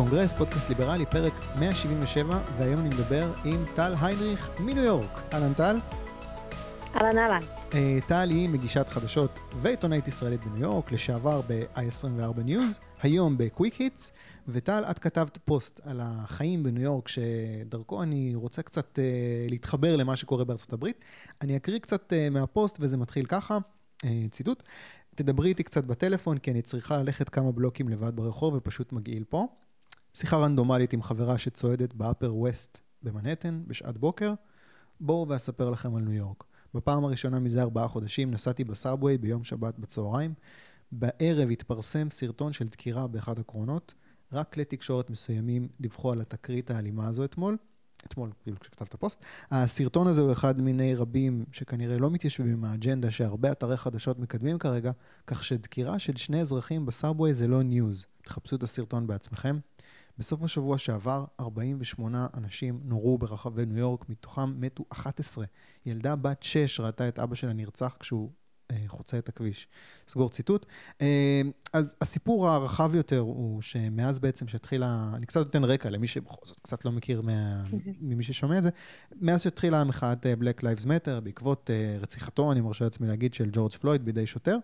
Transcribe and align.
הקונגרס, 0.00 0.32
פודקאסט 0.32 0.68
ליברלי, 0.68 1.06
פרק 1.06 1.32
177, 1.58 2.40
והיום 2.58 2.80
אני 2.80 2.88
מדבר 2.88 3.32
עם 3.44 3.64
טל 3.74 3.94
היינריך 4.00 4.50
מניו 4.60 4.84
יורק. 4.84 5.20
אהלן 5.32 5.54
טל. 5.54 5.78
אהלן 6.94 7.18
אהלן. 7.18 7.40
אה, 7.74 7.98
טל 8.06 8.30
היא 8.30 8.48
מגישת 8.48 8.88
חדשות 8.88 9.38
ועיתונאית 9.62 10.08
ישראלית 10.08 10.44
בניו 10.44 10.62
יורק, 10.62 10.92
לשעבר 10.92 11.40
ב-i24 11.48 12.38
News, 12.46 12.80
היום 13.02 13.38
ב 13.38 13.44
Quick 13.44 13.74
Hits, 13.74 14.12
וטל, 14.48 14.84
את 14.90 14.98
כתבת 14.98 15.38
פוסט 15.44 15.80
על 15.84 16.00
החיים 16.02 16.62
בניו 16.62 16.82
יורק, 16.82 17.08
שדרכו 17.08 18.02
אני 18.02 18.34
רוצה 18.34 18.62
קצת 18.62 18.98
אה, 18.98 19.50
להתחבר 19.50 19.96
למה 19.96 20.16
שקורה 20.16 20.44
בארצות 20.44 20.72
הברית. 20.72 21.04
אני 21.42 21.56
אקריא 21.56 21.78
קצת 21.78 22.12
אה, 22.12 22.34
מהפוסט 22.34 22.76
וזה 22.80 22.96
מתחיל 22.96 23.26
ככה, 23.26 23.58
אה, 24.02 24.06
ציטוט. 24.30 24.62
תדברי 25.14 25.48
איתי 25.48 25.62
קצת 25.62 25.84
בטלפון, 25.84 26.38
כי 26.38 26.50
אני 26.50 26.62
צריכה 26.62 26.96
ללכת 26.96 27.28
כמה 27.28 27.52
בלוקים 27.52 27.88
לבד 27.88 28.16
ברחוב 28.16 28.54
ופשוט 28.54 28.92
מגעיל 28.92 29.24
פה. 29.28 29.46
שיחה 30.14 30.36
רנדומלית 30.36 30.92
עם 30.92 31.02
חברה 31.02 31.38
שצועדת 31.38 31.94
באפר 31.94 32.34
ווסט 32.34 32.80
במנהטן 33.02 33.62
בשעת 33.66 33.98
בוקר. 33.98 34.34
בואו 35.00 35.28
ואספר 35.28 35.70
לכם 35.70 35.94
על 35.96 36.02
ניו 36.02 36.12
יורק. 36.12 36.44
בפעם 36.74 37.04
הראשונה 37.04 37.40
מזה 37.40 37.62
ארבעה 37.62 37.88
חודשים 37.88 38.30
נסעתי 38.30 38.64
ב 38.64 38.72
subway 38.72 39.18
ביום 39.18 39.44
שבת 39.44 39.78
בצהריים. 39.78 40.34
בערב 40.92 41.50
התפרסם 41.50 42.10
סרטון 42.10 42.52
של 42.52 42.68
דקירה 42.68 43.06
באחד 43.06 43.38
הקרונות. 43.38 43.94
רק 44.32 44.52
כלי 44.52 44.64
תקשורת 44.64 45.10
מסוימים 45.10 45.68
דיווחו 45.80 46.12
על 46.12 46.20
התקרית 46.20 46.70
האלימה 46.70 47.08
הזו 47.08 47.24
אתמול. 47.24 47.56
אתמול, 48.06 48.30
כאילו 48.42 48.60
כשכתבת 48.60 48.94
פוסט. 48.94 49.24
הסרטון 49.50 50.06
הזה 50.06 50.22
הוא 50.22 50.32
אחד 50.32 50.60
מיני 50.60 50.94
רבים 50.94 51.44
שכנראה 51.52 51.98
לא 51.98 52.10
מתיישבים 52.10 52.52
עם 52.52 52.64
האג'נדה 52.64 53.10
שהרבה 53.10 53.52
אתרי 53.52 53.76
חדשות 53.76 54.18
מקדמים 54.18 54.58
כרגע, 54.58 54.90
כך 55.26 55.44
שדקירה 55.44 55.98
של 55.98 56.16
שני 56.16 56.40
אזרחים 56.40 56.86
ב 56.86 56.93
subway 56.93 57.34
זה 57.34 57.46
לא 57.48 57.62
news. 57.62 58.06
תחפשו 58.22 58.56
את 58.56 58.62
הסרטון 58.62 59.06
בעצמכם. 59.06 59.58
בסוף 60.20 60.42
השבוע 60.42 60.78
שעבר, 60.78 61.24
48 61.40 62.26
אנשים 62.34 62.80
נורו 62.84 63.18
ברחבי 63.18 63.66
ניו 63.66 63.78
יורק, 63.78 64.08
מתוכם 64.08 64.60
מתו 64.60 64.84
11. 64.88 65.44
ילדה 65.86 66.16
בת 66.16 66.42
6 66.42 66.80
ראתה 66.80 67.08
את 67.08 67.18
אבא 67.18 67.34
שלה 67.34 67.52
נרצח 67.52 67.96
כשהוא 68.00 68.30
חוצה 68.86 69.18
את 69.18 69.28
הכביש. 69.28 69.68
סגור 70.08 70.30
ציטוט. 70.30 70.66
אה, 71.00 71.40
אז 71.72 71.94
הסיפור 72.00 72.48
הרחב 72.48 72.94
יותר 72.94 73.18
הוא 73.18 73.62
שמאז 73.62 74.18
בעצם 74.18 74.48
שהתחילה, 74.48 75.10
אני 75.14 75.26
קצת 75.26 75.40
נותן 75.40 75.64
רקע 75.64 75.90
למי 75.90 76.06
שבכל 76.06 76.46
זאת 76.46 76.60
קצת 76.60 76.84
לא 76.84 76.92
מכיר 76.92 77.22
מה, 77.22 77.64
ממי 78.00 78.22
ששומע 78.22 78.58
את 78.58 78.62
זה, 78.62 78.70
מאז 79.20 79.42
שהתחילה 79.42 79.80
המחאת 79.80 80.26
אה, 80.26 80.34
Black 80.40 80.60
Lives 80.60 80.84
Matter, 80.84 81.20
בעקבות 81.22 81.70
רציחתו, 82.00 82.52
אני 82.52 82.60
מרשה 82.60 82.84
לעצמי 82.84 83.08
להגיד, 83.08 83.34
של 83.34 83.50
ג'ורג' 83.52 83.72
פלויד 83.72 84.04
בידי 84.04 84.26
שוטר, 84.26 84.56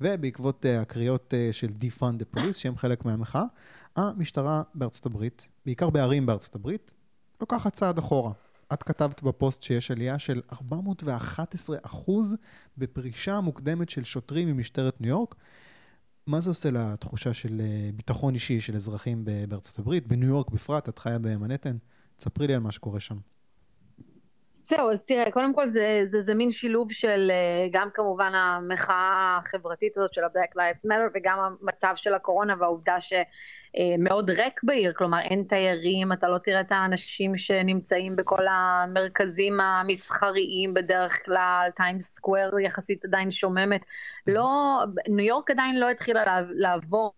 ובעקבות 0.00 0.66
הקריאות 0.68 1.34
של 1.52 1.68
Defund 1.80 2.22
the 2.22 2.38
Police, 2.38 2.52
שהם 2.52 2.76
חלק 2.76 3.04
מהמחאה, 3.04 3.44
המשטרה 3.96 4.62
בארצות 4.74 5.06
הברית, 5.06 5.48
בעיקר 5.66 5.90
בערים 5.90 6.26
בארצות 6.26 6.54
הברית, 6.54 6.94
לוקחת 7.40 7.74
צעד 7.74 7.98
אחורה. 7.98 8.32
את 8.72 8.82
כתבת 8.82 9.22
בפוסט 9.22 9.62
שיש 9.62 9.90
עלייה 9.90 10.18
של 10.18 10.42
411 10.52 11.76
אחוז 11.82 12.36
בפרישה 12.78 13.40
מוקדמת 13.40 13.88
של 13.88 14.04
שוטרים 14.04 14.48
ממשטרת 14.48 15.00
ניו 15.00 15.08
יורק. 15.08 15.34
מה 16.26 16.40
זה 16.40 16.50
עושה 16.50 16.70
לתחושה 16.70 17.34
של 17.34 17.60
אה, 17.60 17.90
ביטחון 17.94 18.34
אישי 18.34 18.60
של 18.60 18.76
אזרחים 18.76 19.24
בארצות 19.48 19.78
הברית, 19.78 20.06
בניו 20.06 20.28
יורק 20.28 20.50
בפרט, 20.50 20.88
את 20.88 20.98
חיה 20.98 21.18
במנהטן? 21.18 21.76
תספרי 22.16 22.46
לי 22.46 22.54
על 22.54 22.60
מה 22.60 22.72
שקורה 22.72 23.00
שם. 23.00 23.16
זהו, 24.64 24.90
אז 24.90 25.04
תראה, 25.04 25.30
קודם 25.30 25.54
כל 25.54 25.70
זה, 25.70 26.00
זה, 26.04 26.20
זה 26.20 26.34
מין 26.34 26.50
שילוב 26.50 26.92
של 26.92 27.30
אה, 27.30 27.68
גם 27.70 27.88
כמובן 27.94 28.34
המחאה 28.34 29.38
החברתית 29.38 29.98
הזאת 29.98 30.14
של 30.14 30.24
ה-Black 30.24 30.56
Lives 30.56 30.88
Matter 30.88 31.10
וגם 31.14 31.38
המצב 31.38 31.92
של 31.96 32.14
הקורונה 32.14 32.54
והעובדה 32.58 32.96
שמאוד 33.00 34.30
אה, 34.30 34.36
ריק 34.44 34.60
בעיר, 34.62 34.92
כלומר 34.92 35.20
אין 35.20 35.44
תיירים, 35.48 36.12
אתה 36.12 36.28
לא 36.28 36.38
תראה 36.38 36.60
את 36.60 36.72
האנשים 36.72 37.36
שנמצאים 37.36 38.16
בכל 38.16 38.46
המרכזים 38.48 39.60
המסחריים 39.60 40.74
בדרך 40.74 41.24
כלל, 41.24 41.68
טיימס 41.76 42.14
סקוואר 42.14 42.58
יחסית 42.58 43.04
עדיין 43.04 43.30
שוממת, 43.30 43.86
לא, 44.26 44.78
ניו 45.08 45.26
יורק 45.26 45.50
עדיין 45.50 45.80
לא 45.80 45.90
התחילה 45.90 46.40
לעבור 46.50 47.12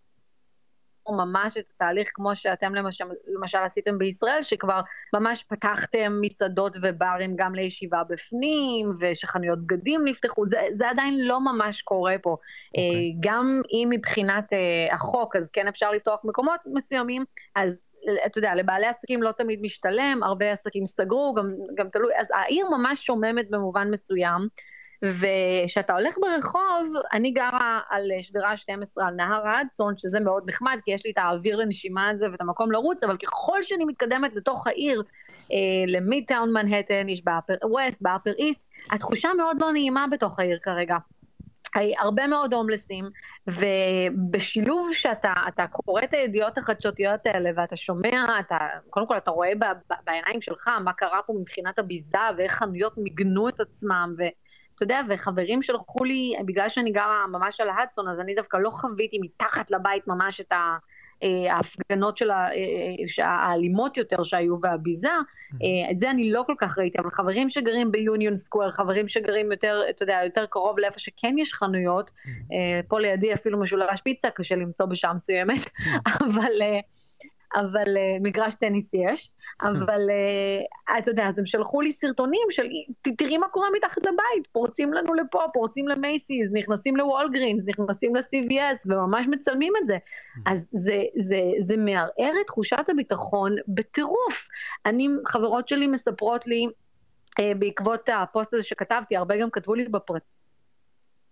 ממש 1.13 1.57
את 1.57 1.65
התהליך 1.75 2.11
כמו 2.15 2.37
שאתם 2.37 2.75
למשל, 2.75 3.05
למשל 3.27 3.59
עשיתם 3.59 3.99
בישראל, 3.99 4.43
שכבר 4.43 4.81
ממש 5.15 5.45
פתחתם 5.49 6.19
מסעדות 6.21 6.77
וברים 6.83 7.37
גם 7.37 7.55
לישיבה 7.55 8.03
בפנים, 8.09 8.93
ושחנויות 9.01 9.67
בגדים 9.67 10.05
נפתחו, 10.05 10.47
זה, 10.47 10.61
זה 10.73 10.91
עדיין 10.91 11.21
לא 11.21 11.41
ממש 11.41 11.83
קורה 11.83 12.17
פה. 12.23 12.31
Okay. 12.31 12.69
אוקיי. 12.69 12.85
אה, 12.85 13.19
גם 13.21 13.63
אם 13.73 13.89
מבחינת 13.91 14.53
אה, 14.53 14.95
החוק, 14.95 15.37
אז 15.37 15.51
כן 15.51 15.69
אפשר 15.69 15.91
לפתוח 15.91 16.21
מקומות 16.25 16.61
מסוימים, 16.67 17.25
אז 17.55 17.83
אתה 18.27 18.39
יודע, 18.39 18.55
לבעלי 18.55 18.87
עסקים 18.87 19.23
לא 19.23 19.33
תמיד 19.33 19.61
משתלם, 19.63 20.21
הרבה 20.23 20.53
עסקים 20.53 20.87
סגרו, 20.87 21.35
גם, 21.37 21.49
גם 21.75 21.89
תלוי, 21.89 22.13
אז 22.17 22.31
העיר 22.35 22.67
ממש 22.71 23.07
שוממת 23.07 23.51
במובן 23.51 23.91
מסוים. 23.91 24.49
וכשאתה 25.05 25.93
הולך 25.93 26.17
ברחוב, 26.21 26.93
אני 27.13 27.31
גרה 27.31 27.81
על 27.91 28.11
שדרה 28.21 28.57
12 28.57 29.09
על 29.09 29.15
נהר 29.15 29.47
האדסון, 29.47 29.99
שזה 29.99 30.21
מאוד 30.21 30.49
נחמד, 30.49 30.79
כי 30.85 30.91
יש 30.91 31.07
לי 31.07 31.11
את 31.11 31.19
האוויר 31.19 31.57
לנשימה 31.57 32.09
הזה 32.09 32.31
ואת 32.31 32.41
המקום 32.41 32.73
לרוץ, 32.73 33.05
אבל 33.05 33.17
ככל 33.17 33.63
שאני 33.63 33.85
מתקדמת 33.85 34.35
לתוך 34.35 34.67
העיר, 34.67 35.03
אה, 35.53 35.57
למידטאון 35.87 36.53
מנהטן, 36.53 37.09
יש 37.09 37.25
באפר 37.25 37.55
ווסט, 37.65 38.03
באפר 38.03 38.33
איסט, 38.39 38.63
התחושה 38.91 39.29
מאוד 39.37 39.57
לא 39.61 39.73
נעימה 39.73 40.07
בתוך 40.11 40.39
העיר 40.39 40.59
כרגע. 40.63 40.97
הרבה 41.99 42.27
מאוד 42.27 42.55
הומלסים, 42.55 43.05
ובשילוב 43.47 44.91
שאתה 44.93 45.67
קורא 45.73 46.03
את 46.05 46.15
הידיעות 46.15 46.59
החדשותיות 46.59 47.27
האלה 47.27 47.51
ואתה 47.57 47.77
שומע, 47.77 48.27
אתה, 48.41 48.59
קודם 48.91 49.07
כל 49.07 49.17
אתה 49.17 49.31
רואה 49.31 49.53
בעיניים 50.05 50.41
שלך 50.41 50.69
מה 50.85 50.93
קרה 50.93 51.21
פה 51.27 51.33
מבחינת 51.41 51.79
הביזה 51.79 52.19
ואיך 52.37 52.53
חנויות 52.53 52.99
מיגנו 52.99 53.49
את 53.49 53.61
עצמם, 53.61 54.15
ו... 54.19 54.23
אתה 54.75 54.83
יודע, 54.83 55.01
וחברים 55.09 55.63
שלחו 55.63 56.05
לי, 56.05 56.35
בגלל 56.45 56.69
שאני 56.69 56.91
גרה 56.91 57.27
ממש 57.27 57.61
על 57.61 57.69
ההדסון, 57.69 58.09
אז 58.09 58.21
אני 58.21 58.35
דווקא 58.35 58.57
לא 58.57 58.71
חוויתי 58.71 59.19
מתחת 59.21 59.71
לבית 59.71 60.09
ממש 60.09 60.41
את 60.41 60.53
ה... 60.53 60.77
אה, 61.23 61.55
ההפגנות 61.55 62.17
של 62.17 62.31
אה, 62.31 62.49
אה, 63.19 63.29
האלימות 63.29 63.97
יותר 63.97 64.23
שהיו 64.23 64.57
והביזה, 64.63 65.09
mm-hmm. 65.09 65.91
את 65.91 65.99
זה 65.99 66.11
אני 66.11 66.33
לא 66.33 66.43
כל 66.47 66.55
כך 66.59 66.79
ראיתי, 66.79 66.99
אבל 66.99 67.11
חברים 67.11 67.49
שגרים 67.49 67.93
ביוניון 67.93 68.37
סקוואר, 68.37 68.71
חברים 68.71 69.09
שגרים 69.09 69.53
יותר, 69.53 69.83
אתה 69.91 70.03
יודע, 70.03 70.21
יותר 70.25 70.47
קרוב 70.47 70.79
לאיפה 70.79 70.99
שכן 70.99 71.35
יש 71.39 71.55
חנויות, 71.55 72.11
mm-hmm. 72.11 72.53
פה 72.89 73.01
לידי 73.01 73.35
אפילו 73.35 73.61
משולש 73.61 74.01
פיצה, 74.01 74.31
קשה 74.31 74.55
למצוא 74.55 74.87
בשעה 74.87 75.15
מסוימת, 75.15 75.59
mm-hmm. 75.59 76.11
אבל... 76.25 76.53
אבל 77.55 77.97
uh, 77.97 78.23
מגרש 78.23 78.55
טניס 78.55 78.95
יש, 78.95 79.31
אבל 79.69 80.01
uh, 80.09 80.99
אתה 80.99 81.11
יודע, 81.11 81.27
אז 81.29 81.39
הם 81.39 81.47
שלחו 81.47 81.81
לי 81.81 81.93
סרטונים 81.93 82.47
של 82.51 82.67
תראי 83.19 83.39
מה 83.39 83.49
קורה 83.49 83.69
מתחת 83.77 84.03
לבית, 84.03 84.47
פורצים 84.53 84.93
לנו 84.93 85.15
לפה, 85.15 85.43
פורצים 85.53 85.89
למייסיס, 85.89 86.51
נכנסים 86.53 86.97
לוולגרינס, 86.97 87.65
נכנסים 87.67 88.17
ל-CVS 88.17 88.87
וממש 88.87 89.29
מצלמים 89.29 89.73
את 89.83 89.87
זה. 89.87 89.97
אז 90.47 90.69
זה, 90.73 91.03
זה, 91.17 91.41
זה 91.59 91.77
מערער 91.77 92.33
את 92.41 92.47
תחושת 92.47 92.89
הביטחון 92.89 93.57
בטירוף. 93.69 94.49
אני, 94.87 95.09
חברות 95.27 95.69
שלי 95.69 95.87
מספרות 95.87 96.47
לי, 96.47 96.67
uh, 97.41 97.59
בעקבות 97.59 98.09
הפוסט 98.13 98.55
הזה 98.55 98.65
שכתבתי, 98.65 99.17
הרבה 99.17 99.37
גם 99.37 99.51
כתבו 99.51 99.75
לי 99.75 99.89
בפרט. 99.89 100.23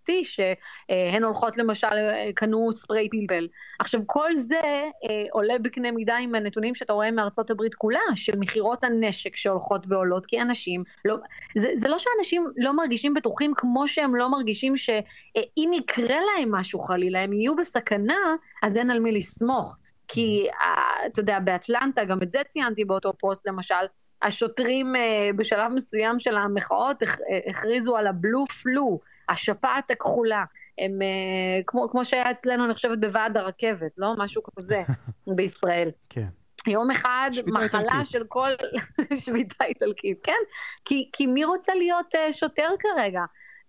משפחתי 0.09 0.23
שהן 0.23 1.23
הולכות 1.23 1.57
למשל, 1.57 1.87
קנו 2.35 2.73
ספרי 2.73 3.09
פלפל. 3.09 3.47
עכשיו 3.79 4.01
כל 4.05 4.35
זה 4.35 4.61
אה, 5.09 5.25
עולה 5.31 5.53
בקנה 5.61 5.91
מידה 5.91 6.17
עם 6.17 6.35
הנתונים 6.35 6.75
שאתה 6.75 6.93
רואה 6.93 7.11
מארצות 7.11 7.49
הברית 7.49 7.75
כולה, 7.75 7.99
של 8.15 8.37
מכירות 8.37 8.83
הנשק 8.83 9.35
שהולכות 9.35 9.85
ועולות, 9.89 10.25
כי 10.25 10.41
אנשים, 10.41 10.83
לא, 11.05 11.15
זה, 11.55 11.71
זה 11.75 11.89
לא 11.89 11.97
שאנשים 11.99 12.47
לא 12.57 12.73
מרגישים 12.73 13.13
בטוחים 13.13 13.53
כמו 13.57 13.87
שהם 13.87 14.15
לא 14.15 14.31
מרגישים 14.31 14.77
שאם 14.77 15.71
יקרה 15.73 16.17
להם 16.25 16.51
משהו 16.51 16.79
חלילה, 16.79 17.23
הם 17.23 17.33
יהיו 17.33 17.55
בסכנה, 17.55 18.35
אז 18.63 18.77
אין 18.77 18.91
על 18.91 18.99
מי 18.99 19.11
לסמוך. 19.11 19.75
כי 20.07 20.47
אה, 20.61 21.05
אתה 21.05 21.19
יודע, 21.19 21.39
באטלנטה, 21.39 22.03
גם 22.05 22.21
את 22.21 22.31
זה 22.31 22.39
ציינתי 22.47 22.85
באותו 22.85 23.13
פוסט 23.19 23.47
למשל, 23.47 23.85
השוטרים 24.23 24.95
אה, 24.95 25.29
בשלב 25.35 25.71
מסוים 25.71 26.19
של 26.19 26.37
המחאות 26.37 27.03
הכריזו 27.49 27.97
על 27.97 28.07
הבלו 28.07 28.45
פלו, 28.45 28.99
השפעת 29.29 29.91
הכחולה, 29.91 30.43
הם 30.77 30.99
uh, 31.01 31.63
כמו, 31.67 31.89
כמו 31.89 32.05
שהיה 32.05 32.31
אצלנו, 32.31 32.65
אני 32.65 32.73
חושבת, 32.73 32.99
בוועד 32.99 33.37
הרכבת, 33.37 33.91
לא? 33.97 34.13
משהו 34.17 34.41
כזה 34.43 34.83
בישראל. 35.35 35.89
כן. 36.09 36.27
יום 36.67 36.91
אחד 36.91 37.31
מחלה 37.47 37.79
איטלקית. 37.81 38.07
של 38.07 38.23
כל 38.27 38.49
שביתה 39.25 39.65
איטלקית, 39.65 40.17
כן? 40.23 40.39
כי, 40.85 41.09
כי 41.13 41.25
מי 41.25 41.45
רוצה 41.45 41.75
להיות 41.75 42.15
uh, 42.15 42.33
שוטר 42.33 42.69
כרגע? 42.79 43.21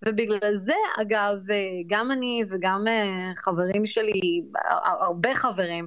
ובגלל 0.06 0.54
זה, 0.54 0.74
אגב, 1.02 1.50
אה, 1.50 1.56
גם 1.86 2.10
אני 2.10 2.44
וגם 2.48 2.84
חברים 3.36 3.86
שלי, 3.86 4.42
הרבה 5.00 5.34
חברים, 5.34 5.86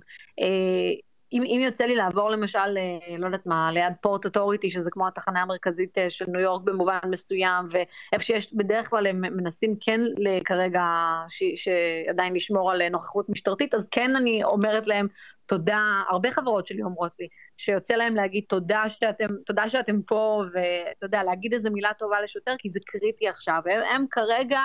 אם, 1.34 1.44
אם 1.44 1.62
יוצא 1.64 1.86
לי 1.86 1.96
לעבור 1.96 2.30
למשל, 2.30 2.78
אה, 2.78 3.18
לא 3.18 3.26
יודעת 3.26 3.46
מה, 3.46 3.72
ליד 3.72 3.94
פורט 4.02 4.26
אוטוריטי, 4.26 4.72
שזה 4.72 4.92
כמו 4.92 5.08
התחנה 5.08 5.42
המרכזית 5.42 5.98
אה, 5.98 6.10
של 6.10 6.26
ניו 6.28 6.42
יורק 6.42 6.62
במובן 6.64 6.98
מסוים, 7.10 7.66
ואיפה 7.70 8.24
שיש, 8.24 8.54
בדרך 8.54 8.90
כלל 8.90 9.08
הם 9.08 9.22
מנסים 9.22 9.76
כן 9.80 10.02
כרגע 10.46 10.86
ש, 11.28 11.44
שעדיין 11.56 12.34
לשמור 12.34 12.72
על 12.72 12.90
נוכחות 12.90 13.30
משטרתית, 13.30 13.74
אז 13.74 13.90
כן 13.90 14.16
אני 14.16 14.44
אומרת 14.44 14.88
להם 14.88 15.08
תודה, 15.46 15.82
הרבה 16.10 16.32
חברות 16.32 16.68
שלי 16.68 16.84
אומרות 16.84 17.12
לי, 17.20 17.28
שיוצא 17.58 17.94
להם 17.94 18.16
להגיד 18.16 18.44
תודה 18.50 18.90
שאתם, 18.90 19.28
תודה 19.46 19.70
שאתם 19.70 20.02
פה, 20.02 20.44
ואתה 20.54 21.06
יודע, 21.06 21.24
להגיד 21.24 21.54
איזה 21.54 21.70
מילה 21.70 21.94
טובה 21.94 22.22
לשוטר, 22.22 22.56
כי 22.58 22.70
זה 22.70 22.80
קריטי 22.86 23.28
עכשיו. 23.28 23.62
הם, 23.66 23.82
הם 23.92 24.06
כרגע... 24.12 24.60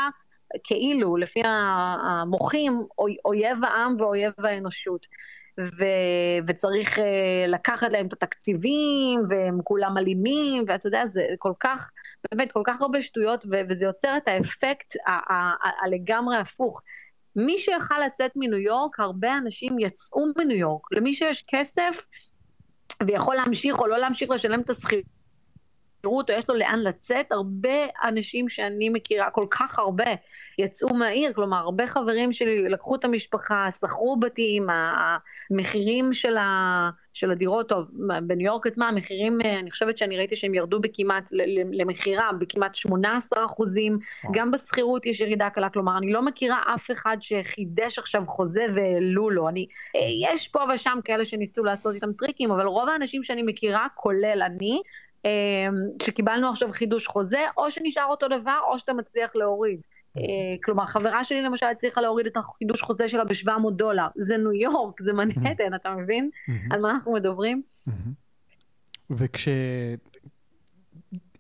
כאילו, 0.65 1.17
לפי 1.17 1.43
המוחים, 1.45 2.87
אויב 3.25 3.65
העם 3.65 3.97
ואויב 3.99 4.33
האנושות. 4.39 5.07
ו, 5.61 5.85
וצריך 6.47 6.99
uh, 6.99 7.03
לקחת 7.49 7.93
להם 7.93 8.07
את 8.07 8.13
התקציבים, 8.13 9.21
והם 9.29 9.59
כולם 9.65 9.99
אלימים, 9.99 10.65
ואתה 10.69 10.87
יודע, 10.87 11.07
זה 11.07 11.27
כל 11.39 11.53
כך, 11.61 11.91
באמת, 12.31 12.53
כל 12.53 12.63
כך 12.67 12.81
הרבה 12.81 13.03
שטויות, 13.03 13.45
ו, 13.51 13.55
וזה 13.69 13.85
יוצר 13.85 14.17
את 14.17 14.29
האפקט 14.29 14.97
הלגמרי 15.83 16.37
הפוך. 16.37 16.83
מי 17.37 17.59
שיכל 17.59 18.01
לצאת 18.07 18.31
מניו 18.37 18.59
יורק, 18.59 19.01
הרבה 19.01 19.39
אנשים 19.39 19.79
יצאו 19.79 20.21
מניו 20.37 20.57
יורק. 20.57 20.93
למי 20.93 21.15
שיש 21.15 21.45
כסף 21.49 22.07
ויכול 23.07 23.35
להמשיך 23.35 23.79
או 23.79 23.87
לא 23.87 23.99
להמשיך 23.99 24.31
לשלם 24.31 24.61
את 24.61 24.71
השכירות, 24.71 25.05
שכירות 25.05 25.22
או 26.05 26.21
יש 26.29 26.49
לו 26.49 26.55
לאן 26.55 26.79
לצאת, 26.79 27.33
הרבה 27.33 27.87
אנשים 28.05 28.49
שאני 28.49 28.89
מכירה, 28.89 29.31
כל 29.31 29.47
כך 29.51 29.79
הרבה, 29.79 30.05
יצאו 30.59 30.95
מהעיר, 30.95 31.33
כלומר 31.33 31.57
הרבה 31.57 31.87
חברים 31.87 32.33
שלי 32.33 32.69
לקחו 32.69 32.95
את 32.95 33.05
המשפחה, 33.05 33.67
שכרו 33.71 34.17
בתים, 34.17 34.67
המחירים 35.51 36.13
של, 36.13 36.37
ה, 36.37 36.91
של 37.13 37.31
הדירות, 37.31 37.69
טוב, 37.69 37.87
בניו 38.23 38.47
יורק 38.47 38.67
עצמה 38.67 38.89
המחירים, 38.89 39.39
אני 39.41 39.71
חושבת 39.71 39.99
שאני 39.99 40.17
ראיתי 40.17 40.37
שהם 40.37 40.55
ירדו 40.55 40.81
בכמעט, 40.81 41.29
למכירה, 41.73 42.31
בכמעט 42.41 42.75
18 42.75 43.45
אחוזים, 43.45 43.99
גם 44.33 44.51
בשכירות 44.51 45.07
יש 45.07 45.21
ירידה 45.21 45.51
קלה, 45.51 45.69
כלומר 45.69 45.99
אני 45.99 46.13
לא 46.13 46.23
מכירה 46.23 46.63
אף 46.75 46.91
אחד 46.91 47.17
שחידש 47.21 47.99
עכשיו 47.99 48.23
חוזה 48.27 48.67
והעלו 48.75 49.31
לו, 49.31 49.49
אני, 49.49 49.67
יש 50.23 50.49
פה 50.49 50.61
ושם 50.75 50.99
כאלה 51.05 51.25
שניסו 51.25 51.65
לעשות 51.65 51.95
איתם 51.95 52.13
טריקים, 52.13 52.51
אבל 52.51 52.67
רוב 52.67 52.89
האנשים 52.89 53.23
שאני 53.23 53.43
מכירה, 53.43 53.87
כולל 53.95 54.43
אני, 54.47 54.83
שקיבלנו 56.03 56.49
עכשיו 56.51 56.73
חידוש 56.73 57.07
חוזה, 57.07 57.41
או 57.57 57.71
שנשאר 57.71 58.07
אותו 58.11 58.29
דבר, 58.29 58.59
או 58.71 58.79
שאתה 58.79 58.93
מצליח 58.93 59.37
להוריד. 59.37 59.81
אה, 60.17 60.23
כלומר, 60.65 60.87
חברה 60.87 61.25
שלי 61.25 61.43
למשל 61.43 61.67
הצליחה 61.67 62.01
להוריד 62.01 62.27
את 62.27 62.37
החידוש 62.37 62.83
חוזה 62.83 63.09
שלה 63.09 63.25
ב-700 63.25 63.71
דולר. 63.71 64.07
זה 64.17 64.37
ניו 64.37 64.53
יורק, 64.53 65.03
זה 65.03 65.13
מנהטן, 65.13 65.75
אתה 65.75 65.91
מבין 65.91 66.31
על 66.71 66.81
מה 66.81 66.91
אנחנו 66.91 67.13
מדברים? 67.13 67.63
וכש... 69.11 69.49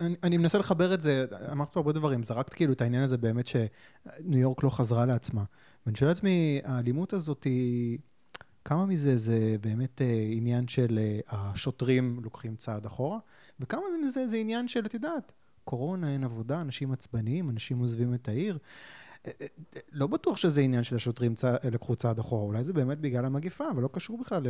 אני, 0.00 0.14
אני 0.22 0.36
מנסה 0.36 0.58
לחבר 0.58 0.94
את 0.94 1.02
זה, 1.02 1.24
אמרת 1.52 1.72
פה 1.72 1.80
הרבה 1.80 1.92
דברים, 1.92 2.22
זרקת 2.22 2.54
כאילו 2.54 2.72
את 2.72 2.80
העניין 2.80 3.02
הזה 3.02 3.18
באמת 3.18 3.46
שניו 3.46 4.38
יורק 4.38 4.62
לא 4.62 4.70
חזרה 4.70 5.06
לעצמה. 5.06 5.42
ואני 5.86 5.96
שואל 5.96 6.10
לעצמי, 6.10 6.60
האלימות 6.64 7.12
הזאת 7.12 7.44
היא... 7.44 7.98
כמה 8.64 8.86
מזה 8.86 9.16
זה 9.16 9.56
באמת 9.60 10.02
אה, 10.02 10.26
עניין 10.30 10.68
של 10.68 10.98
אה, 10.98 11.20
השוטרים 11.28 12.20
לוקחים 12.22 12.56
צעד 12.56 12.86
אחורה, 12.86 13.18
וכמה 13.62 13.82
מזה 14.00 14.26
זה 14.26 14.36
עניין 14.36 14.68
של, 14.68 14.86
את 14.86 14.94
יודעת, 14.94 15.32
קורונה, 15.64 16.12
אין 16.12 16.24
עבודה, 16.24 16.60
אנשים 16.60 16.92
עצבניים, 16.92 17.50
אנשים 17.50 17.78
עוזבים 17.78 18.14
את 18.14 18.28
העיר. 18.28 18.58
אה, 19.26 19.32
לא 19.92 20.06
בטוח 20.06 20.36
שזה 20.36 20.60
עניין 20.60 20.82
של 20.82 20.96
השוטרים 20.96 21.34
צע... 21.34 21.56
לקחו 21.72 21.96
צעד 21.96 22.18
אחורה, 22.18 22.42
אולי 22.42 22.64
זה 22.64 22.72
באמת 22.72 22.98
בגלל 22.98 23.24
המגיפה, 23.24 23.64
אבל 23.70 23.82
לא 23.82 23.88
קשור 23.92 24.18
בכלל 24.18 24.42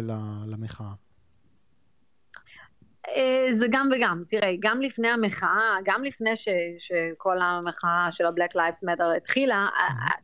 למחאה. 0.46 0.92
זה 3.50 3.66
גם 3.70 3.88
וגם, 3.96 4.22
תראה, 4.28 4.52
גם 4.60 4.80
לפני 4.80 5.08
המחאה, 5.08 5.76
גם 5.84 6.04
לפני 6.04 6.36
ש, 6.36 6.48
שכל 6.78 7.38
המחאה 7.40 8.08
של 8.10 8.26
ה-Black 8.26 8.56
Lives 8.56 8.88
Matter 8.88 9.16
התחילה, 9.16 9.68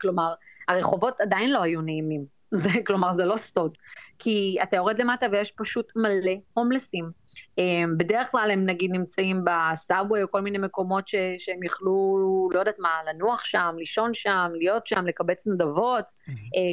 כלומר, 0.01 0.35
הרחובות 0.69 1.21
עדיין 1.21 1.51
לא 1.51 1.63
היו 1.63 1.81
נעימים. 1.81 2.25
זה, 2.63 2.71
כלומר, 2.87 3.13
זה 3.13 3.25
לא 3.25 3.37
סוד. 3.37 3.79
כי 4.19 4.57
אתה 4.63 4.77
יורד 4.77 5.01
למטה 5.01 5.27
ויש 5.33 5.53
פשוט 5.53 5.93
מלא 5.97 6.33
הומלסים. 6.55 7.11
אמ, 7.59 7.99
בדרך 7.99 8.31
כלל 8.31 8.51
הם 8.51 8.67
נגיד 8.67 8.91
נמצאים 8.91 9.45
בסאבווי 9.45 10.23
או 10.23 10.31
כל 10.31 10.41
מיני 10.41 10.59
מקומות 10.59 11.09
ש, 11.09 11.15
שהם 11.39 11.63
יכלו, 11.63 12.19
לא 12.53 12.59
יודעת 12.59 12.79
מה, 12.79 12.91
לנוח 13.07 13.45
שם, 13.45 13.75
לישון 13.79 14.15
שם, 14.15 14.51
להיות 14.55 14.87
שם, 14.87 15.07
לקבץ 15.07 15.47
נדבות. 15.47 16.05
Mm-hmm. 16.05 16.33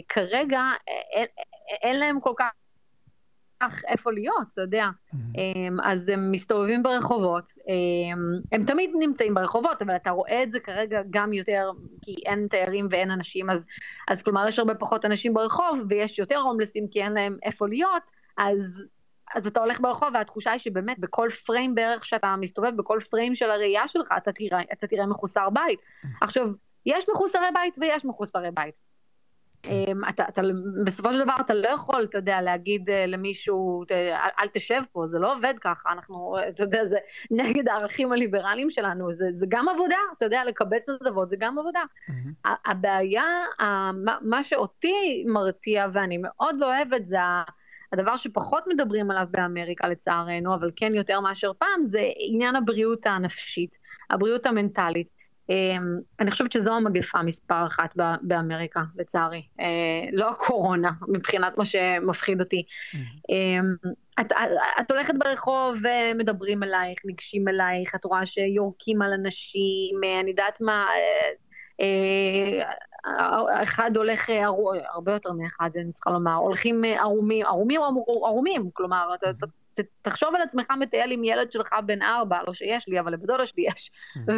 כרגע 0.09 0.61
אין, 1.13 1.27
אין 1.81 1.99
להם 1.99 2.19
כל 2.19 2.33
כך... 2.37 2.51
כך 3.63 3.85
איפה 3.87 4.11
להיות, 4.11 4.47
אתה 4.53 4.61
יודע. 4.61 4.85
Mm-hmm. 5.13 5.17
אז 5.83 6.09
הם 6.09 6.31
מסתובבים 6.31 6.83
ברחובות, 6.83 7.49
אמ, 7.67 8.39
הם 8.51 8.63
תמיד 8.65 8.91
נמצאים 8.99 9.33
ברחובות, 9.33 9.81
אבל 9.81 9.95
אתה 9.95 10.09
רואה 10.09 10.43
את 10.43 10.51
זה 10.51 10.59
כרגע 10.59 11.01
גם 11.09 11.33
יותר, 11.33 11.71
כי 12.01 12.15
אין 12.25 12.47
תיירים 12.49 12.87
ואין 12.91 13.11
אנשים, 13.11 13.49
אז, 13.49 13.65
אז 14.07 14.23
כלומר 14.23 14.47
יש 14.47 14.59
הרבה 14.59 14.75
פחות 14.75 15.05
אנשים 15.05 15.33
ברחוב, 15.33 15.79
ויש 15.89 16.19
יותר 16.19 16.37
הומלסים 16.37 16.87
כי 16.87 17.03
אין 17.03 17.13
להם 17.13 17.37
איפה 17.43 17.67
להיות, 17.67 18.11
אז... 18.37 18.87
אז 19.35 19.47
אתה 19.47 19.59
הולך 19.59 19.81
ברחוב 19.81 20.09
והתחושה 20.13 20.51
היא 20.51 20.59
שבאמת 20.59 20.99
בכל 20.99 21.29
פריים 21.45 21.75
בערך 21.75 22.05
שאתה 22.05 22.35
מסתובב, 22.39 22.77
בכל 22.77 22.99
פריים 23.09 23.35
של 23.35 23.51
הראייה 23.51 23.87
שלך, 23.87 24.07
אתה 24.17 24.31
תראה, 24.31 24.61
אתה 24.73 24.87
תראה 24.87 25.05
מחוסר 25.05 25.49
בית. 25.49 25.79
עכשיו, 26.21 26.47
יש 26.85 27.05
מחוסרי 27.09 27.47
בית 27.53 27.77
ויש 27.81 28.05
מחוסרי 28.05 28.49
בית. 28.53 28.79
כן. 29.65 29.97
אתה, 30.09 30.23
אתה, 30.29 30.41
בסופו 30.85 31.13
של 31.13 31.23
דבר 31.23 31.35
אתה 31.39 31.53
לא 31.53 31.67
יכול, 31.67 32.03
אתה 32.03 32.17
יודע, 32.17 32.41
להגיד 32.41 32.89
אה, 32.89 33.05
למישהו, 33.05 33.83
אל, 33.91 34.29
אל 34.39 34.47
תשב 34.53 34.81
פה, 34.91 35.07
זה 35.07 35.19
לא 35.19 35.33
עובד 35.33 35.53
ככה, 35.61 35.91
אנחנו, 35.91 36.35
אתה 36.49 36.63
יודע, 36.63 36.85
זה 36.85 36.97
נגד 37.31 37.67
הערכים 37.67 38.11
הליברליים 38.11 38.69
שלנו, 38.69 39.13
זה, 39.13 39.27
זה 39.31 39.45
גם 39.49 39.69
עבודה, 39.69 39.97
אתה 40.17 40.25
יודע, 40.25 40.43
לקבץ 40.43 40.83
נדבות 40.89 41.29
זה 41.29 41.35
גם 41.39 41.59
עבודה. 41.59 41.83
Mm-hmm. 42.09 42.49
הבעיה, 42.65 43.23
מה 44.21 44.43
שאותי 44.43 45.23
מרתיע, 45.27 45.87
ואני 45.93 46.17
מאוד 46.21 46.55
לא 46.59 46.65
אוהבת, 46.65 47.05
זה 47.05 47.17
הדבר 47.93 48.15
שפחות 48.15 48.63
מדברים 48.67 49.11
עליו 49.11 49.25
באמריקה 49.31 49.87
לצערנו, 49.87 50.55
אבל 50.55 50.71
כן 50.75 50.95
יותר 50.95 51.19
מאשר 51.19 51.51
פעם, 51.57 51.83
זה 51.83 52.01
עניין 52.17 52.55
הבריאות 52.55 53.05
הנפשית, 53.05 53.77
הבריאות 54.09 54.45
המנטלית. 54.45 55.09
אמ, 55.49 55.99
אני 56.19 56.31
חושבת 56.31 56.51
שזו 56.51 56.73
המגפה 56.73 57.21
מספר 57.21 57.65
אחת 57.67 57.95
באמריקה, 58.21 58.81
לצערי. 58.95 59.41
אה, 59.59 60.09
לא 60.11 60.29
הקורונה, 60.29 60.91
מבחינת 61.07 61.57
מה 61.57 61.65
שמפחיד 61.65 62.41
אותי. 62.41 62.63
אמ, 63.29 63.75
את, 64.19 64.33
את 64.81 64.91
הולכת 64.91 65.13
ברחוב 65.17 65.77
ומדברים 65.83 66.63
אלייך, 66.63 66.99
ניגשים 67.05 67.47
אלייך, 67.47 67.95
את 67.95 68.05
רואה 68.05 68.25
שיורקים 68.25 69.01
על 69.01 69.13
אנשים, 69.13 70.03
אה, 70.03 70.19
אני 70.19 70.29
יודעת 70.29 70.61
מה, 70.61 70.87
אה, 71.81 72.71
אחד 73.63 73.97
הולך, 73.97 74.29
הרבה 74.93 75.13
יותר 75.13 75.31
מאחד, 75.31 75.69
אני 75.75 75.91
צריכה 75.91 76.09
לומר, 76.09 76.33
הולכים 76.33 76.83
ערומים, 76.83 77.45
ערומים 77.45 77.81
או 77.81 78.25
ערומים, 78.25 78.69
כלומר, 78.73 79.15
אתה 79.15 79.45
תחשוב 80.01 80.35
על 80.35 80.41
עצמך 80.41 80.65
מטייל 80.79 81.11
עם 81.11 81.23
ילד 81.23 81.51
שלך 81.51 81.69
בן 81.85 82.01
ארבע, 82.01 82.39
לא 82.47 82.53
שיש 82.53 82.87
לי, 82.87 82.99
אבל 82.99 83.13
לבדודה 83.13 83.45
שלי 83.45 83.65
יש, 83.67 83.91
mm. 84.17 84.31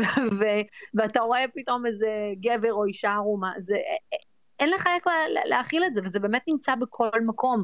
ואתה 0.94 1.20
רואה 1.20 1.46
פתאום 1.56 1.86
איזה 1.86 2.08
גבר 2.41 2.74
או 2.74 2.86
אישה 2.86 3.12
ערומה, 3.13 3.53
זה, 3.58 3.77
אין 4.60 4.70
לך 4.70 4.88
איך 4.96 5.03
להכיל 5.46 5.84
את 5.86 5.94
זה, 5.94 6.01
וזה 6.03 6.20
באמת 6.20 6.41
נמצא 6.48 6.75
בכל 6.75 7.10
מקום. 7.25 7.63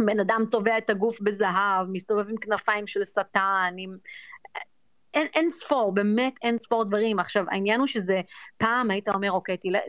בן 0.00 0.20
אדם 0.20 0.44
צובע 0.48 0.78
את 0.78 0.90
הגוף 0.90 1.20
בזהב, 1.20 1.86
מסתובב 1.92 2.28
עם 2.28 2.36
כנפיים 2.36 2.86
של 2.86 3.04
שטן, 3.04 3.74
עם... 3.78 3.96
אין, 5.14 5.26
אין 5.34 5.50
ספור, 5.50 5.92
באמת 5.92 6.34
אין 6.42 6.58
ספור 6.58 6.84
דברים. 6.84 7.18
עכשיו, 7.18 7.44
העניין 7.50 7.80
הוא 7.80 7.86
שזה, 7.86 8.20
פעם 8.56 8.90
היית 8.90 9.08
אומר, 9.08 9.32
אוקיי, 9.32 9.56
תלך, 9.56 9.80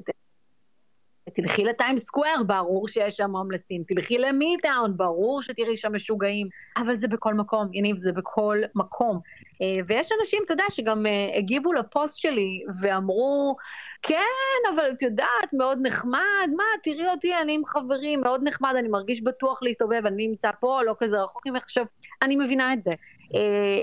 תלכי 1.34 1.64
לטיים 1.64 1.98
סקוויר, 1.98 2.44
ברור 2.44 2.88
שיש 2.88 3.16
שם 3.16 3.36
הומלסים, 3.36 3.84
תלכי 3.88 4.18
למיטאון, 4.18 4.98
ברור 4.98 5.42
שתראי 5.42 5.78
שם 5.78 5.96
משוגעים, 5.96 6.48
אבל 6.78 6.96
זה 6.96 7.08
בכל 7.08 7.34
מקום, 7.34 7.68
יניב, 7.74 7.98
זה 7.98 8.12
בכל 8.12 8.62
מקום. 8.76 9.20
אה, 9.62 9.78
ויש 9.88 10.10
אנשים, 10.20 10.42
אתה 10.46 10.54
יודע, 10.54 10.64
שגם 10.70 11.06
אה, 11.06 11.38
הגיבו 11.38 11.74
לפוסט 11.74 12.18
שלי 12.18 12.62
ואמרו, 12.82 13.56
כן, 14.02 14.74
אבל 14.74 14.90
את 14.92 15.02
יודעת, 15.02 15.54
מאוד 15.54 15.80
נחמד, 15.82 16.50
מה, 16.56 16.64
תראי 16.84 17.08
אותי, 17.08 17.36
אני 17.36 17.54
עם 17.54 17.66
חברים, 17.66 18.22
מאוד 18.22 18.42
נחמד, 18.44 18.74
אני 18.80 18.88
מרגיש 18.88 19.24
בטוח 19.24 19.64
להסתובב, 19.64 20.06
אני 20.06 20.28
נמצא 20.28 20.52
פה, 20.60 20.84
לא 20.84 20.96
כזה 21.00 21.22
רחוק 21.22 21.48
ממך. 21.48 21.64
עכשיו, 21.64 21.86
אני 22.22 22.36
מבינה 22.36 22.74
את 22.74 22.84
זה. 22.84 22.94
אה, 23.36 23.82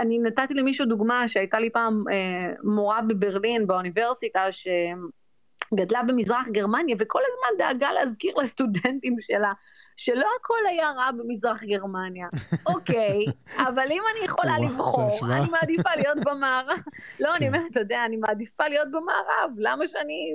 אני 0.00 0.18
נתתי 0.18 0.54
למישהו 0.54 0.86
דוגמה 0.86 1.28
שהייתה 1.28 1.58
לי 1.58 1.70
פעם 1.70 2.04
מורה 2.64 3.00
בברלין, 3.02 3.66
באוניברסיטה, 3.66 4.52
ש... 4.52 4.68
גדלה 5.74 6.02
במזרח 6.02 6.48
גרמניה, 6.48 6.96
וכל 6.98 7.20
הזמן 7.28 7.58
דאגה 7.64 7.92
להזכיר 7.92 8.36
לסטודנטים 8.36 9.16
שלה 9.20 9.52
שלא 9.96 10.26
הכל 10.40 10.58
היה 10.68 10.90
רע 10.90 11.10
במזרח 11.10 11.62
גרמניה. 11.64 12.28
אוקיי, 12.74 13.24
אבל 13.58 13.86
אם 13.90 14.02
אני 14.16 14.24
יכולה 14.24 14.58
לבחור, 14.58 15.08
אני 15.22 15.50
מעדיפה 15.50 15.90
להיות 15.96 16.18
במערב. 16.26 16.78
לא, 17.20 17.36
אני 17.36 17.38
כן. 17.38 17.54
אומרת, 17.54 17.70
אתה 17.70 17.80
יודע, 17.80 18.04
אני 18.04 18.16
מעדיפה 18.16 18.68
להיות 18.68 18.88
במערב, 18.90 19.50
למה 19.56 19.86
שאני... 19.86 20.34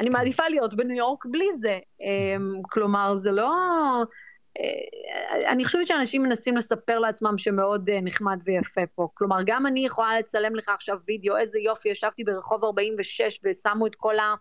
אני 0.00 0.08
מעדיפה 0.08 0.48
להיות 0.48 0.74
בניו 0.74 0.96
יורק 0.96 1.24
בלי 1.26 1.52
זה. 1.52 1.78
אמ, 2.00 2.62
כלומר, 2.70 3.14
זה 3.14 3.30
לא... 3.30 3.50
אני 5.48 5.64
חושבת 5.64 5.86
שאנשים 5.86 6.22
מנסים 6.22 6.56
לספר 6.56 6.98
לעצמם 6.98 7.38
שמאוד 7.38 7.90
נחמד 7.90 8.40
ויפה 8.44 8.80
פה. 8.94 9.08
כלומר, 9.14 9.38
גם 9.46 9.66
אני 9.66 9.86
יכולה 9.86 10.18
לצלם 10.18 10.54
לך 10.56 10.68
עכשיו 10.68 10.98
וידאו, 11.08 11.36
איזה 11.36 11.58
יופי, 11.58 11.88
ישבתי 11.88 12.24
ברחוב 12.24 12.64
46 12.64 13.40
ושמו 13.44 13.86
את 13.86 13.94
כל 13.94 14.18
ה... 14.18 14.34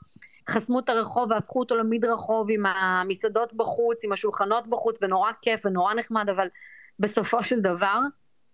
חסמו 0.49 0.79
את 0.79 0.89
הרחוב 0.89 1.31
והפכו 1.31 1.59
אותו 1.59 1.75
למדרחוב 1.75 2.47
עם 2.51 2.65
המסעדות 2.65 3.53
בחוץ, 3.53 4.05
עם 4.05 4.11
השולחנות 4.11 4.67
בחוץ, 4.67 4.97
ונורא 5.01 5.31
כיף 5.41 5.65
ונורא 5.65 5.93
נחמד, 5.93 6.29
אבל 6.29 6.47
בסופו 6.99 7.43
של 7.43 7.59
דבר, 7.59 7.99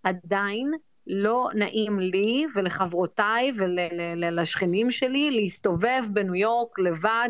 עדיין 0.02 0.72
לא 1.06 1.48
נעים 1.54 1.98
לי 2.00 2.46
ולחברותיי 2.54 3.52
ולשכנים 3.56 4.90
שלי 4.90 5.30
להסתובב 5.30 6.02
בניו 6.12 6.34
יורק 6.34 6.78
לבד 6.78 7.28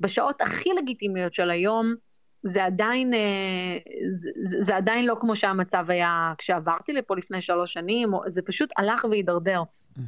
ובשעות 0.00 0.40
הכי 0.40 0.70
לגיטימיות 0.78 1.34
של 1.34 1.50
היום. 1.50 1.94
זה 2.42 2.64
עדיין, 2.64 3.14
אה, 3.14 3.78
זה, 4.10 4.30
זה 4.60 4.76
עדיין 4.76 5.06
לא 5.06 5.16
כמו 5.20 5.36
שהמצב 5.36 5.84
היה 5.88 6.32
כשעברתי 6.38 6.92
לפה 6.92 7.16
לפני 7.16 7.40
שלוש 7.40 7.72
שנים, 7.72 8.12
זה 8.26 8.42
פשוט 8.42 8.70
הלך 8.76 9.06
והידרדר. 9.10 9.62
Mm. 9.62 10.00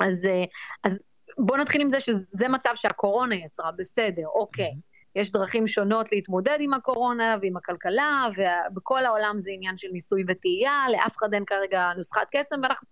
אז, 0.00 0.26
אה, 0.26 0.44
אז 0.84 0.98
בואו 1.38 1.58
נתחיל 1.58 1.80
עם 1.80 1.90
זה 1.90 2.00
שזה 2.00 2.48
מצב 2.48 2.70
שהקורונה 2.74 3.34
יצרה, 3.34 3.70
בסדר, 3.72 4.26
אוקיי. 4.34 4.66
Mm-hmm. 4.66 4.96
יש 5.16 5.32
דרכים 5.32 5.66
שונות 5.66 6.12
להתמודד 6.12 6.56
עם 6.60 6.74
הקורונה 6.74 7.36
ועם 7.42 7.56
הכלכלה, 7.56 8.28
ובכל 8.36 9.04
העולם 9.04 9.34
זה 9.38 9.50
עניין 9.54 9.76
של 9.78 9.88
ניסוי 9.92 10.24
וטעייה, 10.28 10.86
לאף 10.92 11.16
אחד 11.16 11.34
אין 11.34 11.44
כרגע 11.44 11.92
נוסחת 11.96 12.26
קסם, 12.30 12.56
ואנחנו 12.62 12.88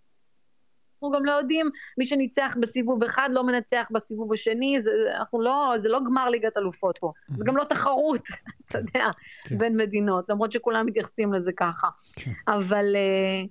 גם 1.12 1.24
לא 1.24 1.32
יודעים, 1.32 1.70
מי 1.98 2.06
שניצח 2.06 2.56
בסיבוב 2.60 3.04
אחד 3.04 3.28
לא 3.32 3.44
מנצח 3.44 3.88
בסיבוב 3.92 4.32
השני, 4.32 4.80
זה, 4.80 4.90
אנחנו 5.18 5.40
לא, 5.40 5.74
זה 5.76 5.88
לא 5.88 6.00
גמר 6.06 6.28
ליגת 6.28 6.56
אלופות 6.56 6.98
פה, 6.98 7.12
mm-hmm. 7.16 7.38
זה 7.38 7.44
גם 7.44 7.56
לא 7.56 7.64
תחרות, 7.64 8.28
אתה 8.66 8.78
יודע, 8.78 9.06
כן. 9.44 9.58
בין 9.58 9.76
מדינות, 9.76 10.28
למרות 10.28 10.52
שכולם 10.52 10.86
מתייחסים 10.86 11.32
לזה 11.32 11.52
ככה. 11.52 11.88
כן. 12.16 12.32
אבל... 12.48 12.96
Uh, 12.96 13.48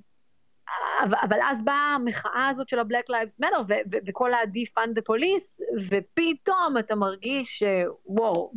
אבל 1.24 1.38
אז 1.44 1.64
באה 1.64 1.96
המחאה 1.96 2.48
הזאת 2.50 2.70
של 2.70 2.80
ה-Black 2.80 3.12
Lives 3.12 3.44
Matter 3.44 3.74
וכל 4.08 4.34
ה-Defund 4.34 4.90
the 4.98 5.02
Police, 5.10 5.64
ופתאום 5.90 6.78
אתה 6.80 6.96
מרגיש 6.96 7.64
שוואו, 7.64 8.52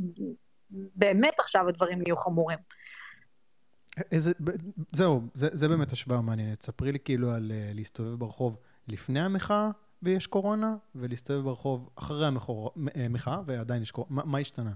באמת 0.70 1.40
עכשיו 1.40 1.68
הדברים 1.68 2.02
יהיו 2.06 2.16
חמורים. 2.16 2.58
איזה, 4.12 4.32
זהו, 4.92 5.22
זה, 5.34 5.48
זה 5.52 5.68
באמת 5.68 5.92
השוואה 5.92 6.20
מעניינת. 6.20 6.62
ספרי 6.62 6.92
לי 6.92 6.98
כאילו 6.98 7.30
על 7.30 7.52
uh, 7.52 7.74
להסתובב 7.74 8.14
ברחוב 8.14 8.56
לפני 8.88 9.20
המחאה 9.20 9.70
ויש 10.02 10.26
קורונה, 10.26 10.76
ולהסתובב 10.94 11.44
ברחוב 11.44 11.90
אחרי 11.98 12.26
המחאה 12.26 13.34
אה, 13.34 13.40
ועדיין 13.46 13.82
יש 13.82 13.90
קורונה. 13.90 14.14
מה, 14.14 14.22
מה 14.24 14.38
השתנה? 14.38 14.72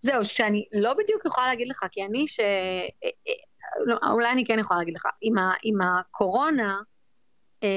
זהו, 0.00 0.24
שאני 0.24 0.64
לא 0.72 0.94
בדיוק 0.94 1.24
יכולה 1.26 1.46
להגיד 1.46 1.68
לך, 1.68 1.86
כי 1.90 2.04
אני 2.04 2.28
ש... 2.28 2.40
אה, 2.40 3.08
לא, 3.86 3.96
אולי 4.10 4.32
אני 4.32 4.44
כן 4.44 4.58
יכולה 4.58 4.80
להגיד 4.80 4.94
לך, 4.94 5.06
עם 5.62 5.80
הקורונה, 5.80 6.80
אמ, 7.62 7.68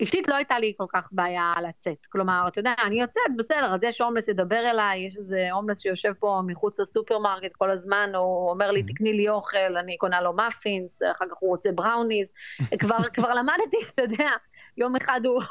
אישית 0.00 0.28
לא 0.28 0.34
הייתה 0.34 0.58
לי 0.58 0.72
כל 0.76 0.86
כך 0.92 1.08
בעיה 1.12 1.54
לצאת. 1.68 2.06
כלומר, 2.06 2.44
אתה 2.48 2.60
יודע, 2.60 2.74
אני 2.86 3.00
יוצאת, 3.00 3.36
בסדר, 3.36 3.74
אז 3.74 3.80
יש 3.82 4.00
הומלס 4.00 4.28
ידבר 4.28 4.70
אליי, 4.70 5.06
יש 5.06 5.16
איזה 5.16 5.48
הומלס 5.52 5.80
שיושב 5.80 6.12
פה 6.18 6.40
מחוץ 6.46 6.80
לסופרמרקט 6.80 7.52
כל 7.52 7.70
הזמן, 7.70 8.10
הוא 8.14 8.50
אומר 8.50 8.70
לי, 8.70 8.82
תקני 8.82 9.12
לי 9.12 9.28
אוכל, 9.28 9.76
אני 9.76 9.96
קונה 9.96 10.20
לו 10.20 10.32
מאפינס, 10.32 11.02
אחר 11.02 11.24
כך 11.30 11.36
הוא 11.40 11.50
רוצה 11.50 11.72
בראוניז. 11.72 12.32
כבר, 12.80 12.98
כבר 13.12 13.34
למדתי, 13.34 13.76
אתה 13.94 14.02
יודע, 14.02 14.30
יום 14.76 14.96
אחד 14.96 15.20
הוא... 15.24 15.42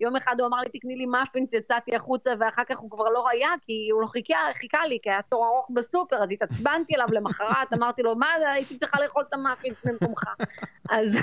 יום 0.00 0.16
אחד 0.16 0.36
הוא 0.40 0.46
אמר 0.46 0.58
לי, 0.58 0.68
תקני 0.78 0.96
לי 0.96 1.06
מאפינס, 1.06 1.54
יצאתי 1.54 1.96
החוצה, 1.96 2.32
ואחר 2.40 2.64
כך 2.64 2.78
הוא 2.78 2.90
כבר 2.90 3.08
לא 3.08 3.28
היה, 3.30 3.50
כי 3.60 3.88
הוא 3.92 4.02
לא 4.02 4.06
חיכה, 4.06 4.34
חיכה 4.54 4.86
לי, 4.86 4.98
כי 5.02 5.10
היה 5.10 5.20
תור 5.28 5.46
ארוך 5.46 5.70
בסופר, 5.74 6.22
אז 6.22 6.32
התעצבנתי 6.32 6.94
אליו 6.94 7.06
למחרת, 7.10 7.72
אמרתי 7.74 8.02
לו, 8.02 8.16
מה 8.16 8.26
הייתי 8.32 8.78
צריכה 8.78 9.00
לאכול 9.00 9.22
את 9.28 9.34
המאפינס 9.34 9.86
במקומך. 9.86 10.22
אז 10.90 11.16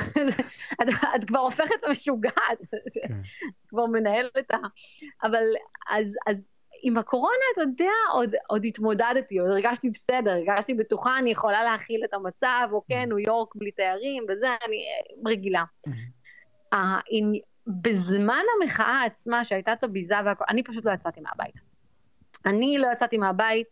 את, 0.82 0.88
את 1.16 1.26
כבר 1.28 1.40
הופכת 1.40 1.88
משוגעת, 1.92 2.60
כן. 2.94 3.14
כבר 3.68 3.86
מנהלת 3.86 4.52
ה... 4.54 4.58
אבל, 5.24 5.44
אז, 5.90 6.16
אז 6.28 6.46
עם 6.82 6.98
הקורונה, 6.98 7.44
אתה 7.54 7.62
יודע, 7.62 7.92
עוד, 8.14 8.36
עוד 8.48 8.66
התמודדתי, 8.66 9.40
עוד 9.40 9.50
הרגשתי 9.50 9.90
בסדר, 9.90 10.32
הרגשתי 10.32 10.74
בטוחה, 10.74 11.18
אני 11.20 11.32
יכולה 11.32 11.64
להכיל 11.64 12.02
את 12.06 12.14
המצב, 12.14 12.68
או 12.72 12.82
כן, 12.90 13.06
ניו 13.08 13.20
יורק 13.20 13.56
בלי 13.56 13.72
תיירים, 13.72 14.26
וזה, 14.30 14.48
אני 14.66 14.78
אה, 14.78 15.32
רגילה. 15.32 15.64
בזמן 17.68 18.44
המחאה 18.62 19.04
עצמה, 19.04 19.46
שהייתה 19.46 19.74
את 19.74 19.84
הביזה 19.84 20.16
והכל, 20.26 20.46
אני 20.50 20.64
פשוט 20.64 20.86
לא 20.86 20.92
יצאתי 20.92 21.22
מהבית. 21.22 21.62
אני 22.46 22.78
לא 22.78 22.88
יצאתי 22.94 23.18
מהבית. 23.18 23.68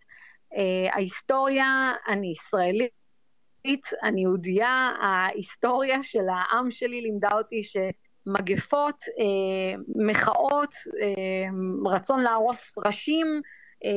אה, 0.58 0.94
ההיסטוריה, 0.94 1.94
אני 2.08 2.28
ישראלית, 2.28 3.90
אני 4.04 4.22
יהודייה, 4.22 4.92
ההיסטוריה 5.02 6.04
של 6.04 6.26
העם 6.30 6.72
שלי 6.72 7.02
לימדה 7.02 7.30
אותי 7.34 7.62
שמגפות, 7.64 9.02
אה, 9.20 9.82
מחאות, 9.96 10.74
אה, 11.02 11.92
רצון 11.92 12.22
לערוף 12.22 12.74
ראשים, 12.78 13.42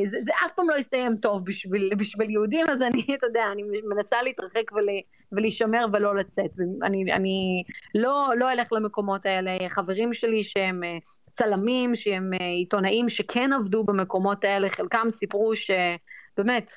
זה, 0.04 0.18
זה 0.22 0.32
אף 0.46 0.52
פעם 0.52 0.70
לא 0.70 0.74
יסתיים 0.74 1.16
טוב 1.16 1.44
בשביל, 1.44 1.94
בשביל 1.98 2.30
יהודים, 2.30 2.66
אז 2.70 2.82
אני, 2.82 3.02
אתה 3.18 3.26
יודע, 3.26 3.44
אני 3.52 3.62
מנסה 3.84 4.22
להתרחק 4.22 4.72
ול, 4.72 4.88
ולהישמר 5.32 5.86
ולא 5.92 6.16
לצאת. 6.16 6.50
אני, 6.82 7.12
אני 7.12 7.62
לא, 7.94 8.28
לא 8.36 8.52
אלך 8.52 8.72
למקומות 8.72 9.26
האלה. 9.26 9.56
חברים 9.68 10.14
שלי 10.14 10.44
שהם 10.44 10.84
אה, 10.84 10.98
צלמים, 11.30 11.94
שהם 11.94 12.30
אה, 12.40 12.46
עיתונאים, 12.46 13.08
שכן 13.08 13.52
עבדו 13.52 13.84
במקומות 13.84 14.44
האלה, 14.44 14.68
חלקם 14.68 15.06
סיפרו 15.10 15.52
שבאמת, 15.56 16.70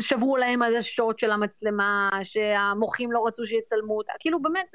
שברו 0.00 0.36
להם 0.36 0.62
על 0.62 0.76
השוט 0.76 1.18
של 1.18 1.30
המצלמה, 1.30 2.10
שהמוחים 2.22 3.12
לא 3.12 3.26
רצו 3.26 3.46
שיצלמו 3.46 3.96
אותה, 3.98 4.12
כאילו 4.20 4.42
באמת, 4.42 4.74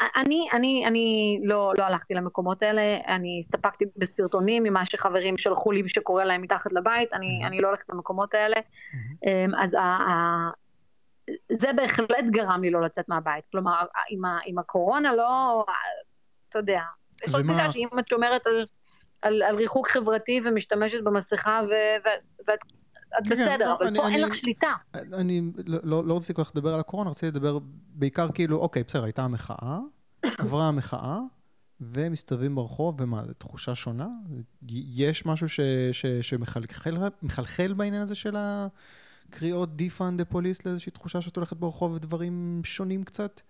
אני, 0.00 0.48
אני, 0.52 0.86
אני 0.86 1.38
לא, 1.42 1.72
לא 1.78 1.84
הלכתי 1.84 2.14
למקומות 2.14 2.62
האלה, 2.62 2.82
אני 3.06 3.38
הסתפקתי 3.40 3.84
בסרטונים 3.96 4.62
ממה 4.62 4.86
שחברים 4.86 5.38
שלחו 5.38 5.72
לי 5.72 5.88
שקורה 5.88 6.24
להם 6.24 6.42
מתחת 6.42 6.72
לבית, 6.72 7.14
אני, 7.14 7.42
אני 7.46 7.60
לא 7.60 7.68
הולכת 7.68 7.88
למקומות 7.88 8.34
האלה. 8.34 8.56
אמ, 9.26 9.54
אז 9.58 9.74
ה, 9.74 9.80
ה, 9.80 10.50
זה 11.52 11.72
בהחלט 11.76 12.24
גרם 12.30 12.62
לי 12.62 12.70
לא 12.70 12.80
לצאת 12.80 13.08
מהבית. 13.08 13.44
כלומר, 13.52 13.84
עם, 14.08 14.24
ה, 14.24 14.38
עם 14.46 14.58
הקורונה 14.58 15.14
לא, 15.14 15.64
אתה 16.48 16.58
יודע, 16.58 16.80
יש 17.26 17.34
עוד 17.34 17.44
פגישה 17.44 17.70
שאם 17.70 17.88
את 17.98 18.08
שומרת 18.08 18.46
על, 18.46 18.66
על, 19.22 19.42
על 19.42 19.56
ריחוק 19.56 19.88
חברתי 19.88 20.40
ומשתמשת 20.44 21.00
במסכה 21.02 21.60
ו, 21.68 21.72
ו, 22.04 22.08
ואת 22.48 22.58
את 23.18 23.26
כן, 23.26 23.30
בסדר, 23.30 23.66
לא, 23.66 23.76
אבל 23.76 23.86
אני, 23.86 23.98
פה 23.98 24.08
אין 24.08 24.20
לך 24.20 24.34
שליטה. 24.34 24.72
אני 24.94 25.42
לא, 25.64 26.16
רציתי 26.16 26.34
כל 26.34 26.44
כך 26.44 26.52
לדבר 26.54 26.74
על 26.74 26.80
הקורונה, 26.80 27.10
רציתי 27.10 27.26
לדבר 27.26 27.58
בעיקר 27.94 28.28
כאילו, 28.32 28.56
אוקיי, 28.56 28.82
בסדר, 28.82 29.04
הייתה 29.04 29.22
המחאה, 29.22 29.78
עברה 30.38 30.68
המחאה, 30.68 31.18
ומסתובבים 31.80 32.54
ברחוב, 32.54 33.00
ומה, 33.00 33.26
זו 33.26 33.32
תחושה 33.32 33.74
שונה? 33.74 34.08
יש 34.70 35.26
משהו 35.26 35.48
ש, 35.48 35.60
ש, 35.92 36.06
שמחלחל 36.06 37.72
בעניין 37.76 38.02
הזה 38.02 38.14
של 38.14 38.36
הקריאות 38.38 39.68
the 39.98 40.34
Police 40.34 40.60
לאיזושהי 40.64 40.92
תחושה 40.92 41.20
שאת 41.20 41.36
הולכת 41.36 41.56
ברחוב 41.56 41.92
ודברים 41.92 42.60
שונים 42.64 43.04
קצת? 43.04 43.40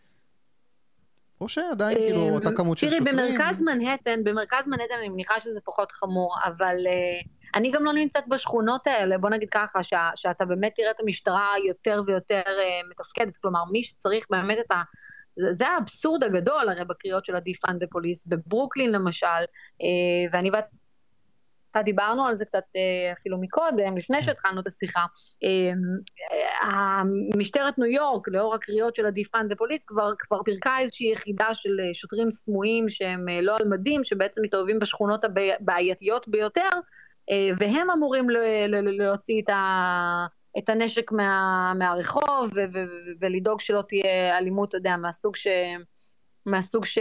או 1.40 1.48
שעדיין, 1.48 1.98
כאילו, 1.98 2.28
אה, 2.28 2.32
אותה 2.32 2.52
כמות 2.52 2.78
של 2.78 2.90
שוטרים? 2.90 3.04
תראי, 3.04 3.28
במרכז 3.28 3.62
מנהטן, 3.62 4.24
במרכז 4.24 4.68
מנהטן 4.68 4.94
אני 4.98 5.08
מניחה 5.08 5.40
שזה 5.40 5.60
פחות 5.64 5.92
חמור, 5.92 6.36
אבל... 6.44 6.76
Uh, 6.86 7.37
אני 7.54 7.70
גם 7.70 7.84
לא 7.84 7.92
נמצאת 7.92 8.28
בשכונות 8.28 8.86
האלה, 8.86 9.18
בוא 9.18 9.30
נגיד 9.30 9.50
ככה, 9.50 9.82
ש, 9.82 9.94
שאתה 10.16 10.44
באמת 10.44 10.72
תראה 10.74 10.90
את 10.90 11.00
המשטרה 11.00 11.52
יותר 11.66 12.02
ויותר 12.06 12.42
uh, 12.44 12.90
מתפקדת, 12.90 13.36
כלומר, 13.36 13.64
מי 13.72 13.82
שצריך 13.82 14.26
באמת 14.30 14.58
את 14.66 14.70
ה... 14.70 14.82
זה, 15.36 15.52
זה 15.52 15.68
האבסורד 15.68 16.24
הגדול 16.24 16.68
הרי 16.68 16.84
בקריאות 16.84 17.24
של 17.24 17.36
ה-Defund 17.36 17.76
the 17.82 17.86
Police, 17.96 18.24
בברוקלין 18.26 18.92
למשל, 18.92 19.26
uh, 19.26 19.84
ואני 20.32 20.50
ואתה 20.50 21.82
דיברנו 21.82 22.26
על 22.26 22.34
זה 22.34 22.44
קצת 22.44 22.58
uh, 22.58 23.18
אפילו 23.18 23.38
מקודם, 23.40 23.96
לפני 23.96 24.22
שהתחלנו 24.22 24.60
את 24.60 24.66
השיחה. 24.66 25.04
משטרת 27.36 27.78
ניו 27.78 27.86
יורק, 27.86 28.28
לאור 28.28 28.54
הקריאות 28.54 28.96
של 28.96 29.06
ה-Defund 29.06 29.52
the 29.52 29.56
Police, 29.56 29.84
כבר, 29.86 30.12
כבר 30.18 30.42
פירקה 30.42 30.78
איזושהי 30.78 31.12
יחידה 31.12 31.54
של 31.54 31.80
שוטרים 31.92 32.30
סמויים 32.30 32.88
שהם 32.88 33.26
לא 33.42 33.56
על 33.56 33.68
מדים, 33.68 34.04
שבעצם 34.04 34.42
מסתובבים 34.42 34.78
בשכונות 34.78 35.24
הבעייתיות 35.24 36.28
ביותר, 36.28 36.70
אה, 36.74 36.80
והם 37.58 37.90
אמורים 37.90 38.26
להוציא 38.98 39.42
את, 39.42 39.48
ה, 39.48 40.26
את 40.58 40.68
הנשק 40.68 41.12
מה, 41.12 41.72
מהרחוב 41.74 42.50
ו, 42.54 42.60
ו, 42.74 42.78
ולדאוג 43.20 43.60
שלא 43.60 43.82
תהיה 43.88 44.38
אלימות, 44.38 44.68
אתה 44.68 44.76
יודע, 44.76 44.96
מהסוג, 44.96 45.36
ש, 45.36 45.46
מהסוג 46.46 46.84
ש, 46.84 46.98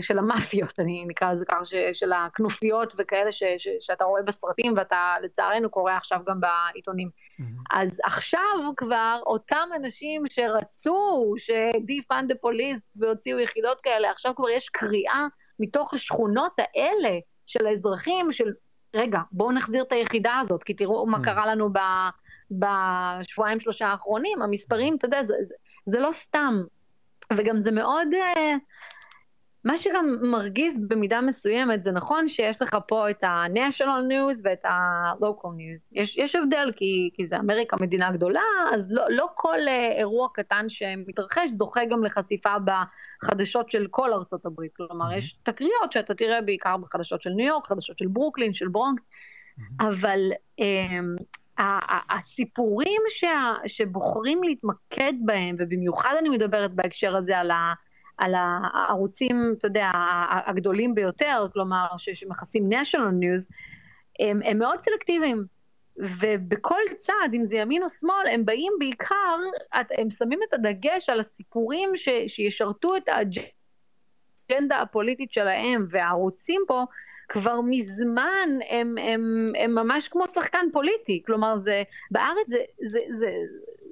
של 0.00 0.18
המאפיות, 0.18 0.80
אני 0.80 1.04
נקרא 1.08 1.32
לזה 1.32 1.44
ככה, 1.44 1.64
של 1.92 2.12
הכנופיות 2.12 2.94
וכאלה 2.98 3.32
ש, 3.32 3.42
ש, 3.58 3.68
שאתה 3.80 4.04
רואה 4.04 4.22
בסרטים 4.22 4.74
ואתה 4.76 5.14
לצערנו 5.22 5.70
קורא 5.70 5.92
עכשיו 5.92 6.18
גם 6.26 6.40
בעיתונים. 6.40 7.08
Mm-hmm. 7.08 7.42
אז 7.70 8.00
עכשיו 8.04 8.72
כבר 8.76 9.20
אותם 9.26 9.68
אנשים 9.76 10.22
שרצו 10.26 11.34
ש-defund 11.38 12.32
the 12.32 12.36
police 12.46 12.80
והוציאו 12.96 13.38
יחידות 13.38 13.80
כאלה, 13.80 14.10
עכשיו 14.10 14.34
כבר 14.36 14.48
יש 14.48 14.68
קריאה 14.68 15.26
מתוך 15.58 15.94
השכונות 15.94 16.52
האלה 16.58 17.18
של 17.46 17.66
האזרחים, 17.66 18.32
של 18.32 18.52
רגע, 18.94 19.20
בואו 19.32 19.52
נחזיר 19.52 19.82
את 19.82 19.92
היחידה 19.92 20.38
הזאת, 20.40 20.62
כי 20.62 20.74
תראו 20.74 21.06
מה 21.06 21.18
mm. 21.18 21.24
קרה 21.24 21.46
לנו 21.46 21.72
ב, 21.72 21.78
בשבועיים 22.50 23.60
שלושה 23.60 23.86
האחרונים, 23.86 24.42
המספרים, 24.42 24.96
אתה 24.96 25.06
יודע, 25.06 25.22
זה, 25.22 25.34
זה, 25.40 25.54
זה 25.84 26.00
לא 26.00 26.12
סתם. 26.12 26.62
וגם 27.32 27.60
זה 27.60 27.72
מאוד, 27.72 28.08
uh, 28.14 28.58
מה 29.64 29.78
שגם 29.78 30.16
מרגיז 30.22 30.78
במידה 30.88 31.20
מסוימת, 31.20 31.82
זה 31.82 31.92
נכון 31.92 32.28
שיש 32.28 32.62
לך 32.62 32.76
פה 32.88 33.10
את 33.10 33.24
ה-national 33.24 34.02
news 34.10 34.40
ואת 34.44 34.64
ה-local 34.64 35.48
news. 35.48 35.88
יש, 35.92 36.18
יש 36.18 36.36
הבדל, 36.36 36.72
כי, 36.76 37.10
כי 37.14 37.24
זה 37.24 37.36
אמריקה 37.36 37.76
מדינה 37.80 38.12
גדולה, 38.12 38.40
אז 38.72 38.88
לא, 38.90 39.02
לא 39.10 39.26
כל 39.34 39.58
uh, 39.64 39.98
אירוע 39.98 40.28
קטן 40.34 40.66
שמתרחש 40.68 41.50
זוכה 41.50 41.84
גם 41.84 42.04
לחשיפה 42.04 42.50
בחדשות 42.64 43.70
של 43.70 43.86
כל 43.90 44.12
ארצות 44.12 44.46
הברית. 44.46 44.72
כלומר, 44.76 45.10
mm-hmm. 45.10 45.16
יש 45.16 45.36
תקריות 45.42 45.92
שאתה 45.92 46.14
תראה 46.14 46.40
בעיקר 46.40 46.76
בחדשות 46.76 47.22
של 47.22 47.30
ניו 47.30 47.46
יורק, 47.46 47.66
חדשות 47.66 47.98
של 47.98 48.06
ברוקלין, 48.06 48.54
של 48.54 48.68
ברונקס, 48.68 49.02
mm-hmm. 49.02 49.86
אבל... 49.88 50.20
Um, 50.60 51.24
הסיפורים 52.10 53.02
שה, 53.08 53.54
שבוחרים 53.66 54.42
להתמקד 54.42 55.12
בהם, 55.24 55.56
ובמיוחד 55.58 56.14
אני 56.18 56.28
מדברת 56.28 56.74
בהקשר 56.74 57.16
הזה 57.16 57.38
על 57.38 57.50
ה... 57.50 57.72
על 58.18 58.34
הערוצים, 58.36 59.54
אתה 59.58 59.66
יודע, 59.66 59.90
הגדולים 60.46 60.94
ביותר, 60.94 61.46
כלומר, 61.52 61.86
שמכסים 61.96 62.72
national 62.72 63.12
news, 63.20 63.54
הם, 64.20 64.40
הם 64.44 64.58
מאוד 64.58 64.78
סלקטיביים. 64.78 65.44
ובכל 65.96 66.80
צד, 66.96 67.28
אם 67.34 67.44
זה 67.44 67.56
ימין 67.56 67.82
או 67.82 67.88
שמאל, 67.88 68.26
הם 68.32 68.44
באים 68.44 68.72
בעיקר, 68.78 69.36
הם 69.72 70.10
שמים 70.10 70.38
את 70.48 70.54
הדגש 70.54 71.08
על 71.08 71.20
הסיפורים 71.20 71.96
ש, 71.96 72.08
שישרתו 72.26 72.96
את 72.96 73.08
האג'נדה 73.08 74.80
הפוליטית 74.80 75.32
שלהם, 75.32 75.86
והערוצים 75.88 76.62
פה 76.66 76.84
כבר 77.28 77.60
מזמן 77.60 78.48
הם, 78.70 78.98
הם, 78.98 79.52
הם 79.58 79.74
ממש 79.74 80.08
כמו 80.08 80.28
שחקן 80.28 80.66
פוליטי, 80.72 81.22
כלומר 81.26 81.56
זה, 81.56 81.82
בארץ 82.10 82.46
זה, 82.46 82.58
זה, 82.82 82.98
זה, 83.10 83.16
זה, 83.18 83.30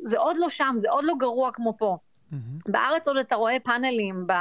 זה 0.02 0.18
עוד 0.18 0.36
לא 0.38 0.50
שם, 0.50 0.74
זה 0.76 0.90
עוד 0.90 1.04
לא 1.04 1.14
גרוע 1.18 1.50
כמו 1.52 1.74
פה. 1.78 1.96
Mm-hmm. 2.32 2.72
בארץ 2.72 3.08
עוד 3.08 3.16
אתה 3.16 3.34
רואה 3.34 3.56
פאנלים, 3.64 4.26
ב, 4.26 4.32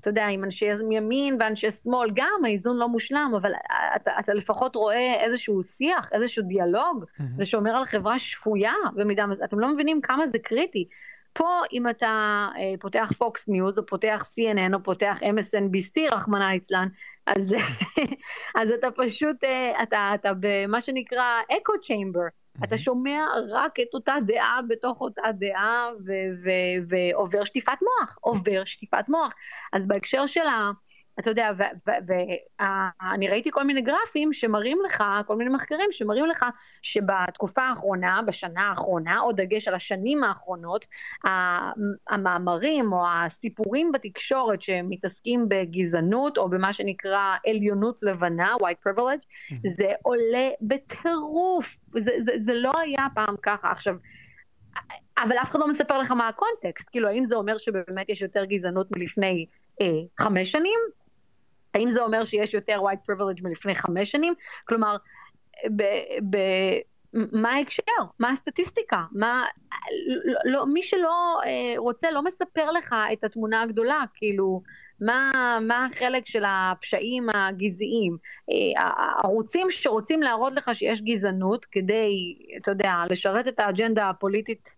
אתה 0.00 0.10
יודע, 0.10 0.26
עם 0.26 0.44
אנשי 0.44 0.66
ימין 0.90 1.36
ואנשי 1.40 1.70
שמאל, 1.70 2.10
גם 2.14 2.44
האיזון 2.44 2.76
לא 2.76 2.88
מושלם, 2.88 3.32
אבל 3.36 3.52
אתה, 3.96 4.10
אתה 4.18 4.34
לפחות 4.34 4.76
רואה 4.76 5.14
איזשהו 5.20 5.62
שיח, 5.62 6.08
איזשהו 6.12 6.44
דיאלוג, 6.44 7.04
mm-hmm. 7.04 7.22
זה 7.36 7.46
שומר 7.46 7.76
על 7.76 7.86
חברה 7.86 8.18
שפויה 8.18 8.72
במידה 8.94 9.26
אתם 9.44 9.58
לא 9.58 9.74
מבינים 9.74 10.00
כמה 10.00 10.26
זה 10.26 10.38
קריטי. 10.38 10.88
פה 11.32 11.60
אם 11.72 11.88
אתה 11.88 12.48
אה, 12.56 12.74
פותח 12.80 13.12
פוקס 13.18 13.48
ניוז 13.48 13.78
או 13.78 13.86
פותח 13.86 14.24
CNN 14.28 14.74
או 14.74 14.82
פותח 14.82 15.18
MSNBC, 15.22 16.12
רחמנא 16.12 16.44
ליצלן, 16.44 16.88
אז, 17.26 17.54
אז 18.60 18.70
אתה 18.70 18.88
פשוט, 18.90 19.44
אה, 19.44 19.82
אתה, 19.82 20.10
אתה 20.14 20.32
במה 20.40 20.80
שנקרא 20.80 21.24
אקו 21.48 21.72
צ'יימבר. 21.82 22.26
אתה 22.64 22.78
שומע 22.78 23.24
רק 23.50 23.80
את 23.80 23.94
אותה 23.94 24.14
דעה 24.26 24.60
בתוך 24.68 25.00
אותה 25.00 25.22
דעה 25.38 25.88
ועובר 26.88 27.44
שטיפת 27.44 27.78
מוח, 27.82 28.18
עובר 28.20 28.64
שטיפת 28.64 29.08
מוח. 29.08 29.32
אז 29.72 29.88
בהקשר 29.88 30.26
של 30.26 30.46
ה... 30.46 30.70
אתה 31.20 31.30
יודע, 31.30 31.50
ואני 32.06 33.28
ראיתי 33.28 33.50
כל 33.50 33.64
מיני 33.64 33.82
גרפים 33.82 34.32
שמראים 34.32 34.78
לך, 34.86 35.04
כל 35.26 35.36
מיני 35.36 35.50
מחקרים 35.50 35.88
שמראים 35.90 36.26
לך 36.26 36.44
שבתקופה 36.82 37.62
האחרונה, 37.62 38.20
בשנה 38.26 38.68
האחרונה, 38.68 39.20
או 39.20 39.32
דגש 39.32 39.68
על 39.68 39.74
השנים 39.74 40.24
האחרונות, 40.24 40.86
המאמרים 42.10 42.92
או 42.92 43.04
הסיפורים 43.08 43.92
בתקשורת 43.92 44.62
שמתעסקים 44.62 45.48
בגזענות 45.48 46.38
או 46.38 46.50
במה 46.50 46.72
שנקרא 46.72 47.36
עליונות 47.46 47.98
לבנה, 48.02 48.54
white 48.62 48.88
privilege, 48.88 49.24
mm-hmm. 49.24 49.56
זה 49.64 49.92
עולה 50.02 50.48
בטירוף, 50.60 51.76
זה, 51.98 52.12
זה, 52.18 52.32
זה 52.36 52.54
לא 52.54 52.72
היה 52.80 53.06
פעם 53.14 53.34
ככה. 53.42 53.70
עכשיו, 53.70 53.94
אבל 55.18 55.36
אף 55.42 55.50
אחד 55.50 55.58
לא 55.58 55.68
מספר 55.68 55.98
לך 55.98 56.10
מה 56.10 56.28
הקונטקסט, 56.28 56.88
כאילו 56.90 57.08
האם 57.08 57.24
זה 57.24 57.36
אומר 57.36 57.58
שבאמת 57.58 58.08
יש 58.08 58.22
יותר 58.22 58.44
גזענות 58.44 58.96
מלפני 58.96 59.46
אה, 59.80 59.86
חמש 60.18 60.52
שנים? 60.52 60.78
האם 61.74 61.90
זה 61.90 62.02
אומר 62.02 62.24
שיש 62.24 62.54
יותר 62.54 62.80
white 62.80 63.10
privilege 63.10 63.42
מלפני 63.42 63.74
חמש 63.74 64.10
שנים? 64.10 64.34
כלומר, 64.64 64.96
ב, 65.76 65.82
ב, 66.30 66.36
מה 67.12 67.52
ההקשר? 67.52 67.92
מה 68.18 68.30
הסטטיסטיקה? 68.30 69.04
מה, 69.12 69.44
לא, 70.24 70.40
לא, 70.44 70.66
מי 70.66 70.82
שלא 70.82 71.40
אה, 71.46 71.74
רוצה 71.76 72.10
לא 72.10 72.22
מספר 72.22 72.70
לך 72.70 72.94
את 73.12 73.24
התמונה 73.24 73.62
הגדולה, 73.62 74.02
כאילו, 74.14 74.62
מה, 75.00 75.58
מה 75.62 75.86
החלק 75.86 76.26
של 76.26 76.42
הפשעים 76.46 77.26
הגזעיים? 77.34 78.16
אה, 78.50 78.82
הערוצים 78.82 79.66
שרוצים 79.70 80.22
להראות 80.22 80.52
לך 80.52 80.70
שיש 80.74 81.02
גזענות 81.02 81.66
כדי, 81.66 82.38
אתה 82.56 82.70
יודע, 82.70 82.94
לשרת 83.10 83.48
את 83.48 83.60
האג'נדה 83.60 84.08
הפוליטית 84.08 84.68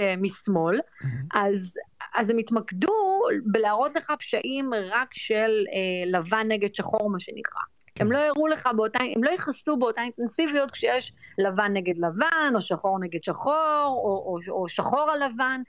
אה, 0.00 0.14
משמאל, 0.18 0.78
mm-hmm. 0.78 1.06
אז, 1.34 1.76
אז 2.14 2.30
הם 2.30 2.38
התמקדו 2.38 3.11
בלהראות 3.44 3.96
לך 3.96 4.12
פשעים 4.18 4.70
רק 4.90 5.08
של 5.14 5.64
אה, 5.72 6.18
לבן 6.18 6.46
נגד 6.48 6.74
שחור, 6.74 7.10
מה 7.10 7.20
שנקרא. 7.20 7.60
כן. 7.94 8.04
הם 8.04 8.12
לא 8.12 8.18
יראו 8.18 8.46
לך 8.48 8.68
באותה, 8.76 8.98
הם 9.16 9.24
לא 9.24 9.30
יכעסו 9.30 9.76
באותה 9.76 10.02
אינטנסיביות 10.02 10.70
כשיש 10.70 11.12
לבן 11.38 11.72
נגד 11.72 11.98
לבן, 11.98 12.52
או 12.54 12.60
שחור 12.60 12.98
נגד 12.98 13.22
שחור, 13.22 13.84
או, 13.84 14.38
או, 14.48 14.60
או 14.60 14.68
שחור 14.68 15.10
על 15.10 15.24
לבן, 15.24 15.60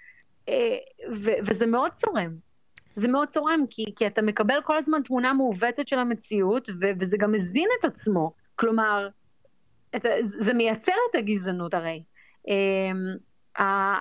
אה, 0.49 0.77
ו, 1.11 1.31
וזה 1.45 1.65
מאוד 1.65 1.91
צורם. 1.91 2.31
זה 2.95 3.07
מאוד 3.07 3.27
צורם, 3.27 3.63
כי, 3.69 3.85
כי 3.95 4.07
אתה 4.07 4.21
מקבל 4.21 4.61
כל 4.63 4.77
הזמן 4.77 5.01
תמונה 5.03 5.33
מעוותת 5.33 5.87
של 5.87 5.99
המציאות, 5.99 6.69
ו, 6.81 6.85
וזה 6.99 7.17
גם 7.19 7.31
מזין 7.31 7.69
את 7.79 7.85
עצמו. 7.85 8.33
כלומר, 8.55 9.09
את, 9.95 10.05
זה 10.23 10.53
מייצר 10.53 10.93
את 11.09 11.15
הגזענות 11.15 11.73
הרי. 11.73 12.03
אה, 12.49 12.91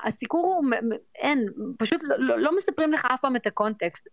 הסיקור 0.05 0.47
הוא, 0.47 0.71
אין, 1.15 1.47
פשוט 1.79 2.01
לא, 2.03 2.17
לא, 2.19 2.39
לא 2.39 2.57
מספרים 2.57 2.93
לך 2.93 3.05
אף 3.05 3.21
פעם 3.21 3.37
את 3.37 3.47
הקונטקסט. 3.47 4.09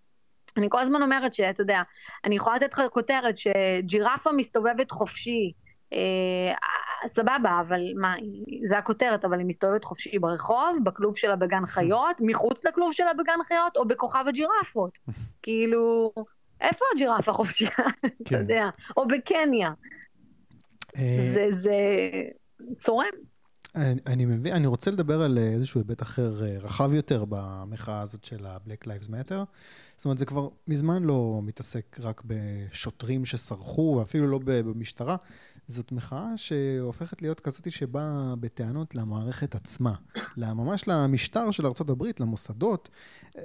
אני 0.57 0.67
כל 0.69 0.79
הזמן 0.79 1.01
אומרת 1.01 1.33
שאתה 1.33 1.61
יודע, 1.61 1.81
אני 2.25 2.35
יכולה 2.35 2.55
לתת 2.55 2.73
לך 2.73 2.81
כותרת 2.91 3.35
שג'ירפה 3.37 4.31
מסתובבת 4.31 4.91
חופשי, 4.91 5.51
אה, 5.93 6.53
סבבה, 7.07 7.61
אבל 7.67 7.81
מה, 7.95 8.15
זה 8.63 8.77
הכותרת, 8.77 9.25
אבל 9.25 9.39
היא 9.39 9.47
מסתובבת 9.47 9.83
חופשי 9.83 10.19
ברחוב, 10.19 10.77
בכלוב 10.83 11.17
שלה 11.17 11.35
בגן 11.35 11.65
חיות, 11.65 12.15
מחוץ 12.19 12.65
לכלוב 12.65 12.93
שלה 12.93 13.13
בגן 13.13 13.43
חיות, 13.43 13.77
או 13.77 13.87
בכוכב 13.87 14.23
הג'ירפות. 14.27 14.99
כאילו, 15.43 16.13
איפה 16.61 16.85
הג'ירפה 16.93 17.33
חופשייה, 17.33 17.71
אתה 17.77 18.09
כן. 18.25 18.37
יודע, 18.37 18.69
או 18.97 19.07
בקניה. 19.07 19.71
אה, 20.97 21.29
זה, 21.33 21.45
זה 21.49 21.75
צורם. 22.77 23.05
אני, 23.75 24.25
מבין, 24.25 24.53
אני 24.53 24.67
רוצה 24.67 24.91
לדבר 24.91 25.21
על 25.21 25.37
איזשהו 25.37 25.79
היבט 25.79 26.01
אחר, 26.01 26.45
אה, 26.45 26.57
רחב 26.59 26.93
יותר 26.93 27.25
במחאה 27.29 28.01
הזאת 28.01 28.23
של 28.23 28.45
ה-Black 28.45 28.85
Lives 28.85 29.07
Matter. 29.07 29.43
זאת 29.95 30.05
אומרת, 30.05 30.17
זה 30.17 30.25
כבר 30.25 30.49
מזמן 30.67 31.03
לא 31.03 31.39
מתעסק 31.43 31.99
רק 31.99 32.21
בשוטרים 32.25 33.25
שסרחו, 33.25 33.95
ואפילו 33.99 34.27
לא 34.27 34.39
במשטרה. 34.45 35.15
זאת 35.67 35.91
מחאה 35.91 36.27
שהופכת 36.35 37.21
להיות 37.21 37.39
כזאת 37.39 37.71
שבאה 37.71 38.35
בטענות 38.39 38.95
למערכת 38.95 39.55
עצמה, 39.55 39.93
ממש 40.43 40.87
למשטר 40.87 41.51
של 41.51 41.65
ארה"ב, 41.65 42.03
למוסדות. 42.19 42.89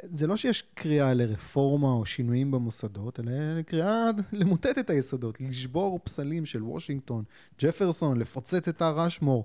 זה 0.02 0.26
לא 0.26 0.36
שיש 0.36 0.64
קריאה 0.74 1.14
לרפורמה 1.14 1.88
או 1.88 2.06
שינויים 2.06 2.50
במוסדות, 2.50 3.20
אלא 3.20 3.62
קריאה 3.62 4.10
למוטט 4.32 4.78
את 4.78 4.90
היסודות, 4.90 5.40
לשבור 5.40 6.00
פסלים 6.04 6.46
של 6.46 6.62
וושינגטון, 6.62 7.24
ג'פרסון, 7.58 8.18
לפוצץ 8.18 8.68
את 8.68 8.82
הר 8.82 9.06
אשמור. 9.06 9.44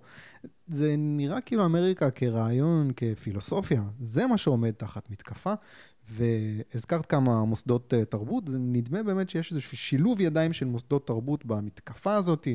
זה 0.67 0.95
נראה 0.97 1.41
כאילו 1.41 1.65
אמריקה 1.65 2.11
כרעיון, 2.11 2.91
כפילוסופיה, 2.95 3.83
זה 4.01 4.27
מה 4.27 4.37
שעומד 4.37 4.71
תחת 4.71 5.09
מתקפה, 5.09 5.53
והזכרת 6.09 7.05
כמה 7.05 7.45
מוסדות 7.45 7.93
אה, 7.93 8.05
תרבות, 8.05 8.43
נדמה 8.47 9.03
באמת 9.03 9.29
שיש 9.29 9.51
איזשהו 9.51 9.77
שילוב 9.77 10.21
ידיים 10.21 10.53
של 10.53 10.65
מוסדות 10.65 11.07
תרבות 11.07 11.45
במתקפה 11.45 12.15
הזאת, 12.15 12.47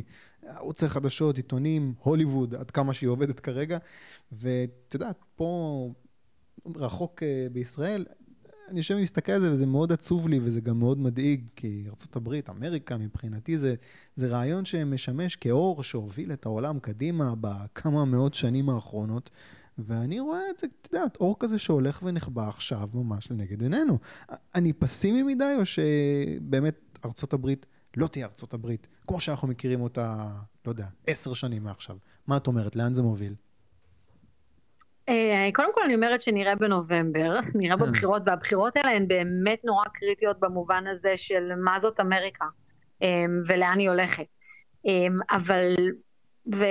ערוצי 0.47 0.89
חדשות, 0.89 1.37
עיתונים, 1.37 1.95
הוליווד, 2.03 2.55
עד 2.55 2.71
כמה 2.71 2.95
שהיא 2.95 3.09
עובדת 3.09 3.41
כרגע, 3.41 3.79
ואת 4.33 4.91
יודעת, 4.95 5.25
פה 5.37 5.91
רחוק 6.77 7.23
אה, 7.23 7.47
בישראל, 7.53 8.05
אני 8.69 8.79
יושב 8.79 8.95
ומסתכל 8.99 9.33
על 9.33 9.41
זה 9.41 9.53
וזה 9.53 9.67
מאוד 9.67 9.93
עצוב 9.93 10.29
לי 10.29 10.41
וזה 10.43 10.61
גם 10.61 10.79
מאוד 10.79 10.99
מדאיג, 10.99 11.45
כי 11.57 11.85
ארה"ב, 11.87 12.35
אמריקה 12.51 12.97
מבחינתי 12.97 13.59
זה, 13.59 13.75
זה 14.17 14.29
רעיון 14.29 14.65
שמשמש 14.65 15.37
כאור 15.37 15.83
שהוביל 15.83 16.33
את 16.33 16.47
העולם 16.47 16.79
קדימה 16.79 17.35
בכמה 17.41 18.05
מאות 18.05 18.35
שנים 18.35 18.71
האחרונות. 18.71 19.31
ואני 19.79 20.21
רואה 20.21 20.51
את 20.51 20.59
זה, 20.59 20.67
את 20.67 20.89
יודעת, 20.93 21.17
אור 21.17 21.37
כזה 21.39 21.59
שהולך 21.59 22.01
ונחבא 22.03 22.49
עכשיו 22.49 22.89
ממש 22.95 23.31
לנגד 23.31 23.63
עינינו. 23.63 23.99
אני 24.55 24.73
פסימי 24.73 25.23
מדי, 25.23 25.55
או 25.59 25.67
שבאמת 25.67 26.99
ארצות 27.05 27.33
הברית 27.33 27.67
לא 27.97 28.07
תהיה 28.07 28.27
ארצות 28.27 28.55
הברית, 28.55 28.89
כמו 29.07 29.21
שאנחנו 29.21 29.49
מכירים 29.49 29.81
אותה, 29.81 30.27
לא 30.67 30.71
יודע, 30.71 30.87
עשר 31.07 31.35
שנים 31.35 31.65
מעכשיו. 31.65 31.97
מה 32.27 32.37
את 32.37 32.47
אומרת? 32.47 32.77
לאן 32.77 32.95
זה 32.95 33.03
מוביל? 33.03 33.35
אה, 35.09 35.49
קודם 35.55 35.75
כל 35.75 35.81
אני 35.85 35.95
אומרת 35.95 36.21
שנראה 36.21 36.55
בנובמבר, 36.55 37.37
נראה 37.61 37.77
אה. 37.81 37.87
בבחירות, 37.87 38.23
והבחירות 38.27 38.77
האלה 38.77 38.91
הן 38.91 39.09
באמת 39.09 39.65
נורא 39.65 39.85
קריטיות 39.95 40.41
במובן 40.41 40.87
הזה 40.87 41.17
של 41.17 41.55
מה 41.57 41.79
זאת 41.79 42.01
אמריקה 42.01 42.45
אה, 43.03 43.25
ולאן 43.47 43.79
היא 43.79 43.89
הולכת. 43.89 44.27
אמ, 44.85 45.19
אבל, 45.31 45.75
ו, 46.55 46.65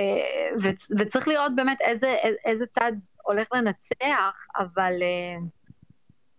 ו, 0.62 0.70
וצריך 1.00 1.28
לראות 1.28 1.52
באמת 1.56 1.78
איזה, 1.82 2.16
איזה 2.46 2.66
צד 2.66 2.92
הולך 3.24 3.48
לנצח, 3.54 4.46
אבל... 4.58 4.94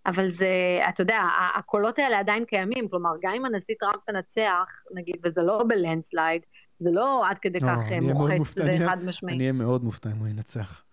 אבל 0.07 0.29
זה, 0.29 0.49
אתה 0.88 1.03
יודע, 1.03 1.21
הקולות 1.57 1.99
האלה 1.99 2.19
עדיין 2.19 2.45
קיימים, 2.45 2.88
כלומר, 2.88 3.11
גם 3.23 3.33
אם 3.37 3.45
הנשיא 3.45 3.75
טראמפ 3.81 4.11
מנצח, 4.11 4.71
נגיד, 4.95 5.17
וזה 5.25 5.43
לא 5.43 5.64
ב 5.68 5.75
landslide, 5.75 6.42
זה 6.79 6.90
לא 6.90 7.29
עד 7.31 7.38
כדי 7.38 7.61
כך 7.61 7.79
מוחץ 8.03 8.59
וחד 8.59 9.05
משמעי. 9.05 9.35
אני 9.35 9.43
אהיה 9.43 9.53
מאוד 9.53 9.85
מופתע 9.85 10.11
אם 10.11 10.17
הוא 10.17 10.29
ינצח. 10.29 10.85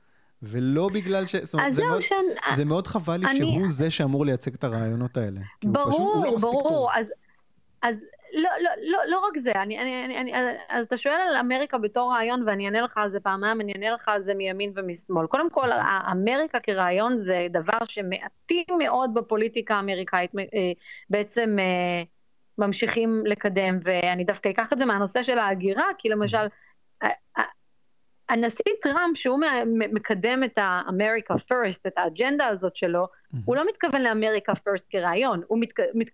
ולא 0.44 0.90
בגלל 0.94 1.26
ש... 1.26 1.36
זאת 1.36 1.54
אומרת, 1.54 1.74
זה, 1.74 1.84
מאוד, 1.86 2.02
שאני... 2.02 2.56
זה 2.56 2.66
מאוד 2.66 2.88
חבל 2.88 3.18
לי 3.18 3.26
אני... 3.26 3.38
שהוא 3.38 3.68
זה 3.68 3.92
שאמור 3.92 4.26
לייצג 4.26 4.54
את 4.54 4.64
הרעיונות 4.64 5.18
האלה. 5.18 5.42
ברור, 5.64 6.26
לא 6.26 6.38
ברור. 6.42 6.92
אז, 6.94 7.12
אז 7.82 8.00
לא, 8.34 8.50
לא, 8.62 8.70
לא, 8.82 9.00
לא 9.08 9.20
רק 9.20 9.38
זה, 9.38 9.52
אני, 9.52 9.80
אני, 9.80 10.06
אני, 10.06 10.20
אני, 10.20 10.32
אז 10.70 10.86
אתה 10.86 10.98
שואל 10.98 11.16
על 11.30 11.36
אמריקה 11.36 11.78
בתור 11.78 12.14
רעיון, 12.14 12.44
ואני 12.48 12.66
אענה 12.66 12.82
לך 12.82 12.98
על 12.98 13.10
זה 13.10 13.20
פעמיים, 13.20 13.62
אני 13.62 13.74
אענה 13.74 13.92
לך 13.92 14.08
על 14.08 14.22
זה 14.22 14.34
מימין 14.34 14.72
ומשמאל. 14.76 15.28
קודם 15.28 15.50
כל, 15.50 15.70
אמריקה 16.12 16.60
כרעיון 16.60 17.18
זה 17.18 17.48
דבר 17.50 17.86
שמעטים 17.86 18.66
מאוד 18.78 19.14
בפוליטיקה 19.14 19.76
האמריקאית 19.76 20.32
אה, 20.36 20.72
בעצם 21.10 21.58
אה, 21.60 22.04
ממשיכים 22.58 23.24
לקדם, 23.26 23.80
ואני 23.84 24.24
דווקא 24.24 24.50
אקח 24.50 24.74
את 24.74 24.80
זה 24.80 24.86
מהנושא 24.86 25.24
של 25.24 25.40
ההגירה, 25.40 25.88
כי 25.98 26.10
למשל, 26.10 26.48
הנשיא 28.30 28.74
טראמפ, 28.82 29.18
שהוא 29.18 29.40
מקדם 29.92 30.44
את 30.44 30.58
האמריקה 30.62 31.38
פרסט, 31.38 31.88
את 31.88 31.94
האג'נדה 31.98 32.48
הזאת 32.48 32.76
שלו, 32.76 33.08
הוא 33.46 33.56
לא 33.56 33.68
מתכוון 33.68 34.02
ל 34.02 34.09
America 34.09 34.56
first 34.56 34.88
כרעיון, 34.90 35.42
הוא 35.48 35.60
מת, 35.94 36.10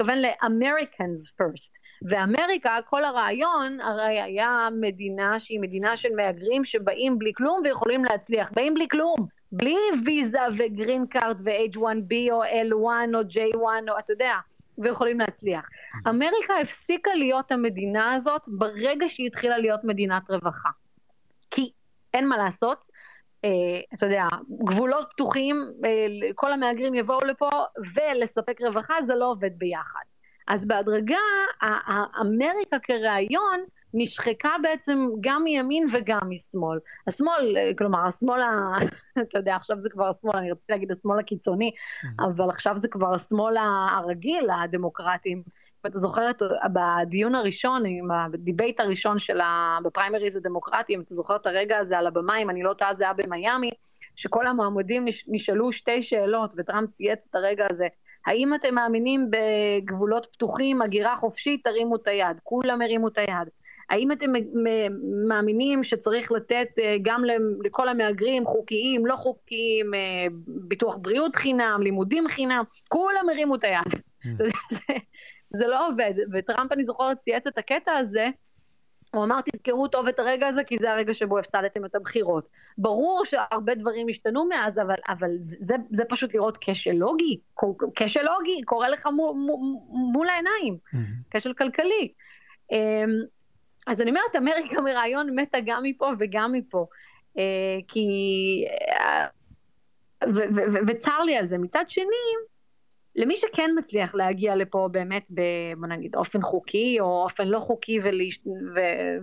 מתכוון 0.00 0.18
ל-Americans 0.18 1.40
first. 1.40 1.72
ואמריקה, 2.08 2.76
כל 2.88 3.04
הרעיון 3.04 3.80
הרי 3.80 4.20
היה 4.20 4.68
מדינה 4.80 5.40
שהיא 5.40 5.60
מדינה 5.60 5.96
של 5.96 6.08
מהגרים 6.16 6.64
שבאים 6.64 7.18
בלי 7.18 7.32
כלום 7.36 7.60
ויכולים 7.64 8.04
להצליח. 8.04 8.50
באים 8.54 8.74
בלי 8.74 8.86
כלום, 8.90 9.16
בלי 9.52 9.76
ויזה 10.04 10.38
ו 10.58 10.66
green 10.66 11.06
card 11.06 11.40
ו-H1B 11.44 12.14
או 12.30 12.44
L1 12.44 13.14
או 13.14 13.20
J1 13.20 13.90
או 13.90 13.98
אתה 13.98 14.12
יודע. 14.12 14.34
ויכולים 14.78 15.20
להצליח. 15.20 15.68
אמריקה 16.08 16.54
הפסיקה 16.62 17.14
להיות 17.14 17.52
המדינה 17.52 18.14
הזאת 18.14 18.42
ברגע 18.48 19.08
שהיא 19.08 19.26
התחילה 19.26 19.58
להיות 19.58 19.84
מדינת 19.84 20.30
רווחה. 20.30 20.68
כי 21.50 21.70
אין 22.14 22.28
מה 22.28 22.36
לעשות, 22.36 22.84
אתה 23.94 24.06
יודע, 24.06 24.26
גבולות 24.64 25.06
פתוחים, 25.10 25.72
אה, 25.84 26.06
כל 26.34 26.52
המהגרים 26.52 26.94
יבואו 26.94 27.20
לפה 27.26 27.48
ולספק 27.94 28.60
רווחה, 28.60 29.02
זה 29.02 29.14
לא 29.14 29.30
עובד 29.30 29.58
ביחד. 29.58 30.02
אז 30.48 30.66
בהדרגה, 30.66 31.18
אמריקה 32.20 32.78
כרעיון 32.78 33.60
נשחקה 33.94 34.50
בעצם 34.62 35.08
גם 35.20 35.44
מימין 35.44 35.86
וגם 35.92 36.20
משמאל. 36.28 36.78
השמאל, 37.06 37.56
כלומר, 37.78 38.06
השמאל, 38.06 38.40
ה... 38.40 38.78
אתה 39.22 39.38
יודע, 39.38 39.56
עכשיו 39.56 39.78
זה 39.78 39.90
כבר 39.90 40.08
השמאל, 40.08 40.36
אני 40.36 40.52
רציתי 40.52 40.72
להגיד 40.72 40.90
השמאל 40.90 41.18
הקיצוני, 41.18 41.70
mm-hmm. 41.70 42.24
אבל 42.24 42.50
עכשיו 42.50 42.78
זה 42.78 42.88
כבר 42.88 43.14
השמאל 43.14 43.56
הרגיל, 43.90 44.50
הדמוקרטים. 44.50 45.42
ואתה 45.84 45.98
זוכר 45.98 46.30
את, 46.30 46.42
בדיון 46.72 47.34
הראשון, 47.34 47.82
ב 48.32 48.39
debate 48.39 48.80
הראשון 48.80 49.18
של 49.18 49.40
ה... 49.40 49.78
בפריימריז 49.84 50.36
הדמוקרטיים, 50.36 51.00
אתה 51.00 51.14
זוכר 51.14 51.36
את 51.36 51.46
הרגע 51.46 51.78
הזה 51.78 51.98
על 51.98 52.06
הבמה, 52.06 52.38
אם 52.38 52.50
אני 52.50 52.62
לא 52.62 52.72
טועה 52.72 52.94
זה 52.94 53.04
היה 53.04 53.12
במיאמי, 53.12 53.70
שכל 54.16 54.46
המועמדים 54.46 55.04
נשאלו 55.28 55.72
שתי 55.72 56.02
שאלות, 56.02 56.54
וטראמפ 56.56 56.90
צייץ 56.90 57.26
את 57.30 57.34
הרגע 57.34 57.66
הזה. 57.70 57.86
האם 58.26 58.54
אתם 58.54 58.74
מאמינים 58.74 59.30
בגבולות 59.30 60.26
פתוחים, 60.32 60.82
הגירה 60.82 61.16
חופשית, 61.16 61.64
תרימו 61.64 61.96
את 61.96 62.06
היד. 62.06 62.36
כולם 62.42 62.82
הרימו 62.82 63.08
את 63.08 63.18
היד. 63.18 63.48
האם 63.90 64.12
אתם 64.12 64.32
מאמינים 65.28 65.82
שצריך 65.82 66.32
לתת 66.32 66.68
אה, 66.78 66.96
גם 67.02 67.22
לכל 67.64 67.88
המהגרים, 67.88 68.46
חוקיים, 68.46 69.06
לא 69.06 69.16
חוקיים, 69.16 69.94
אה, 69.94 70.26
ביטוח 70.46 70.96
בריאות 70.96 71.36
חינם, 71.36 71.80
לימודים 71.82 72.28
חינם? 72.28 72.64
כולם 72.88 73.28
הרימו 73.28 73.54
את 73.54 73.64
היד. 73.64 74.02
Mm. 74.24 74.28
זה 75.58 75.66
לא 75.66 75.88
עובד. 75.88 76.12
וטראמפ, 76.32 76.72
אני 76.72 76.84
זוכרת, 76.84 77.20
צייץ 77.20 77.46
את 77.46 77.58
הקטע 77.58 77.92
הזה, 77.92 78.28
הוא 79.14 79.24
אמר, 79.24 79.40
תזכרו 79.40 79.88
טוב 79.88 80.08
את 80.08 80.18
הרגע 80.18 80.46
הזה, 80.46 80.64
כי 80.64 80.78
זה 80.78 80.92
הרגע 80.92 81.14
שבו 81.14 81.38
הפסדתם 81.38 81.84
את 81.84 81.94
הבחירות. 81.94 82.48
ברור 82.78 83.24
שהרבה 83.24 83.74
דברים 83.74 84.06
השתנו 84.10 84.44
מאז, 84.48 84.78
אבל, 84.78 84.94
אבל 85.08 85.30
זה, 85.38 85.76
זה 85.90 86.04
פשוט 86.08 86.34
לראות 86.34 86.58
כשל 86.60 86.92
לוגי, 86.92 87.40
כשל 87.94 88.22
לוגי, 88.22 88.62
קורה 88.64 88.88
לך 88.88 89.06
מול, 89.06 89.34
מול 90.12 90.28
העיניים, 90.28 90.76
mm-hmm. 90.94 90.98
כשל 91.30 91.52
כלכלי. 91.52 92.12
אז 93.88 94.00
אני 94.00 94.10
אומרת, 94.10 94.36
אמריקה 94.36 94.80
מרעיון 94.80 95.34
מתה 95.34 95.58
גם 95.64 95.82
מפה 95.82 96.10
וגם 96.18 96.52
מפה. 96.52 96.86
אה, 97.38 97.78
כי... 97.88 98.08
אה, 98.90 99.26
וצר 100.86 101.22
לי 101.22 101.36
על 101.36 101.44
זה. 101.44 101.58
מצד 101.58 101.84
שני, 101.88 102.04
למי 103.16 103.36
שכן 103.36 103.70
מצליח 103.78 104.14
להגיע 104.14 104.56
לפה 104.56 104.88
באמת, 104.92 105.30
בוא 105.76 105.86
נגיד, 105.88 106.16
אופן 106.16 106.42
חוקי 106.42 106.96
או 107.00 107.22
אופן 107.22 107.48
לא 107.48 107.58
חוקי. 107.58 107.98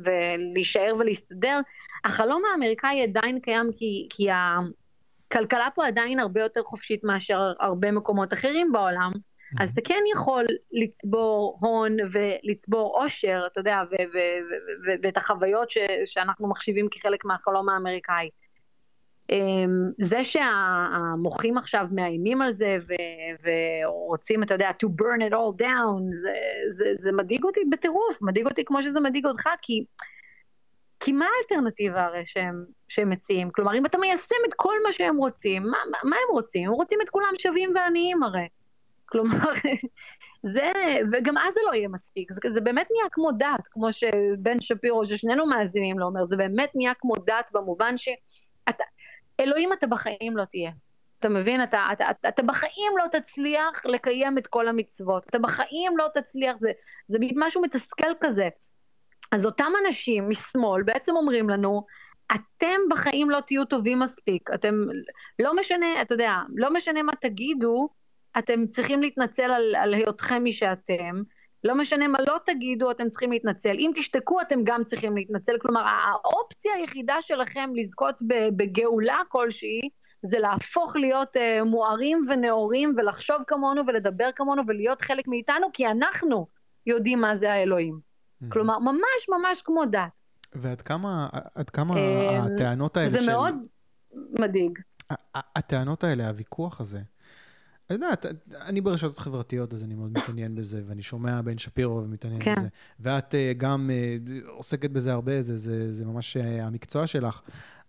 ולהישאר 0.03 0.93
ולהסתדר, 0.99 1.59
החלום 2.03 2.41
האמריקאי 2.51 3.03
עדיין 3.03 3.39
קיים 3.39 3.69
כי, 3.75 4.07
כי 4.09 4.27
הכלכלה 4.31 5.67
פה 5.75 5.87
עדיין 5.87 6.19
הרבה 6.19 6.41
יותר 6.41 6.63
חופשית 6.63 7.03
מאשר 7.03 7.53
הרבה 7.59 7.91
מקומות 7.91 8.33
אחרים 8.33 8.71
בעולם. 8.71 9.11
אז 9.59 9.71
אתה 9.71 9.81
כן 9.83 10.03
יכול 10.13 10.45
לצבור 10.71 11.57
הון 11.61 11.97
ולצבור 12.11 13.01
עושר, 13.01 13.43
אתה 13.47 13.59
יודע, 13.59 13.81
ואת 15.03 15.17
החוויות 15.17 15.69
שאנחנו 16.05 16.47
מחשיבים 16.47 16.87
כחלק 16.91 17.25
מהחלום 17.25 17.69
האמריקאי. 17.69 18.29
אמ, 19.29 19.91
זה 19.99 20.23
שהמוחים 20.23 21.57
עכשיו 21.57 21.87
מאיימים 21.91 22.41
על 22.41 22.51
זה 22.51 22.77
ורוצים, 23.43 24.43
אתה 24.43 24.53
יודע, 24.53 24.69
to 24.83 24.87
burn 24.87 25.29
it 25.29 25.33
all 25.33 25.61
down, 25.61 26.01
זה, 26.13 26.33
זה, 26.67 26.85
זה 26.95 27.11
מדאיג 27.11 27.43
אותי 27.43 27.59
בטירוף, 27.71 28.21
מדאיג 28.21 28.47
אותי 28.47 28.65
כמו 28.65 28.83
שזה 28.83 28.99
מדאיג 28.99 29.25
אותך, 29.25 29.49
כי, 29.61 29.85
כי 30.99 31.11
מה 31.11 31.25
האלטרנטיבה 31.37 32.03
הרי 32.03 32.23
שהם, 32.25 32.65
שהם 32.87 33.09
מציעים? 33.09 33.49
כלומר, 33.49 33.77
אם 33.77 33.85
אתה 33.85 33.97
מיישם 33.97 34.35
את 34.49 34.53
כל 34.55 34.75
מה 34.83 34.91
שהם 34.91 35.17
רוצים, 35.17 35.63
מה, 35.63 35.77
מה 36.03 36.15
הם 36.15 36.31
רוצים? 36.31 36.67
הם 36.67 36.73
רוצים 36.73 36.99
את 37.01 37.09
כולם 37.09 37.33
שווים 37.37 37.71
ועניים 37.75 38.23
הרי. 38.23 38.47
כלומר, 39.05 39.51
זה, 40.53 40.71
וגם 41.11 41.37
אז 41.37 41.53
זה 41.53 41.59
לא 41.67 41.75
יהיה 41.75 41.87
מספיק, 41.87 42.31
זה, 42.31 42.41
זה 42.53 42.61
באמת 42.61 42.87
נהיה 42.91 43.09
כמו 43.11 43.31
דת, 43.31 43.67
כמו 43.71 43.93
שבן 43.93 44.59
שפירו, 44.59 45.05
ששנינו 45.05 45.45
מאזינים 45.45 45.99
לו, 45.99 46.05
אומר, 46.05 46.25
זה 46.25 46.37
באמת 46.37 46.69
נהיה 46.75 46.93
כמו 46.93 47.15
דת 47.15 47.49
במובן 47.53 47.97
שאתה, 47.97 48.83
אלוהים 49.39 49.73
אתה 49.73 49.87
בחיים 49.87 50.37
לא 50.37 50.45
תהיה. 50.45 50.71
אתה 51.19 51.29
מבין? 51.29 51.63
אתה, 51.63 51.87
אתה, 51.93 52.09
אתה, 52.09 52.29
אתה 52.29 52.43
בחיים 52.43 52.91
לא 52.97 53.19
תצליח 53.19 53.85
לקיים 53.85 54.37
את 54.37 54.47
כל 54.47 54.67
המצוות. 54.67 55.23
אתה 55.29 55.39
בחיים 55.39 55.97
לא 55.97 56.07
תצליח, 56.13 56.57
זה, 56.57 56.71
זה 57.07 57.17
משהו 57.35 57.61
מתסכל 57.61 58.11
כזה. 58.19 58.49
אז 59.31 59.45
אותם 59.45 59.71
אנשים 59.85 60.29
משמאל 60.29 60.83
בעצם 60.83 61.15
אומרים 61.15 61.49
לנו, 61.49 61.85
אתם 62.31 62.79
בחיים 62.89 63.29
לא 63.29 63.39
תהיו 63.39 63.65
טובים 63.65 63.99
מספיק. 63.99 64.49
אתם, 64.53 64.75
לא 65.39 65.55
משנה, 65.55 66.01
אתה 66.01 66.13
יודע, 66.13 66.33
לא 66.55 66.73
משנה 66.73 67.03
מה 67.03 67.13
תגידו, 67.21 67.89
אתם 68.37 68.67
צריכים 68.67 69.01
להתנצל 69.01 69.51
על, 69.51 69.75
על 69.75 69.93
היותכם 69.93 70.43
מי 70.43 70.51
שאתם. 70.51 71.21
לא 71.63 71.75
משנה 71.75 72.07
מה 72.07 72.17
לא 72.27 72.37
תגידו, 72.45 72.91
אתם 72.91 73.09
צריכים 73.09 73.31
להתנצל. 73.31 73.71
אם 73.71 73.91
תשתקו, 73.95 74.41
אתם 74.41 74.59
גם 74.63 74.83
צריכים 74.83 75.17
להתנצל. 75.17 75.53
כלומר, 75.61 75.81
האופציה 75.85 76.73
היחידה 76.73 77.21
שלכם 77.21 77.69
לזכות 77.75 78.21
בגאולה 78.55 79.19
כלשהי, 79.29 79.89
זה 80.21 80.39
להפוך 80.39 80.95
להיות 80.95 81.35
uh, 81.35 81.63
מוארים 81.63 82.21
ונאורים 82.29 82.93
ולחשוב 82.97 83.37
כמונו 83.47 83.81
ולדבר 83.87 84.29
כמונו 84.35 84.61
ולהיות 84.67 85.01
חלק 85.01 85.27
מאיתנו, 85.27 85.67
כי 85.73 85.87
אנחנו 85.87 86.47
יודעים 86.85 87.21
מה 87.21 87.35
זה 87.35 87.53
האלוהים. 87.53 87.99
Mm-hmm. 87.99 88.45
כלומר, 88.49 88.79
ממש 88.79 89.29
ממש 89.29 89.61
כמו 89.61 89.85
דת. 89.85 90.21
ועד 90.55 90.81
כמה, 90.81 91.27
עד 91.55 91.69
כמה 91.69 91.93
אמ, 91.97 92.41
הטענות 92.41 92.97
האלה 92.97 93.09
זה 93.09 93.19
של... 93.19 93.25
זה 93.25 93.31
מאוד 93.31 93.55
מדאיג. 94.39 94.79
הטענות 95.35 96.03
האלה, 96.03 96.27
הוויכוח 96.27 96.81
הזה, 96.81 96.99
את 97.85 97.91
יודעת, 97.91 98.25
אני 98.61 98.81
ברשתות 98.81 99.17
חברתיות, 99.17 99.73
אז 99.73 99.83
אני 99.83 99.95
מאוד 99.95 100.11
מתעניין 100.11 100.55
בזה, 100.55 100.81
ואני 100.85 101.01
שומע 101.01 101.41
בן 101.41 101.57
שפירו 101.57 102.03
ומתעניין 102.03 102.41
כן. 102.41 102.53
בזה. 102.57 102.67
ואת 102.99 103.33
uh, 103.33 103.57
גם 103.57 103.89
uh, 103.89 104.49
עוסקת 104.49 104.91
בזה 104.91 105.13
הרבה, 105.13 105.41
זה, 105.41 105.57
זה, 105.57 105.93
זה 105.93 106.05
ממש 106.05 106.37
uh, 106.37 106.39
המקצוע 106.61 107.07
שלך. 107.07 107.41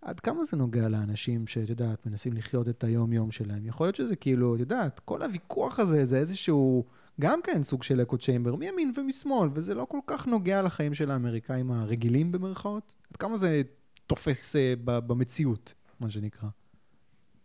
עד 0.02 0.20
כמה 0.20 0.44
זה 0.44 0.56
נוגע 0.56 0.88
לאנשים 0.88 1.46
שאת 1.46 1.68
יודעת, 1.68 2.06
מנסים 2.06 2.32
לחיות 2.32 2.68
את 2.68 2.84
היום-יום 2.84 3.30
שלהם? 3.30 3.66
יכול 3.66 3.86
להיות 3.86 3.96
שזה 3.96 4.16
כאילו, 4.16 4.54
את 4.54 4.60
יודעת, 4.60 5.00
כל 5.00 5.22
הוויכוח 5.22 5.80
הזה 5.80 6.04
זה 6.04 6.18
איזשהו, 6.18 6.84
גם 7.20 7.40
כן 7.44 7.62
סוג 7.62 7.82
של 7.82 8.02
אקו 8.02 8.18
צ'יימבר, 8.18 8.56
מימין 8.56 8.92
ומשמאל, 8.96 9.48
וזה 9.54 9.74
לא 9.74 9.84
כל 9.84 10.00
כך 10.06 10.26
נוגע 10.26 10.62
לחיים 10.62 10.94
של 10.94 11.10
האמריקאים 11.10 11.70
הרגילים 11.70 12.32
במרכאות? 12.32 12.92
עד 13.10 13.16
כמה 13.16 13.36
זה 13.36 13.62
תופס 14.06 14.56
uh, 14.56 14.58
במציאות, 14.84 15.74
מה 16.00 16.10
שנקרא? 16.10 16.48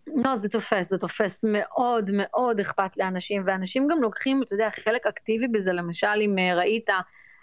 לא, 0.07 0.35
זה 0.35 0.49
תופס, 0.49 0.89
זה 0.89 0.97
תופס. 0.97 1.45
מאוד 1.47 2.09
מאוד 2.13 2.59
אכפת 2.59 2.97
לאנשים, 2.97 3.43
ואנשים 3.45 3.87
גם 3.87 4.01
לוקחים, 4.01 4.43
אתה 4.43 4.53
יודע, 4.53 4.69
חלק 4.69 5.07
אקטיבי 5.07 5.47
בזה, 5.47 5.71
למשל 5.71 6.21
אם 6.21 6.39
אה, 6.39 6.55
ראית, 6.55 6.89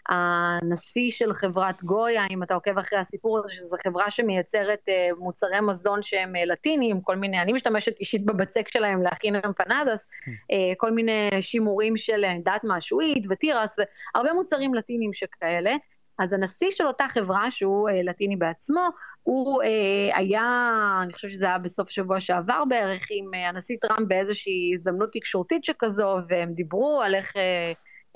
הנשיא 0.08 1.10
של 1.10 1.34
חברת 1.34 1.82
גויה, 1.82 2.24
אם 2.30 2.42
אתה 2.42 2.54
עוקב 2.54 2.78
אחרי 2.78 2.98
הסיפור 2.98 3.38
הזה, 3.38 3.54
שזו 3.54 3.76
חברה 3.84 4.10
שמייצרת 4.10 4.88
uh, 4.88 5.18
מוצרי 5.18 5.60
מזון 5.60 6.02
שהם 6.02 6.36
uh, 6.36 6.38
לטינים, 6.46 7.00
כל 7.00 7.16
מיני, 7.16 7.42
אני 7.42 7.52
משתמשת 7.52 8.00
אישית 8.00 8.24
בבצק 8.24 8.68
שלהם 8.68 9.02
להכין 9.02 9.36
אמפנדס, 9.36 10.08
uh, 10.28 10.54
כל 10.76 10.90
מיני 10.90 11.28
שימורים 11.40 11.96
של, 11.96 12.24
אני 12.24 12.38
יודעת 12.38 12.64
מה, 12.64 12.80
שועית 12.80 13.26
ותירס, 13.30 13.76
והרבה 14.14 14.32
מוצרים 14.32 14.74
לטינים 14.74 15.12
שכאלה. 15.12 15.76
אז 16.18 16.32
הנשיא 16.32 16.70
של 16.70 16.86
אותה 16.86 17.04
חברה, 17.08 17.50
שהוא 17.50 17.88
אה, 17.88 18.02
לטיני 18.02 18.36
בעצמו, 18.36 18.88
הוא 19.22 19.62
אה, 19.62 20.16
היה, 20.18 21.00
אני 21.02 21.12
חושבת 21.12 21.30
שזה 21.30 21.46
היה 21.46 21.58
בסוף 21.58 21.90
שבוע 21.90 22.20
שעבר 22.20 22.64
בערך, 22.68 23.06
עם 23.10 23.34
אה, 23.34 23.48
הנשיא 23.48 23.76
טראמפ 23.80 24.08
באיזושהי 24.08 24.70
הזדמנות 24.72 25.08
תקשורתית 25.12 25.64
שכזו, 25.64 26.16
והם 26.28 26.52
דיברו 26.52 27.02
על 27.02 27.14
איך... 27.14 27.32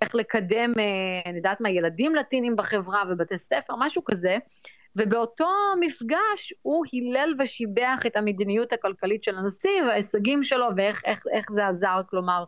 איך 0.02 0.14
לקדם, 0.14 0.72
אני 1.26 1.36
יודעת 1.36 1.60
מה, 1.60 1.70
ילדים 1.70 2.14
לטינים 2.14 2.56
בחברה 2.56 3.02
ובתי 3.10 3.38
ספר, 3.38 3.74
משהו 3.78 4.04
כזה. 4.04 4.38
ובאותו 4.96 5.48
מפגש 5.80 6.54
הוא 6.62 6.84
הילל 6.92 7.34
ושיבח 7.38 8.02
את 8.06 8.16
המדיניות 8.16 8.72
הכלכלית 8.72 9.24
של 9.24 9.38
הנשיא 9.38 9.82
וההישגים 9.86 10.42
שלו 10.42 10.66
ואיך 10.76 11.02
איך, 11.04 11.24
איך 11.32 11.52
זה 11.52 11.66
עזר, 11.66 12.00
כלומר, 12.10 12.44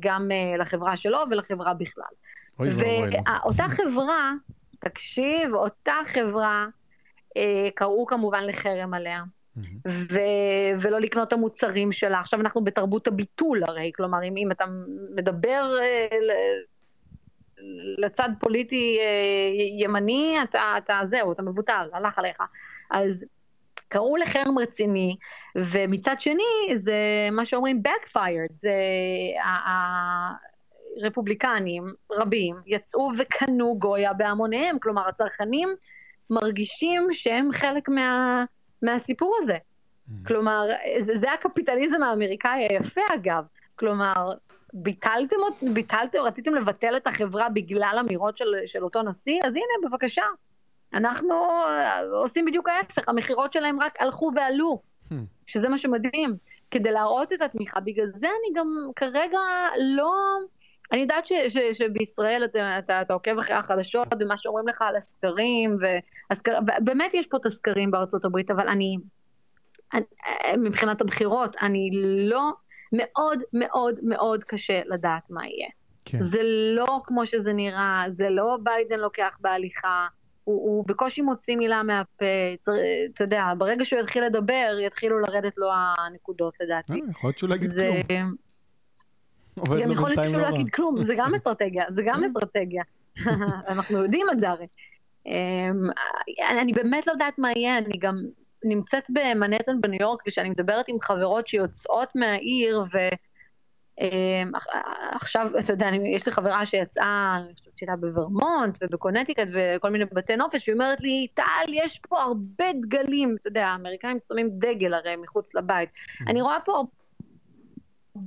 גם 0.00 0.28
לחברה 0.58 0.96
שלו 0.96 1.18
ולחברה 1.30 1.74
בכלל. 1.74 2.04
ואותה 2.58 3.64
חברה, 3.68 4.32
תקשיב, 4.78 5.54
אותה 5.54 5.94
חברה, 6.04 6.66
קראו 7.74 8.06
כמובן 8.06 8.44
לחרם 8.44 8.94
עליה. 8.94 9.22
ו- 9.88 10.80
ולא 10.80 11.00
לקנות 11.00 11.28
את 11.28 11.32
המוצרים 11.32 11.92
שלה. 11.92 12.20
עכשיו 12.20 12.40
אנחנו 12.40 12.64
בתרבות 12.64 13.06
הביטול 13.06 13.64
הרי, 13.64 13.90
כלומר 13.96 14.24
אם, 14.24 14.36
אם 14.36 14.50
אתה 14.50 14.64
מדבר 15.14 15.76
לצד 17.98 18.28
פוליטי 18.40 18.98
אה, 19.00 19.84
ימני, 19.84 20.36
אתה, 20.42 20.74
אתה 20.78 21.00
זהו, 21.04 21.32
אתה 21.32 21.42
מבוטל, 21.42 21.88
הלך 21.92 22.18
עליך. 22.18 22.38
אז 22.90 23.24
קראו 23.88 24.16
לחרם 24.16 24.58
רציני, 24.58 25.16
ומצד 25.56 26.16
שני 26.18 26.74
זה 26.74 26.94
מה 27.32 27.44
שאומרים 27.44 27.82
backfired, 27.86 28.52
זה 28.54 28.72
הרפובליקנים 31.02 31.94
רבים 32.12 32.56
יצאו 32.66 33.10
וקנו 33.18 33.78
גויה 33.78 34.12
בהמוניהם, 34.12 34.78
כלומר 34.78 35.08
הצרכנים 35.08 35.68
מרגישים 36.30 37.06
שהם 37.12 37.52
חלק 37.52 37.88
מה, 37.88 38.44
מהסיפור 38.82 39.36
הזה. 39.38 39.56
Mm. 39.56 40.12
כלומר, 40.26 40.68
זה, 40.98 41.16
זה 41.16 41.32
הקפיטליזם 41.32 42.02
האמריקאי 42.02 42.66
היפה 42.70 43.00
אגב, 43.14 43.44
כלומר, 43.76 44.32
ביטלתם, 44.72 45.36
ביטלתם, 45.62 46.18
רציתם 46.18 46.54
לבטל 46.54 46.96
את 46.96 47.06
החברה 47.06 47.48
בגלל 47.48 47.96
אמירות 48.00 48.36
של, 48.36 48.54
של 48.66 48.84
אותו 48.84 49.02
נשיא? 49.02 49.40
אז 49.44 49.56
הנה, 49.56 49.88
בבקשה. 49.90 50.24
אנחנו 50.94 51.34
אה, 51.66 52.00
עושים 52.02 52.44
בדיוק 52.44 52.68
ההפך, 52.68 53.08
המכירות 53.08 53.52
שלהם 53.52 53.80
רק 53.80 54.02
הלכו 54.02 54.30
ועלו, 54.36 54.80
hmm. 55.10 55.14
שזה 55.46 55.68
מה 55.68 55.78
שמדהים. 55.78 56.36
כדי 56.70 56.90
להראות 56.90 57.32
את 57.32 57.42
התמיכה, 57.42 57.80
בגלל 57.80 58.06
זה 58.06 58.26
אני 58.26 58.60
גם 58.60 58.90
כרגע 58.96 59.38
לא... 59.78 60.12
אני 60.92 61.00
יודעת 61.00 61.26
ש, 61.26 61.32
ש, 61.48 61.58
שבישראל 61.72 62.44
אתה, 62.44 62.78
אתה, 62.78 63.02
אתה 63.02 63.14
עוקב 63.14 63.38
אחרי 63.38 63.56
החדשות 63.56 64.08
ומה 64.20 64.36
שאומרים 64.36 64.68
לך 64.68 64.82
על 64.82 64.96
הסקרים, 64.96 65.78
והסקר, 65.80 66.58
ובאמת 66.80 67.14
יש 67.14 67.26
פה 67.26 67.36
את 67.36 67.46
הסקרים 67.46 67.90
בארצות 67.90 68.24
הברית, 68.24 68.50
אבל 68.50 68.68
אני, 68.68 68.96
אני 69.94 70.04
מבחינת 70.56 71.00
הבחירות, 71.00 71.56
אני 71.62 71.90
לא 72.28 72.52
מאוד 72.92 73.42
מאוד 73.52 73.94
מאוד 74.02 74.44
קשה 74.44 74.80
לדעת 74.86 75.30
מה 75.30 75.46
יהיה. 75.46 75.68
כן. 76.04 76.20
זה 76.20 76.40
לא 76.74 77.00
כמו 77.04 77.26
שזה 77.26 77.52
נראה, 77.52 78.04
זה 78.08 78.30
לא 78.30 78.58
ביידן 78.62 79.00
לוקח 79.00 79.38
בהליכה, 79.40 80.06
הוא, 80.44 80.54
הוא 80.54 80.84
בקושי 80.86 81.22
מוציא 81.22 81.56
מילה 81.56 81.82
מהפה, 81.82 82.24
אתה 83.14 83.24
יודע, 83.24 83.44
ברגע 83.58 83.84
שהוא 83.84 84.00
יתחיל 84.00 84.24
לדבר, 84.24 84.78
יתחילו 84.86 85.18
לרדת 85.18 85.58
לו 85.58 85.68
הנקודות 85.98 86.54
לדעתי. 86.60 86.92
אה, 86.92 87.10
יכול 87.10 87.28
להיות 87.28 87.38
שהוא 87.38 87.50
לא 87.50 87.54
יגיד 87.54 87.68
זה... 87.68 88.00
כלום. 89.64 89.82
גם 89.82 89.92
יכול 89.92 90.08
להיות 90.10 90.24
שהוא 90.24 90.40
לא 90.40 90.46
יגיד 90.46 90.70
כלום, 90.70 91.02
זה 91.02 91.14
גם 91.16 91.34
אסטרטגיה, 91.36 91.84
זה 91.88 92.02
גם 92.02 92.14
כן. 92.20 92.24
אסטרטגיה. 92.24 92.82
אנחנו 93.68 93.98
יודעים 94.02 94.26
את 94.32 94.40
זה 94.40 94.50
הרי. 94.50 94.66
אמ, 95.26 95.88
אני 96.60 96.72
באמת 96.72 97.06
לא 97.06 97.12
יודעת 97.12 97.38
מה 97.38 97.52
יהיה, 97.56 97.78
אני 97.78 97.98
גם 97.98 98.16
נמצאת 98.64 99.04
במנהטן 99.10 99.80
בניו 99.80 99.98
יורק, 100.00 100.22
וכשאני 100.26 100.50
מדברת 100.50 100.88
עם 100.88 101.00
חברות 101.00 101.46
שיוצאות 101.46 102.08
מהעיר, 102.14 102.82
ועכשיו, 105.12 105.46
אמ, 105.46 105.58
אתה 105.58 105.72
יודע, 105.72 105.88
אני, 105.88 106.14
יש 106.14 106.26
לי 106.26 106.32
חברה 106.32 106.66
שיצאה, 106.66 107.36
אני 107.36 107.54
חושבת 107.54 107.78
שהייתה 107.78 107.96
בוורמונט 107.96 108.78
ובקונטיקט 108.82 109.48
וכל 109.52 109.90
מיני 109.90 110.04
בתי 110.12 110.36
נופש, 110.36 110.68
והיא 110.68 110.74
אומרת 110.74 111.00
לי, 111.00 111.26
טל, 111.34 111.72
יש 111.72 112.00
פה 112.08 112.22
הרבה 112.22 112.64
דגלים, 112.82 113.34
אתה 113.40 113.48
יודע, 113.48 113.66
האמריקאים 113.66 114.18
שמים 114.18 114.50
דגל 114.52 114.94
הרי 114.94 115.16
מחוץ 115.16 115.54
לבית. 115.54 115.88
Mm-hmm. 115.88 116.30
אני 116.30 116.42
רואה 116.42 116.58
פה 116.64 116.84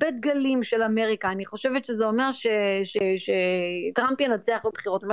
הרבה 0.04 0.18
דגלים 0.18 0.64
של 0.64 0.84
אמריקה, 0.84 1.32
אני 1.32 1.46
חושבת 1.46 1.86
שזה 1.86 2.06
אומר 2.06 2.30
שטראמפ 3.16 4.22
ינצח 4.22 4.60
בבחירות. 4.66 5.04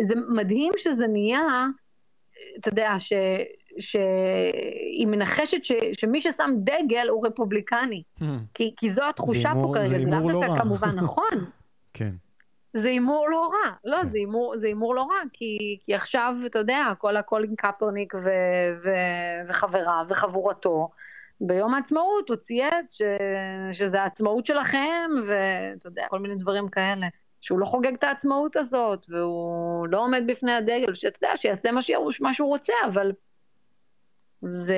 זה 0.00 0.14
מדהים 0.28 0.72
שזה 0.76 1.06
נהיה, 1.06 1.66
אתה 2.58 2.68
יודע, 2.68 2.94
ש... 2.98 3.12
שהיא 3.78 5.06
מנחשת 5.06 5.64
ש, 5.64 5.72
שמי 5.92 6.20
ששם 6.20 6.50
דגל 6.56 7.08
הוא 7.08 7.26
רפובליקני. 7.26 8.02
Hmm. 8.20 8.24
כי, 8.54 8.74
כי 8.76 8.90
זו 8.90 9.08
התחושה 9.08 9.52
פה 9.62 9.70
כרגע, 9.74 9.98
זה 9.98 10.10
לאו 10.10 10.32
דווקא 10.32 10.62
כמובן 10.62 10.94
נכון. 10.96 11.44
כן. 11.94 12.10
זה 12.74 12.88
הימור 12.88 13.28
לא 13.30 13.50
רע, 13.52 13.72
לא, 13.84 13.96
כן. 13.96 14.04
זה 14.54 14.66
הימור 14.66 14.94
לא 14.94 15.02
רע, 15.02 15.20
כי, 15.32 15.78
כי 15.84 15.94
עכשיו, 15.94 16.36
אתה 16.46 16.58
יודע, 16.58 16.92
כל 16.98 17.16
הקולין 17.16 17.54
קפרניק 17.56 18.14
ו, 18.14 18.28
ו, 18.84 18.90
וחבריו 19.48 20.04
וחבורתו, 20.08 20.88
ביום 21.46 21.74
העצמאות 21.74 22.28
הוא 22.28 22.36
צייץ 22.36 22.92
ש, 22.92 23.02
שזה 23.72 24.02
העצמאות 24.02 24.46
שלכם, 24.46 25.10
ואתה 25.26 25.88
יודע, 25.88 26.06
כל 26.08 26.18
מיני 26.18 26.34
דברים 26.34 26.68
כאלה. 26.68 27.06
שהוא 27.40 27.58
לא 27.58 27.66
חוגג 27.66 27.94
את 27.94 28.04
העצמאות 28.04 28.56
הזאת, 28.56 29.06
והוא 29.08 29.88
לא 29.88 30.04
עומד 30.04 30.22
בפני 30.26 30.52
הדגל, 30.52 30.94
שאתה 30.94 31.24
יודע, 31.24 31.36
שיעשה 31.36 31.70
מה 32.20 32.32
שהוא 32.32 32.48
רוצה, 32.48 32.74
אבל 32.86 33.12
זה... 34.42 34.76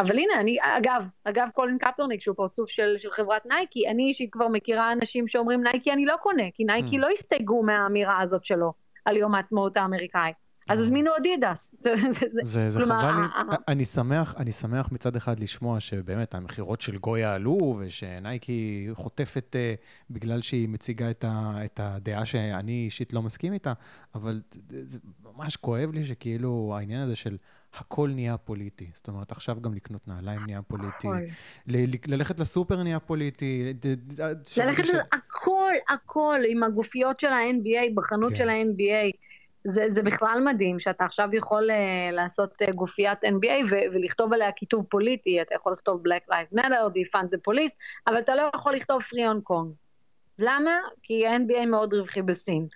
אבל 0.00 0.18
הנה, 0.18 0.40
אני, 0.40 0.56
אגב, 0.62 1.08
אגב 1.24 1.48
קולין 1.54 1.78
קפרניק, 1.78 2.20
שהוא 2.20 2.36
פרצוף 2.36 2.70
של, 2.70 2.94
של 2.98 3.10
חברת 3.10 3.46
נייקי, 3.46 3.88
אני 3.88 4.02
אישית 4.02 4.32
כבר 4.32 4.48
מכירה 4.48 4.92
אנשים 4.92 5.28
שאומרים 5.28 5.62
נייקי 5.62 5.92
אני 5.92 6.04
לא 6.04 6.16
קונה, 6.22 6.42
כי 6.54 6.64
נייקי 6.64 6.96
mm. 6.96 7.00
לא 7.00 7.08
הסתייגו 7.10 7.62
מהאמירה 7.62 8.20
הזאת 8.20 8.44
שלו 8.44 8.72
על 9.04 9.16
יום 9.16 9.34
העצמאות 9.34 9.76
האמריקאי. 9.76 10.32
אז 10.68 10.80
הזמינו 10.80 11.10
אדידס. 11.16 11.74
זה, 12.42 12.70
זה 12.70 12.80
חבל 12.80 13.12
לי, 13.16 13.56
אני 13.68 13.84
שמח, 13.84 14.34
אני 14.38 14.52
שמח 14.52 14.92
מצד 14.92 15.16
אחד 15.16 15.40
לשמוע 15.40 15.80
שבאמת 15.80 16.34
המכירות 16.34 16.80
של 16.80 16.98
גויה 16.98 17.34
עלו, 17.34 17.76
ושנייקי 17.80 18.88
חוטפת 18.92 19.56
uh, 19.56 19.80
בגלל 20.10 20.42
שהיא 20.42 20.68
מציגה 20.68 21.10
את, 21.10 21.24
ה, 21.24 21.64
את 21.64 21.80
הדעה 21.82 22.26
שאני 22.26 22.84
אישית 22.84 23.12
לא 23.12 23.22
מסכים 23.22 23.52
איתה, 23.52 23.72
אבל 24.14 24.40
זה 24.68 24.98
ממש 25.36 25.56
כואב 25.56 25.90
לי 25.92 26.04
שכאילו 26.04 26.74
העניין 26.76 27.00
הזה 27.00 27.16
של 27.16 27.36
הכל 27.74 28.10
נהיה 28.14 28.36
פוליטי. 28.36 28.90
זאת 28.94 29.08
אומרת, 29.08 29.32
עכשיו 29.32 29.60
גם 29.60 29.74
לקנות 29.74 30.08
נעליים 30.08 30.40
נהיה 30.46 30.62
פוליטי, 30.62 31.08
ללכת 32.06 32.40
לסופר 32.40 32.82
נהיה 32.82 33.00
פוליטי. 33.00 33.74
ללכת. 34.56 34.82
הכל, 35.12 35.72
הכל, 35.88 36.40
עם 36.48 36.62
הגופיות 36.62 37.20
של 37.20 37.28
ה-NBA, 37.28 37.94
בחנות 37.94 38.30
כן. 38.30 38.36
של 38.36 38.48
ה-NBA. 38.48 39.16
זה, 39.64 39.84
זה 39.88 40.02
בכלל 40.02 40.42
מדהים 40.44 40.78
שאתה 40.78 41.04
עכשיו 41.04 41.28
יכול 41.32 41.70
uh, 41.70 42.14
לעשות 42.14 42.62
uh, 42.62 42.72
גופיית 42.72 43.24
NBA 43.24 43.64
ו- 43.70 43.94
ולכתוב 43.94 44.32
עליה 44.32 44.52
כיתוב 44.52 44.86
פוליטי, 44.90 45.42
אתה 45.42 45.54
יכול 45.54 45.72
לכתוב 45.72 46.02
Black 46.06 46.30
Lives 46.30 46.58
Matter, 46.58 46.68
Defund 46.68 47.26
the 47.26 47.38
Police, 47.48 47.74
אבל 48.06 48.18
אתה 48.18 48.34
לא 48.34 48.50
יכול 48.54 48.72
לכתוב 48.72 49.02
Free 49.02 49.34
on 49.34 49.50
Kong. 49.50 49.66
למה? 50.38 50.78
כי 51.02 51.26
ה-NBA 51.26 51.66
מאוד 51.66 51.94
רווחי 51.94 52.22
בסין. 52.22 52.66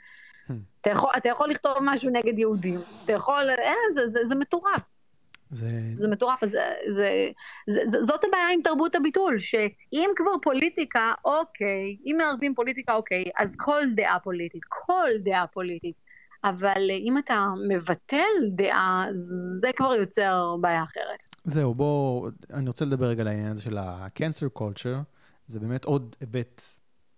Hmm. 0.49 0.53
אתה 0.81 0.91
יכול, 0.91 1.11
אתה 1.17 1.29
יכול 1.29 1.51
לכתוב 1.51 1.73
משהו 1.81 2.11
נגד 2.11 2.39
יהודים, 2.39 2.81
אתה 3.05 3.13
יכול, 3.13 3.51
אה, 3.59 3.75
זה, 3.95 4.09
זה, 4.09 4.25
זה 4.25 4.35
מטורף. 4.35 4.83
זה... 5.51 5.69
זה 5.95 6.09
מטורף, 6.09 6.43
אז 6.43 6.51
זה, 6.51 6.59
זה, 6.89 7.31
זה, 7.67 7.81
זה, 7.87 8.03
זאת 8.03 8.25
הבעיה 8.25 8.49
עם 8.55 8.61
תרבות 8.65 8.95
הביטול, 8.95 9.39
שאם 9.39 10.11
כבר 10.17 10.31
פוליטיקה, 10.43 11.13
אוקיי, 11.25 11.97
אם 12.07 12.15
מערבים 12.19 12.55
פוליטיקה, 12.55 12.95
אוקיי, 12.95 13.25
אז 13.39 13.53
כל 13.57 13.83
דעה 13.95 14.19
פוליטית, 14.19 14.63
כל 14.69 15.11
דעה 15.23 15.47
פוליטית, 15.47 15.99
אבל 16.45 16.91
אם 16.91 17.19
אתה 17.19 17.49
מבטל 17.69 18.51
דעה, 18.57 19.07
זה 19.59 19.71
כבר 19.77 19.95
יוצר 19.95 20.57
בעיה 20.61 20.83
אחרת. 20.83 21.27
זהו, 21.45 21.75
בוא, 21.75 22.31
אני 22.53 22.67
רוצה 22.67 22.85
לדבר 22.85 23.07
רגע 23.07 23.23
על 23.23 23.29
העניין 23.29 23.53
הזה 23.53 23.63
של 23.63 23.79
ה-cancer 23.79 24.59
culture, 24.59 24.99
זה 25.49 25.61
באמת 25.61 25.85
עוד 25.85 26.17
היבט 26.21 26.63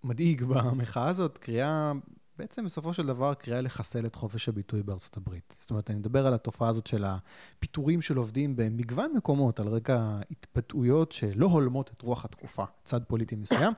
מדאיג 0.04 0.44
במחאה 0.44 1.08
הזאת, 1.08 1.38
קריאה 1.38 1.92
בעצם 2.38 2.64
בסופו 2.64 2.92
של 2.92 3.06
דבר 3.06 3.34
קריאה 3.34 3.60
לחסל 3.60 4.06
את 4.06 4.14
חופש 4.14 4.48
הביטוי 4.48 4.82
בארצות 4.82 5.16
הברית. 5.16 5.56
זאת 5.58 5.70
אומרת, 5.70 5.90
אני 5.90 5.98
מדבר 5.98 6.26
על 6.26 6.34
התופעה 6.34 6.68
הזאת 6.68 6.86
של 6.86 7.04
הפיטורים 7.04 8.00
של 8.00 8.16
עובדים 8.16 8.56
במגוון 8.56 9.12
מקומות 9.16 9.60
על 9.60 9.68
רקע 9.68 10.18
התבטאויות 10.30 11.12
שלא 11.12 11.46
הולמות 11.46 11.90
את 11.96 12.02
רוח 12.02 12.24
התקופה, 12.24 12.64
צד 12.84 13.04
פוליטי 13.04 13.36
מסוים. 13.36 13.72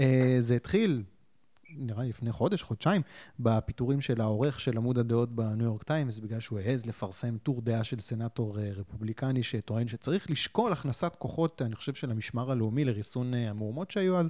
אה, 0.00 0.36
זה 0.40 0.54
התחיל 0.54 1.02
נראה 1.76 2.02
לי 2.02 2.08
לפני 2.08 2.32
חודש, 2.32 2.62
חודשיים, 2.62 3.02
בפיטורים 3.40 4.00
של 4.00 4.20
העורך 4.20 4.60
של 4.60 4.76
עמוד 4.76 4.98
הדעות 4.98 5.32
בניו 5.32 5.66
יורק 5.66 5.82
טיימס, 5.82 6.18
בגלל 6.18 6.40
שהוא 6.40 6.58
העז 6.58 6.86
לפרסם 6.86 7.38
טור 7.38 7.60
דעה 7.60 7.84
של 7.84 8.00
סנאטור 8.00 8.58
אה, 8.58 8.70
רפובליקני 8.76 9.42
שטוען 9.42 9.88
שצריך 9.88 10.30
לשקול 10.30 10.72
הכנסת 10.72 11.16
כוחות, 11.18 11.62
אני 11.62 11.74
חושב, 11.74 11.94
של 11.94 12.10
המשמר 12.10 12.50
הלאומי 12.50 12.84
לריסון 12.84 13.34
אה, 13.34 13.50
המהומות 13.50 13.90
שהיו 13.90 14.18
אז, 14.18 14.28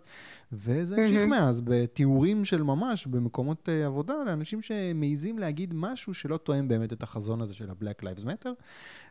וזה 0.52 0.96
המשיך 0.96 1.22
mm-hmm. 1.22 1.26
מאז, 1.26 1.60
בתיאורים 1.64 2.44
של 2.44 2.62
ממש, 2.62 3.06
במקומות 3.06 3.68
אה, 3.68 3.86
עבודה, 3.86 4.14
לאנשים 4.26 4.62
שמעיזים 4.62 5.38
להגיד 5.38 5.74
משהו 5.74 6.14
שלא 6.14 6.36
תואם 6.36 6.68
באמת 6.68 6.92
את 6.92 7.02
החזון 7.02 7.40
הזה 7.40 7.54
של 7.54 7.70
ה-Black 7.70 8.04
Lives 8.04 8.24
Matter. 8.24 8.50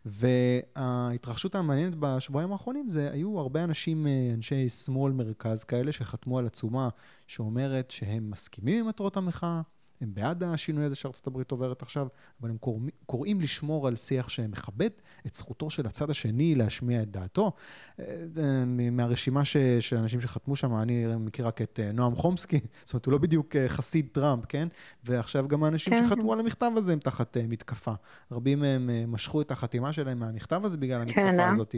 וההתרחשות 0.05 1.55
המעניינת 1.55 1.95
בשבועיים 1.99 2.51
האחרונים 2.51 2.89
זה 2.89 3.11
היו 3.11 3.39
הרבה 3.39 3.63
אנשים, 3.63 4.07
אנשי 4.33 4.69
שמאל 4.69 5.13
מרכז 5.13 5.63
כאלה, 5.63 5.91
שחתמו 5.91 6.39
על 6.39 6.45
עצומה 6.45 6.89
שאומרת 7.27 7.91
שהם 7.91 8.16
מסכימים 8.19 8.80
עם 8.80 8.88
מטרות 8.88 9.17
המחאה, 9.17 9.62
הם 10.01 10.13
בעד 10.13 10.43
השינוי 10.43 10.86
הזה 10.86 10.95
שארצות 10.95 11.27
הברית 11.27 11.51
עוברת 11.51 11.82
עכשיו, 11.82 12.08
אבל 12.41 12.49
הם 12.49 12.58
קוראים, 12.58 12.89
קוראים 13.06 13.41
לשמור 13.41 13.88
על 13.88 13.95
שיח 13.95 14.30
שמכבד 14.30 14.89
את 15.27 15.34
זכותו 15.34 15.69
של 15.69 15.88
הצד 15.88 16.10
השני 16.10 16.56
להשמיע 16.56 17.01
את 17.01 17.12
דעתו. 17.12 17.51
אה, 17.99 18.06
אה, 18.38 18.65
מהרשימה 18.91 19.45
ש, 19.45 19.58
של 19.80 19.97
אנשים 19.97 20.21
שחתמו 20.21 20.56
שם, 20.56 20.75
אני 20.75 21.06
מכיר 21.19 21.47
רק 21.47 21.62
את 21.62 21.80
אה, 21.84 21.91
נועם 21.91 22.15
חומסקי, 22.15 22.60
זאת 22.86 22.93
אומרת, 22.93 23.06
הוא 23.06 23.12
לא 23.12 23.17
בדיוק 23.17 23.56
חסיד 23.67 24.08
טראמפ, 24.12 24.45
כן? 24.49 24.67
ועכשיו 25.03 25.47
גם 25.47 25.63
האנשים 25.63 25.93
כן. 25.93 26.08
שחתמו 26.08 26.34
על 26.34 26.39
המכתב 26.39 26.71
הזה 26.77 26.93
הם 26.93 26.99
תחת 26.99 27.38
מתקפה. 27.38 27.93
רבים 28.32 28.60
מהם 28.60 28.89
משכו 29.08 29.41
את 29.41 29.51
החתימה 29.51 29.93
שלהם 29.93 30.19
מהמכתב 30.19 30.62
הזה 30.63 30.77
בגלל 30.77 31.01
המתקפה 31.01 31.21
כן, 31.21 31.39
הזאת. 31.39 31.75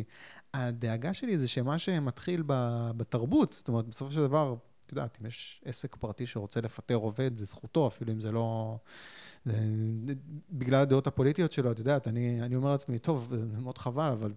הדאגה 0.54 1.14
שלי 1.14 1.38
זה 1.38 1.48
שמה 1.48 1.78
שמתחיל 1.78 2.44
בתרבות, 2.98 3.54
זאת 3.54 3.68
אומרת, 3.68 3.88
בסופו 3.88 4.12
של 4.12 4.22
דבר, 4.22 4.56
את 4.90 4.94
יודעת, 4.94 5.18
אם 5.22 5.28
יש 5.28 5.62
עסק 5.66 5.96
פרטי 5.96 6.26
שרוצה 6.26 6.62
לפטר 6.62 6.96
עובד, 6.96 7.38
זה 7.38 7.46
זכותו, 7.46 7.88
אפילו 7.88 8.14
אם 8.14 8.22
זה 8.22 8.32
לא... 8.32 8.78
זה, 9.46 9.54
בגלל 10.52 10.82
הדעות 10.82 11.08
הפוליטיות 11.08 11.52
שלו, 11.52 11.72
את 11.72 11.80
יודעת, 11.80 12.08
אני, 12.08 12.42
אני 12.42 12.56
אומר 12.56 12.72
לעצמי, 12.72 13.00
טוב, 13.00 13.34
זה 13.52 13.60
מאוד 13.62 13.78
חבל, 13.78 14.10
אבל 14.12 14.34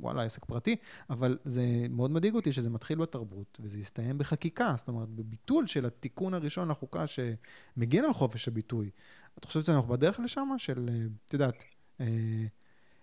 וואלה, 0.00 0.22
עסק 0.22 0.44
פרטי, 0.44 0.76
אבל 1.10 1.38
זה 1.44 1.62
מאוד 1.90 2.10
מדאיג 2.10 2.34
אותי 2.34 2.52
שזה 2.52 2.70
מתחיל 2.70 2.98
בתרבות, 2.98 3.58
וזה 3.60 3.78
יסתיים 3.78 4.18
בחקיקה, 4.18 4.74
זאת 4.76 4.88
אומרת, 4.88 5.08
בביטול 5.08 5.66
של 5.66 5.86
התיקון 5.86 6.34
הראשון 6.34 6.68
לחוקה 6.68 7.04
שמגן 7.06 8.04
על 8.04 8.12
חופש 8.12 8.48
הביטוי. 8.48 8.90
את 9.38 9.44
חושבת 9.44 9.64
שאנחנו 9.64 9.88
בדרך 9.88 10.20
לשם, 10.20 10.48
של, 10.58 10.88
את 11.26 11.32
יודעת, 11.32 11.64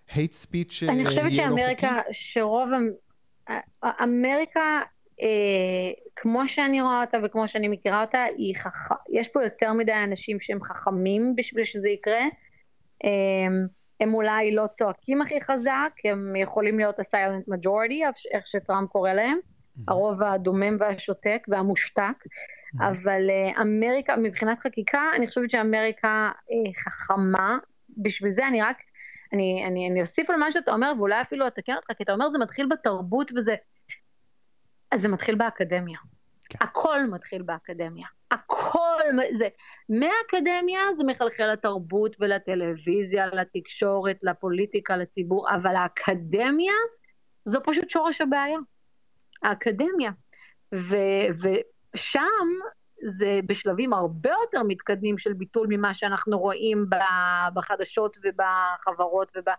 hate 0.09 0.35
speech 0.43 0.89
אני 0.89 1.05
חושבת 1.05 1.31
לא 1.31 1.35
שאמריקה, 1.35 2.01
שרוב 2.11 2.69
אמריקה 3.83 4.59
אה, 4.59 4.81
כמו 6.15 6.47
שאני 6.47 6.81
רואה 6.81 7.01
אותה 7.01 7.17
וכמו 7.23 7.47
שאני 7.47 7.67
מכירה 7.67 8.01
אותה, 8.01 8.25
חכ... 8.55 8.91
יש 9.09 9.29
פה 9.29 9.43
יותר 9.43 9.73
מדי 9.73 9.93
אנשים 9.93 10.39
שהם 10.39 10.63
חכמים 10.63 11.33
בשביל 11.35 11.63
שזה 11.63 11.89
יקרה. 11.89 12.23
אה, 13.03 13.09
הם 13.99 14.13
אולי 14.13 14.55
לא 14.55 14.67
צועקים 14.67 15.21
הכי 15.21 15.41
חזק, 15.41 15.91
הם 16.05 16.35
יכולים 16.35 16.77
להיות 16.77 16.99
ה-silent 16.99 17.53
majority, 17.53 18.25
איך 18.31 18.47
שטראמפ 18.47 18.89
קורא 18.89 19.13
להם, 19.13 19.37
mm-hmm. 19.37 19.81
הרוב 19.87 20.23
הדומם 20.23 20.77
והשותק 20.79 21.47
והמושתק, 21.47 22.01
mm-hmm. 22.01 22.87
אבל 22.87 23.29
uh, 23.29 23.61
אמריקה, 23.61 24.15
מבחינת 24.15 24.59
חקיקה, 24.59 25.01
אני 25.15 25.27
חושבת 25.27 25.49
שאמריקה 25.49 26.31
uh, 26.31 26.79
חכמה, 26.79 27.57
בשביל 27.97 28.31
זה 28.31 28.47
אני 28.47 28.61
רק, 28.61 28.77
אני, 29.33 29.63
אני, 29.67 29.89
אני 29.89 30.01
אוסיף 30.01 30.29
על 30.29 30.35
מה 30.35 30.51
שאתה 30.51 30.73
אומר, 30.73 30.93
ואולי 30.97 31.21
אפילו 31.21 31.47
אתקן 31.47 31.75
אותך, 31.75 31.91
כי 31.97 32.03
אתה 32.03 32.13
אומר 32.13 32.29
זה 32.29 32.39
מתחיל 32.39 32.65
בתרבות 32.65 33.31
וזה, 33.35 33.55
אז 34.91 35.01
זה 35.01 35.07
מתחיל 35.07 35.35
באקדמיה. 35.35 35.97
כן. 36.49 36.59
הכל 36.61 36.99
מתחיל 37.07 37.41
באקדמיה. 37.41 38.07
הכל, 38.31 39.01
זה, 39.33 39.47
מהאקדמיה 39.89 40.79
זה 40.97 41.03
מחלחל 41.03 41.51
לתרבות 41.53 42.15
ולטלוויזיה, 42.19 43.27
לתקשורת, 43.27 44.19
לפוליטיקה, 44.23 44.97
לציבור, 44.97 45.47
אבל 45.55 45.75
האקדמיה 45.75 46.73
זו 47.45 47.59
פשוט 47.63 47.89
שורש 47.89 48.21
הבעיה. 48.21 48.57
האקדמיה. 49.43 50.11
ו, 50.75 50.95
ושם 51.95 52.47
זה 53.05 53.39
בשלבים 53.45 53.93
הרבה 53.93 54.29
יותר 54.41 54.63
מתקדמים 54.63 55.17
של 55.17 55.33
ביטול 55.33 55.67
ממה 55.69 55.93
שאנחנו 55.93 56.39
רואים 56.39 56.85
בחדשות 57.53 58.17
ובחברות 58.23 59.31
וב... 59.35 59.49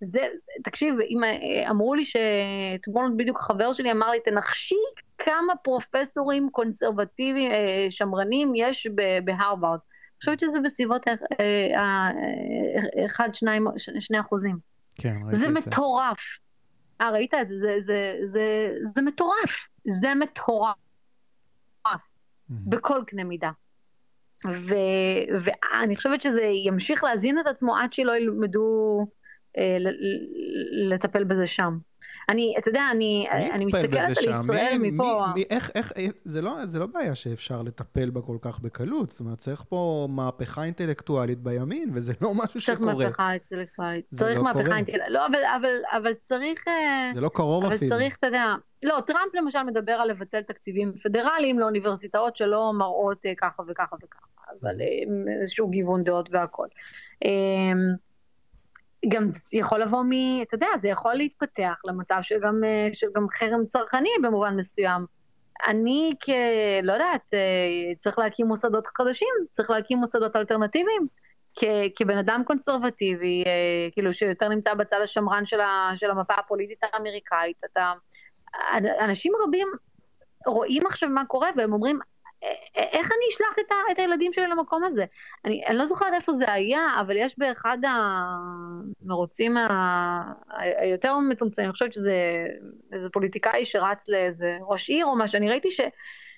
זה, 0.00 0.20
תקשיב, 0.64 0.94
אם 1.10 1.24
אה, 1.24 1.70
אמרו 1.70 1.94
לי 1.94 2.04
שאתמול 2.04 3.14
בדיוק 3.16 3.38
חבר 3.38 3.72
שלי 3.72 3.92
אמר 3.92 4.10
לי, 4.10 4.20
תנחשי 4.20 4.74
כמה 5.18 5.56
פרופסורים 5.56 6.48
קונסרבטיביים, 6.52 7.50
אה, 7.50 7.86
שמרנים 7.90 8.52
יש 8.56 8.86
בהרווארד. 9.24 9.78
אני 9.80 10.18
חושבת 10.18 10.40
שזה 10.40 10.60
בסביבות 10.64 11.06
1, 13.06 13.34
2, 13.34 13.66
2 13.98 14.20
אחוזים. 14.20 14.58
כן, 14.94 15.08
ראיתי 15.08 15.28
את 15.28 15.32
זה. 15.32 15.38
זה 15.40 15.48
מטורף. 15.48 16.20
אה, 17.00 17.10
ראית 17.10 17.34
את 17.34 17.48
זה? 17.48 17.56
זה, 17.58 17.76
זה, 17.80 18.14
זה, 18.24 18.74
זה 18.82 19.02
מטורף. 19.02 19.68
זה 19.86 20.14
מטורף. 20.14 20.76
בכל 22.50 23.02
קנה 23.06 23.24
מידה. 23.24 23.50
ו, 24.46 24.74
ואני 25.40 25.96
חושבת 25.96 26.20
שזה 26.20 26.42
ימשיך 26.42 27.04
להזין 27.04 27.38
את 27.38 27.46
עצמו 27.46 27.76
עד 27.76 27.92
שלא 27.92 28.16
ילמדו 28.16 28.98
אה, 29.00 29.04
לטפל 30.72 31.24
בזה 31.24 31.46
שם. 31.46 31.78
אני, 32.30 32.54
אתה 32.58 32.68
יודע, 32.68 32.82
אני, 32.90 33.26
אני 33.30 33.64
מסתכלת 33.64 34.18
על 34.18 34.28
ישראל 34.28 34.78
מי, 34.78 34.90
מפה... 34.90 35.26
מי, 35.34 35.40
מי, 35.40 35.44
איך, 35.50 35.70
איך, 35.74 35.92
זה 36.24 36.42
לא, 36.42 36.66
זה 36.66 36.78
לא 36.78 36.86
בעיה 36.86 37.14
שאפשר 37.14 37.62
לטפל 37.62 38.10
בה 38.10 38.20
כל 38.20 38.36
כך 38.40 38.60
בקלות, 38.60 39.10
זאת 39.10 39.20
אומרת, 39.20 39.38
צריך 39.38 39.64
פה 39.68 40.08
מהפכה 40.10 40.64
אינטלקטואלית 40.64 41.38
בימין, 41.38 41.90
וזה 41.94 42.12
לא 42.20 42.34
משהו 42.34 42.46
צריך 42.46 42.62
שקורה. 42.62 42.94
צריך 42.94 43.06
מהפכה 43.06 43.32
אינטלקטואלית, 43.32 44.06
צריך 44.06 44.38
לא 44.38 44.44
מהפכה 44.44 44.76
אינטלקטואלית, 44.76 45.12
לא, 45.12 45.26
אבל, 45.26 45.38
אבל, 45.58 45.98
אבל 45.98 46.14
צריך... 46.14 46.68
אה, 46.68 47.10
זה 47.14 47.20
לא 47.20 47.30
קרוב 47.34 47.64
אבל 47.64 47.74
אפילו. 47.74 47.96
אבל 47.96 48.02
צריך, 48.02 48.16
אתה 48.16 48.26
יודע, 48.26 48.54
לא, 48.82 49.00
טראמפ 49.06 49.34
למשל 49.34 49.62
מדבר 49.62 49.92
על 49.92 50.10
לבטל 50.10 50.42
תקציבים 50.42 50.92
פדרליים 51.02 51.58
לאוניברסיטאות 51.58 52.36
שלא 52.36 52.72
מראות 52.78 53.26
אה, 53.26 53.32
ככה 53.36 53.62
וככה 53.68 53.96
וככה, 54.02 54.26
אבל 54.62 54.74
איזשהו 55.40 55.68
גיוון 55.68 56.04
דעות 56.04 56.28
והכל. 56.32 56.66
גם 59.08 59.26
יכול 59.52 59.82
לבוא 59.82 60.02
מ... 60.02 60.42
אתה 60.42 60.54
יודע, 60.54 60.66
זה 60.76 60.88
יכול 60.88 61.14
להתפתח 61.14 61.74
למצב 61.84 62.18
של 62.22 62.38
גם, 62.42 62.64
אה, 62.64 62.88
של 62.92 63.06
גם 63.16 63.26
חרם 63.30 63.64
צרכני 63.66 64.10
במובן 64.22 64.56
מסוים. 64.56 65.06
אני 65.66 66.10
כ... 66.20 66.28
לא 66.82 66.92
יודעת, 66.92 67.34
אה, 67.34 67.94
צריך 67.98 68.18
להקים 68.18 68.46
מוסדות 68.46 68.86
חדשים, 68.86 69.34
צריך 69.50 69.70
להקים 69.70 69.98
מוסדות 69.98 70.36
אלטרנטיביים. 70.36 71.06
כ... 71.54 71.64
כבן 71.96 72.18
אדם 72.18 72.42
קונסרבטיבי, 72.46 73.44
אה, 73.46 73.90
כאילו 73.92 74.12
שיותר 74.12 74.48
נמצא 74.48 74.74
בצד 74.74 74.98
השמרן 75.02 75.44
של, 75.44 75.60
ה... 75.60 75.90
של 75.94 76.10
המפה 76.10 76.34
הפוליטית 76.34 76.78
האמריקאית, 76.82 77.64
אתה... 77.72 77.92
אנשים 79.00 79.32
רבים 79.46 79.68
רואים 80.46 80.86
עכשיו 80.86 81.08
מה 81.08 81.24
קורה 81.24 81.50
והם 81.56 81.72
אומרים, 81.72 81.98
איך 82.76 83.12
אני 83.12 83.24
אשלח 83.30 83.58
את, 83.66 83.72
ה, 83.72 83.74
את 83.92 83.98
הילדים 83.98 84.32
שלי 84.32 84.46
למקום 84.46 84.84
הזה? 84.84 85.04
אני, 85.44 85.66
אני 85.66 85.76
לא 85.76 85.84
זוכרת 85.84 86.12
איפה 86.12 86.32
זה 86.32 86.52
היה, 86.52 86.80
אבל 87.00 87.16
יש 87.16 87.38
באחד 87.38 87.78
המרוצים 89.02 89.56
ה, 89.56 90.32
היותר 90.56 91.18
מצומצמים, 91.18 91.66
אני 91.66 91.72
חושבת 91.72 91.92
שזה 91.92 92.46
איזה 92.92 93.10
פוליטיקאי 93.10 93.64
שרץ 93.64 94.08
לאיזה 94.08 94.58
ראש 94.60 94.88
עיר 94.88 95.06
או 95.06 95.18
משהו, 95.18 95.36
אני 95.36 95.50
ראיתי 95.50 95.70
ש, 95.70 95.80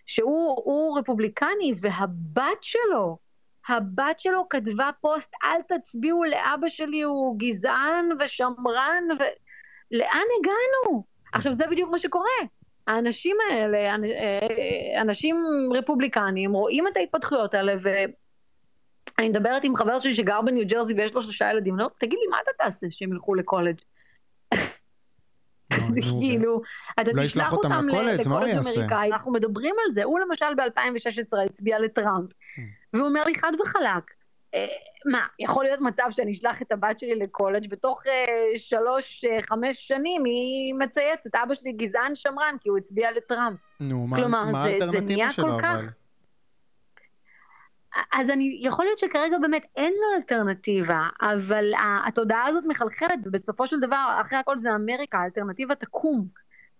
שהוא 0.07 0.99
רפובליקני 0.99 1.73
והבת 1.81 2.63
שלו, 2.63 3.19
הבת 3.69 4.21
שלו 4.21 4.49
כתבה 4.51 4.91
פוסט, 5.01 5.33
אל 5.45 5.79
תצביעו 5.79 6.25
לאבא 6.25 6.69
שלי, 6.69 7.03
הוא 7.03 7.39
גזען 7.39 8.09
ושמרן, 8.21 9.05
ולאן 9.11 10.27
הגענו? 10.41 11.05
עכשיו 11.33 11.53
זה 11.53 11.65
בדיוק 11.71 11.91
מה 11.91 11.99
שקורה. 11.99 12.29
האנשים 12.87 13.37
האלה, 13.51 13.79
אה, 13.79 13.97
אה, 14.03 15.03
אנשים 15.03 15.37
רפובליקנים, 15.75 16.53
רואים 16.53 16.89
את 16.89 16.97
ההתפתחויות 16.97 17.55
האלה, 17.55 17.75
ואני 17.83 19.29
מדברת 19.29 19.65
עם 19.65 19.77
חבר 19.77 19.99
שלי 19.99 20.15
שגר 20.15 20.41
בניו 20.41 20.67
ג'רזי 20.67 20.95
ויש 20.95 21.15
לו 21.15 21.23
שלושה 21.23 21.51
ילדים, 21.51 21.79
לא, 21.79 21.91
תגיד 21.99 22.19
לי, 22.23 22.27
מה 22.31 22.37
אתה 22.43 22.51
תעשה 22.59 22.87
שהם 22.91 23.13
ילכו 23.13 23.35
לקולג'? 23.35 23.79
כאילו, 26.21 26.63
אתה 27.01 27.11
תשלח 27.25 27.53
אותם 27.53 27.89
לקולג' 27.89 28.27
אמריקאי, 28.27 29.13
אנחנו 29.13 29.33
מדברים 29.33 29.75
על 29.85 29.93
זה, 29.93 30.05
הוא 30.05 30.21
למשל 30.21 30.55
ב-2016 30.57 31.39
הצביע 31.47 31.79
לטראמפ, 31.79 32.33
hmm. 32.33 32.61
והוא 32.93 33.07
אומר 33.07 33.25
לי 33.25 33.35
חד 33.35 33.53
וחלק, 33.61 33.87
אה, 33.87 34.22
מה, 35.07 35.27
יכול 35.39 35.65
להיות 35.65 35.81
מצב 35.81 36.03
שאני 36.11 36.33
אשלח 36.33 36.63
את 36.63 36.73
הבת 36.73 36.99
שלי 36.99 37.15
לקולג' 37.15 37.71
בתוך 37.71 38.03
uh, 38.07 38.09
שלוש, 38.57 39.25
uh, 39.25 39.47
חמש 39.49 39.89
שנים 39.89 40.25
היא 40.25 40.75
מצייצת, 40.75 41.35
אבא 41.35 41.55
שלי 41.55 41.73
גזען 41.73 42.15
שמרן 42.15 42.57
כי 42.61 42.69
הוא 42.69 42.79
הצביע 42.79 43.13
לטראמפ. 43.13 43.59
נו, 43.81 44.07
כלומר, 44.15 44.45
מה 44.45 44.65
האלטרנטיבה 44.65 45.33
שלו 45.33 45.49
אבל? 45.49 45.63
כך... 45.63 45.95
אז 48.13 48.31
אני, 48.31 48.59
יכול 48.63 48.85
להיות 48.85 48.99
שכרגע 48.99 49.39
באמת 49.39 49.67
אין 49.77 49.93
לו 49.93 50.17
אלטרנטיבה, 50.17 51.09
אבל 51.21 51.73
התודעה 52.07 52.47
הזאת 52.47 52.65
מחלחלת, 52.69 53.19
ובסופו 53.27 53.67
של 53.67 53.81
דבר, 53.81 54.19
אחרי 54.21 54.39
הכל 54.39 54.59
זה 54.59 54.75
אמריקה, 54.75 55.19
האלטרנטיבה 55.19 55.75
תקום. 55.75 56.27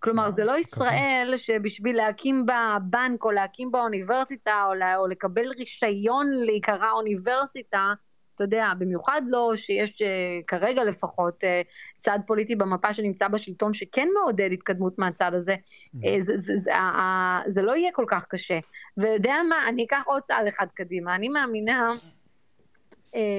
כלומר, 0.03 0.29
זה 0.29 0.43
לא 0.43 0.57
ישראל 0.57 1.33
שבשביל 1.37 1.97
להקים 1.97 2.45
בה 2.45 2.77
בנק 2.81 3.23
או 3.23 3.31
להקים 3.31 3.71
בה 3.71 3.79
אוניברסיטה 3.79 4.63
או, 4.67 4.73
לה, 4.73 4.97
או 4.97 5.07
לקבל 5.07 5.47
רישיון 5.57 6.27
להיקרא 6.31 6.91
אוניברסיטה, 6.91 7.93
אתה 8.35 8.43
יודע, 8.43 8.71
במיוחד 8.77 9.21
לא 9.27 9.51
שיש 9.55 10.01
uh, 10.01 10.05
כרגע 10.47 10.83
לפחות 10.83 11.43
uh, 11.43 11.47
צד 11.99 12.19
פוליטי 12.27 12.55
במפה 12.55 12.93
שנמצא 12.93 13.27
בשלטון 13.27 13.73
שכן 13.73 14.07
מעודד 14.13 14.49
התקדמות 14.53 14.99
מהצד 14.99 15.33
הזה, 15.33 15.55
mm-hmm. 15.55 15.97
uh, 15.97 16.19
זה, 16.19 16.37
זה, 16.37 16.57
זה, 16.57 16.71
זה 17.47 17.61
לא 17.61 17.75
יהיה 17.75 17.91
כל 17.93 18.05
כך 18.07 18.25
קשה. 18.25 18.59
ויודע 18.97 19.35
מה, 19.49 19.67
אני 19.67 19.85
אקח 19.85 20.03
עוד 20.05 20.23
צעד 20.23 20.47
אחד 20.47 20.71
קדימה, 20.71 21.15
אני 21.15 21.29
מאמינה 21.29 21.91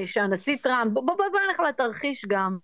שהנשיא 0.04 0.56
טראמפ, 0.62 0.92
בוא, 0.92 1.02
בוא, 1.02 1.16
בוא 1.16 1.40
נלך 1.48 1.60
לתרחיש 1.60 2.24
גם, 2.28 2.58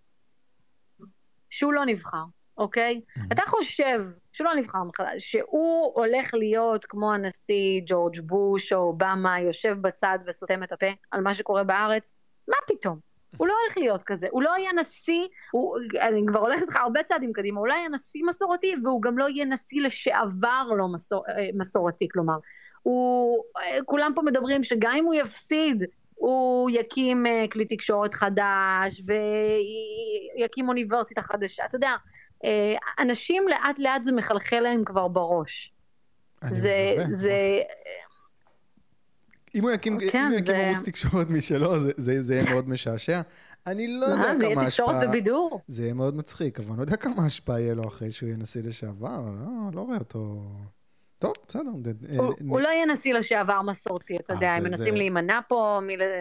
שהוא 1.51 1.73
לא 1.73 1.85
נבחר. 1.85 2.25
אוקיי? 2.61 3.01
Mm-hmm. 3.01 3.23
אתה 3.33 3.43
חושב, 3.47 4.05
שהוא 4.33 4.45
לא 4.45 4.55
נבחר 4.55 4.85
מחדש, 4.85 5.31
שהוא 5.31 5.93
הולך 5.95 6.35
להיות 6.35 6.85
כמו 6.85 7.13
הנשיא 7.13 7.81
ג'ורג' 7.87 8.21
בוש 8.21 8.73
או 8.73 8.79
אובמה, 8.79 9.41
יושב 9.41 9.77
בצד 9.81 10.19
וסותם 10.27 10.63
את 10.63 10.73
הפה 10.73 10.87
על 11.11 11.21
מה 11.21 11.35
שקורה 11.35 11.65
בארץ? 11.65 12.13
מה 12.49 12.57
פתאום? 12.67 12.99
הוא 13.37 13.49
לא 13.49 13.55
הולך 13.63 13.79
להיות 13.79 14.03
כזה, 14.03 14.27
הוא 14.31 14.43
לא 14.43 14.51
יהיה 14.59 14.73
נשיא, 14.73 15.27
הוא, 15.51 15.79
אני 16.01 16.23
כבר 16.27 16.41
הולכת 16.41 16.63
איתך 16.63 16.77
הרבה 16.77 17.03
צעדים 17.03 17.33
קדימה, 17.33 17.61
הוא 17.61 17.69
לא 17.69 17.75
יהיה 17.75 17.89
נשיא 17.89 18.23
מסורתי 18.25 18.75
והוא 18.85 19.03
גם 19.03 19.19
לא 19.19 19.29
יהיה 19.29 19.45
נשיא 19.45 19.83
לשעבר 19.83 20.67
לא 20.77 20.89
מסור, 20.89 21.25
אה, 21.29 21.49
מסורתי, 21.55 22.09
כלומר, 22.09 22.37
הוא, 22.83 23.45
אה, 23.59 23.79
כולם 23.85 24.13
פה 24.15 24.23
מדברים 24.23 24.65
שגם 24.65 24.95
אם 24.99 25.05
הוא 25.05 25.15
יפסיד, 25.15 25.85
הוא 26.15 26.71
יקים 26.71 27.27
אה, 27.27 27.45
כלי 27.53 27.65
תקשורת 27.65 28.15
חדש 28.15 29.03
ויקים 30.37 30.69
אוניברסיטה 30.69 31.23
חדשה, 31.23 31.65
אתה 31.65 31.77
יודע, 31.77 31.97
אנשים 32.99 33.49
לאט 33.49 33.79
לאט 33.79 34.05
זה 34.05 34.13
מחלחל 34.13 34.61
להם 34.61 34.85
כבר 34.85 35.09
בראש. 35.09 35.73
זה, 36.51 36.97
זה, 37.11 37.61
אם 39.55 39.63
הוא 39.63 39.71
יקים, 39.71 39.99
כן, 40.13 40.19
אם 40.19 40.27
הוא 40.27 40.35
יקים 40.35 40.45
זה... 40.47 40.57
ערוץ 40.57 40.83
תקשורת 40.83 41.31
משלו, 41.31 41.81
זה, 41.81 41.93
זה, 41.97 42.23
זה 42.23 42.35
יהיה 42.35 42.51
מאוד 42.51 42.69
משעשע. 42.69 43.21
אני 43.67 43.87
לא 44.01 44.07
יודע 44.07 44.17
כמה 44.17 44.33
השפעה... 44.33 44.37
זה 44.37 44.47
יהיה 44.47 44.65
תקשורת 44.67 45.09
בבידור. 45.09 45.61
זה 45.69 45.83
יהיה 45.83 45.95
מאוד 45.95 46.17
מצחיק, 46.17 46.61
אבל 46.61 46.69
אני 46.69 46.77
לא 46.77 46.83
יודע 46.83 46.97
כמה 46.97 47.27
השפעה 47.27 47.61
יהיה 47.61 47.75
לו 47.75 47.89
אחרי 47.89 48.11
שהוא 48.11 48.27
יהיה 48.27 48.39
נשיא 48.39 48.63
לשעבר, 48.65 49.21
לא, 49.41 49.73
לא 49.73 49.81
רואה 49.81 49.99
אותו... 49.99 50.43
טוב, 51.19 51.35
בסדר. 51.49 51.71
הוא, 52.49 52.61
לא 52.61 52.69
יהיה 52.69 52.87
נשיא 52.87 53.15
לשעבר 53.15 53.63
מסורתי, 53.63 54.17
אתה 54.17 54.33
אה, 54.33 54.37
יודע, 54.37 54.53
הם 54.53 54.65
מנסים. 54.65 54.95
להימנע 54.95 55.41
פה. 55.49 55.81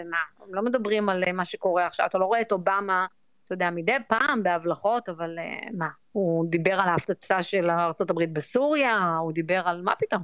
מה, 0.10 0.18
הם 0.48 0.56
לא 0.56 0.62
מדברים 0.62 1.10
על 1.10 1.32
מה 1.34 1.46
שקורה 1.46 1.88
עכשיו, 1.88 2.06
אתה 2.06 2.18
לא 2.18 2.26
רואה 2.26 2.42
את 2.42 2.52
אובמה, 2.52 3.06
אתה 3.50 3.56
יודע, 3.56 3.70
מדי 3.70 3.96
פעם 4.08 4.44
בהבלחות, 4.44 5.10
אבל 5.10 5.40
אה, 5.40 5.70
מה, 5.78 5.88
הוא 6.12 6.46
דיבר 6.50 6.74
על 6.74 6.90
ההפצצה 6.90 7.42
של 7.42 7.70
ארה"ב 7.70 8.24
בסוריה, 8.34 9.16
הוא 9.22 9.32
דיבר 9.32 9.62
על 9.66 9.82
מה 9.82 9.94
פתאום. 10.00 10.22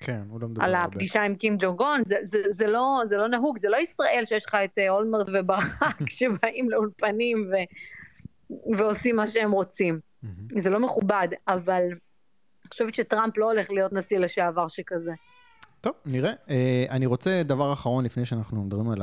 כן, 0.00 0.20
הוא 0.28 0.40
לא 0.40 0.48
מדבר 0.48 0.64
הרבה. 0.64 0.78
על 0.78 0.84
הפגישה 0.84 1.22
עם 1.22 1.34
קים 1.34 1.56
ג'ונגון, 1.58 2.00
זה, 2.04 2.16
זה, 2.22 2.38
זה, 2.50 2.66
לא, 2.66 3.02
זה 3.04 3.16
לא 3.16 3.28
נהוג, 3.28 3.58
זה 3.58 3.68
לא 3.68 3.76
ישראל 3.76 4.22
שיש 4.24 4.46
לך 4.46 4.56
את 4.64 4.78
אה, 4.78 4.90
אולמרט 4.90 5.26
וברק 5.32 6.10
שבאים 6.18 6.70
לאולפנים 6.70 7.50
ו, 7.50 7.54
ועושים 8.78 9.16
מה 9.16 9.26
שהם 9.26 9.52
רוצים. 9.52 10.00
Mm-hmm. 10.24 10.60
זה 10.60 10.70
לא 10.70 10.80
מכובד, 10.80 11.28
אבל 11.48 11.82
אני 11.82 12.68
חושבת 12.70 12.94
שטראמפ 12.94 13.38
לא 13.38 13.50
הולך 13.50 13.70
להיות 13.70 13.92
נשיא 13.92 14.18
לשעבר 14.18 14.68
שכזה. 14.68 15.12
טוב, 15.80 15.92
נראה. 16.06 16.32
Uh, 16.32 16.50
אני 16.90 17.06
רוצה 17.06 17.42
דבר 17.44 17.72
אחרון 17.72 18.04
לפני 18.04 18.24
שאנחנו 18.24 18.64
מדברים 18.64 18.90
על 18.90 19.02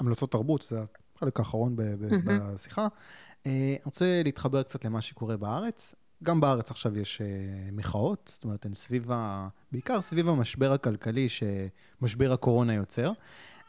המלצות 0.00 0.32
תרבות, 0.32 0.62
שזה 0.62 0.76
החלק 1.16 1.38
האחרון 1.38 1.76
ב- 1.76 1.82
ב-. 1.82 2.08
בשיחה. 2.26 2.86
Uh, 2.86 3.46
אני 3.46 3.78
רוצה 3.84 4.22
להתחבר 4.24 4.62
קצת 4.62 4.84
למה 4.84 5.00
שקורה 5.00 5.36
בארץ. 5.36 5.94
גם 6.22 6.40
בארץ 6.40 6.70
עכשיו 6.70 6.98
יש 6.98 7.20
uh, 7.20 7.72
מחאות, 7.72 8.30
זאת 8.34 8.44
אומרת, 8.44 8.66
הן 8.66 8.74
סביב 8.74 9.12
ה... 9.12 9.48
בעיקר 9.72 10.02
סביב 10.02 10.28
המשבר 10.28 10.72
הכלכלי 10.72 11.28
שמשבר 11.28 12.32
הקורונה 12.32 12.74
יוצר. 12.74 13.12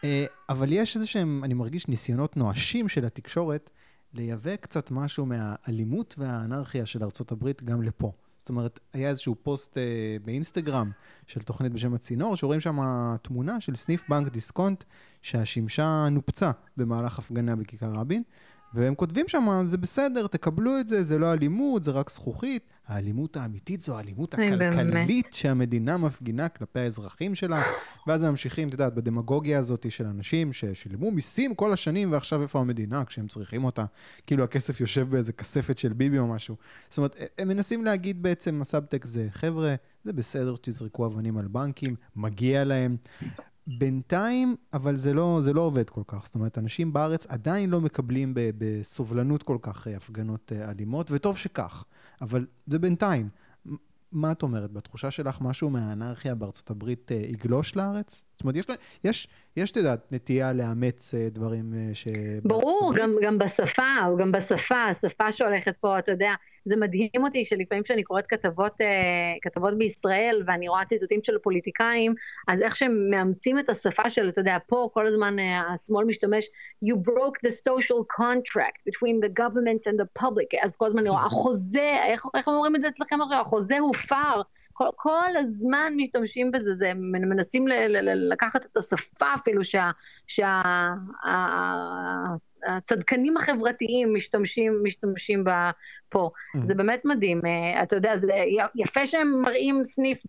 Uh, 0.01 0.03
אבל 0.49 0.71
יש 0.71 0.95
איזה 0.95 1.07
שהם, 1.07 1.43
אני 1.43 1.53
מרגיש, 1.53 1.87
ניסיונות 1.87 2.37
נואשים 2.37 2.89
של 2.89 3.05
התקשורת 3.05 3.69
לייבא 4.13 4.55
קצת 4.55 4.91
משהו 4.91 5.25
מהאלימות 5.25 6.15
והאנרכיה 6.17 6.85
של 6.85 7.03
ארצות 7.03 7.31
הברית 7.31 7.63
גם 7.63 7.81
לפה. 7.81 8.11
זאת 8.45 8.49
אומרת, 8.49 8.79
היה 8.93 9.09
איזשהו 9.09 9.35
פוסט 9.43 9.77
uh, 9.77 10.25
באינסטגרם 10.25 10.91
של 11.27 11.41
תוכנית 11.41 11.73
בשם 11.73 11.93
הצינור, 11.93 12.35
שרואים 12.35 12.59
שם 12.59 12.79
תמונה 13.21 13.61
של 13.61 13.75
סניף 13.75 14.03
בנק 14.09 14.27
דיסקונט 14.27 14.83
שהשימשה 15.21 16.07
נופצה 16.11 16.51
במהלך 16.77 17.19
הפגנה 17.19 17.55
בכיכר 17.55 17.89
רבין. 17.93 18.23
והם 18.75 18.95
כותבים 18.95 19.27
שם, 19.27 19.61
זה 19.65 19.77
בסדר, 19.77 20.27
תקבלו 20.27 20.79
את 20.79 20.87
זה, 20.87 21.03
זה 21.03 21.17
לא 21.17 21.33
אלימות, 21.33 21.83
זה 21.83 21.91
רק 21.91 22.09
זכוכית. 22.09 22.63
האלימות 22.87 23.37
האמיתית 23.37 23.81
זו 23.81 23.97
האלימות 23.97 24.33
הכלכלית 24.33 25.27
שהמדינה 25.31 25.97
מפגינה 25.97 26.49
כלפי 26.49 26.79
האזרחים 26.79 27.35
שלה. 27.35 27.63
ואז 28.07 28.23
הם 28.23 28.29
ממשיכים, 28.29 28.67
את 28.67 28.73
יודעת, 28.73 28.95
בדמגוגיה 28.95 29.59
הזאת 29.59 29.91
של 29.91 30.05
אנשים 30.05 30.53
ששילמו 30.53 31.11
מיסים 31.11 31.55
כל 31.55 31.73
השנים, 31.73 32.11
ועכשיו 32.11 32.41
איפה 32.41 32.59
המדינה 32.59 33.05
כשהם 33.05 33.27
צריכים 33.27 33.63
אותה? 33.63 33.85
כאילו 34.27 34.43
הכסף 34.43 34.81
יושב 34.81 35.09
באיזה 35.09 35.33
כספת 35.33 35.77
של 35.77 35.93
ביבי 35.93 36.19
או 36.19 36.27
משהו. 36.27 36.55
זאת 36.89 36.97
אומרת, 36.97 37.15
הם 37.37 37.47
מנסים 37.47 37.85
להגיד 37.85 38.23
בעצם, 38.23 38.61
הסאבטק 38.61 39.05
זה, 39.05 39.27
חבר'ה, 39.31 39.75
זה 40.03 40.13
בסדר 40.13 40.55
שתזרקו 40.55 41.05
אבנים 41.05 41.37
על 41.37 41.47
בנקים, 41.47 41.95
מגיע 42.15 42.63
להם. 42.63 42.97
בינתיים, 43.67 44.55
אבל 44.73 44.95
זה 44.95 45.13
לא, 45.13 45.39
זה 45.43 45.53
לא 45.53 45.61
עובד 45.61 45.89
כל 45.89 46.01
כך. 46.07 46.25
זאת 46.25 46.35
אומרת, 46.35 46.57
אנשים 46.57 46.93
בארץ 46.93 47.25
עדיין 47.27 47.69
לא 47.69 47.81
מקבלים 47.81 48.33
בסובלנות 48.35 49.43
כל 49.43 49.57
כך 49.61 49.87
אה, 49.87 49.97
הפגנות 49.97 50.51
אה, 50.55 50.71
אלימות, 50.71 51.11
וטוב 51.11 51.37
שכך, 51.37 51.83
אבל 52.21 52.45
זה 52.67 52.79
בינתיים. 52.79 53.29
מה 54.11 54.31
את 54.31 54.43
אומרת? 54.43 54.71
בתחושה 54.71 55.11
שלך 55.11 55.41
משהו 55.41 55.69
מהאנרכיה 55.69 56.35
בארצות 56.35 56.69
הברית 56.69 57.11
אה, 57.11 57.17
יגלוש 57.17 57.75
לארץ? 57.75 58.23
זאת 58.33 58.41
אומרת, 58.41 58.55
יש, 58.55 58.65
יש, 59.03 59.27
יש, 59.57 59.71
את 59.71 59.77
יודעת, 59.77 60.11
נטייה 60.11 60.53
לאמץ 60.53 61.13
דברים 61.15 61.73
ש... 61.93 62.07
ברור, 62.43 62.93
גם, 62.95 63.13
גם 63.21 63.37
בשפה, 63.37 63.83
גם 64.17 64.31
בשפה, 64.31 64.83
השפה 64.83 65.31
שהולכת 65.31 65.75
פה, 65.77 65.99
אתה 65.99 66.11
יודע, 66.11 66.33
זה 66.65 66.75
מדהים 66.75 67.09
אותי 67.23 67.45
שלפעמים 67.45 67.83
כשאני 67.83 68.03
קוראת 68.03 68.27
כתבות, 68.27 68.81
אה, 68.81 68.87
כתבות 69.41 69.77
בישראל 69.77 70.43
ואני 70.47 70.67
רואה 70.67 70.85
ציטוטים 70.85 71.19
של 71.23 71.37
פוליטיקאים, 71.37 72.13
אז 72.47 72.61
איך 72.61 72.75
שהם 72.75 73.09
מאמצים 73.09 73.59
את 73.59 73.69
השפה 73.69 74.09
של, 74.09 74.29
אתה 74.29 74.41
יודע, 74.41 74.57
פה 74.67 74.89
כל 74.93 75.07
הזמן 75.07 75.39
אה, 75.39 75.73
השמאל 75.73 76.05
משתמש, 76.05 76.45
you 76.85 76.95
broke 77.09 77.47
the 77.47 77.51
social 77.51 78.21
contract 78.21 78.81
between 78.89 79.25
the 79.25 79.29
government 79.41 79.87
and 79.87 79.99
the 80.01 80.23
public, 80.23 80.63
אז 80.63 80.75
כל 80.75 80.85
הזמן 80.85 80.99
אני 80.99 81.09
רואה, 81.09 81.25
החוזה, 81.25 81.95
איך, 82.05 82.25
איך 82.35 82.47
אומרים 82.47 82.75
את 82.75 82.81
זה 82.81 82.87
אצלכם? 82.87 83.17
החוזה 83.39 83.79
הופר. 83.79 84.41
כל, 84.77 84.87
כל 84.95 85.37
הזמן 85.39 85.93
משתמשים 85.95 86.51
בזה, 86.51 86.73
זה, 86.73 86.93
מנסים 86.95 87.67
ל, 87.67 87.71
ל, 87.73 88.09
ל, 88.09 88.31
לקחת 88.33 88.65
את 88.65 88.77
השפה 88.77 89.33
אפילו 89.35 89.63
שה... 89.63 89.91
שה 90.27 90.61
הצדקנים 92.67 93.37
החברתיים 93.37 94.13
משתמשים, 94.13 94.79
משתמשים 94.83 95.43
בה 95.43 95.71
פה. 96.09 96.29
Mm-hmm. 96.29 96.63
זה 96.63 96.75
באמת 96.75 97.05
מדהים. 97.05 97.41
אה, 97.45 97.83
אתה 97.83 97.95
יודע, 97.95 98.17
זה 98.17 98.27
יפה 98.75 99.05
שהם 99.05 99.41
מראים 99.41 99.83
סניף 99.83 100.23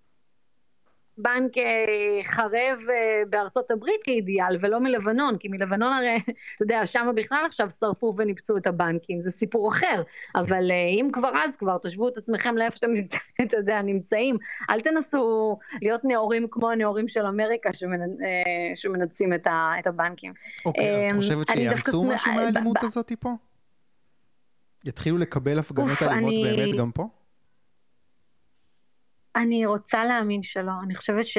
בנק 1.18 1.58
אה, 1.58 2.24
חרב 2.24 2.78
אה, 2.90 3.22
בארצות 3.30 3.70
הברית 3.70 4.02
כאידיאל, 4.04 4.56
ולא 4.60 4.80
מלבנון, 4.80 5.38
כי 5.38 5.48
מלבנון 5.48 5.92
הרי, 5.92 6.16
אתה 6.56 6.62
יודע, 6.62 6.86
שם 6.86 7.08
בכלל 7.16 7.42
עכשיו 7.46 7.70
שרפו 7.70 8.14
וניפצו 8.16 8.56
את 8.56 8.66
הבנקים, 8.66 9.20
זה 9.20 9.30
סיפור 9.30 9.68
אחר, 9.68 10.02
אבל 10.36 10.70
אם 11.00 11.08
כבר 11.12 11.30
אז 11.44 11.56
כבר, 11.56 11.78
תשוו 11.78 12.08
את 12.08 12.16
עצמכם 12.16 12.56
לאיפה 12.56 12.76
שאתם, 12.76 12.92
אתה 13.42 13.56
יודע, 13.56 13.82
נמצאים, 13.82 14.36
אל 14.70 14.80
תנסו 14.80 15.58
להיות 15.82 16.00
נאורים 16.04 16.46
כמו 16.50 16.70
הנאורים 16.70 17.08
של 17.08 17.26
אמריקה 17.26 17.70
שמנצים 18.74 19.32
את 19.32 19.86
הבנקים. 19.86 20.32
אוקיי, 20.66 21.10
אז 21.10 21.16
את 21.16 21.16
חושבת 21.16 21.46
שיאמצו 21.52 22.04
משהו 22.04 22.32
מהאלימות 22.32 22.76
הזאת 22.82 23.12
פה? 23.20 23.30
יתחילו 24.84 25.18
לקבל 25.18 25.58
הפגנות 25.58 26.02
אלימות 26.02 26.32
באמת 26.42 26.76
גם 26.78 26.90
פה? 26.92 27.08
אני 29.36 29.66
רוצה 29.66 30.04
להאמין 30.04 30.42
שלא. 30.42 30.72
אני 30.84 30.94
חושבת 30.94 31.26
ש... 31.26 31.38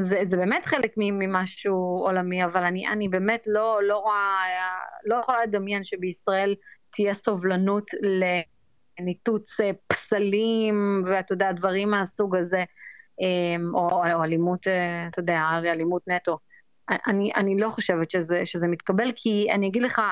זה, 0.00 0.20
זה 0.24 0.36
באמת 0.36 0.66
חלק 0.66 0.92
ממשהו 0.96 2.02
עולמי, 2.04 2.44
אבל 2.44 2.62
אני, 2.64 2.88
אני 2.88 3.08
באמת 3.08 3.46
לא, 3.46 3.80
לא 3.82 3.98
רואה, 3.98 4.42
לא 5.04 5.16
יכולה 5.16 5.42
לדמיין 5.42 5.84
שבישראל 5.84 6.54
תהיה 6.90 7.14
סובלנות 7.14 7.90
לניתוץ 9.00 9.60
אה, 9.60 9.70
פסלים, 9.86 11.04
ואתה 11.06 11.32
יודע, 11.32 11.52
דברים 11.52 11.90
מהסוג 11.90 12.36
הזה, 12.36 12.64
אה, 13.22 13.56
או, 13.74 14.04
או 14.14 14.24
אלימות, 14.24 14.66
אה, 14.66 15.06
אתה 15.08 15.20
יודע, 15.20 15.40
אלימות 15.64 16.02
נטו. 16.08 16.38
אני, 17.06 17.32
אני 17.36 17.56
לא 17.58 17.68
חושבת 17.68 18.10
שזה, 18.10 18.46
שזה 18.46 18.66
מתקבל, 18.66 19.12
כי 19.16 19.48
אני 19.50 19.66
אגיד 19.66 19.82
לך, 19.82 20.02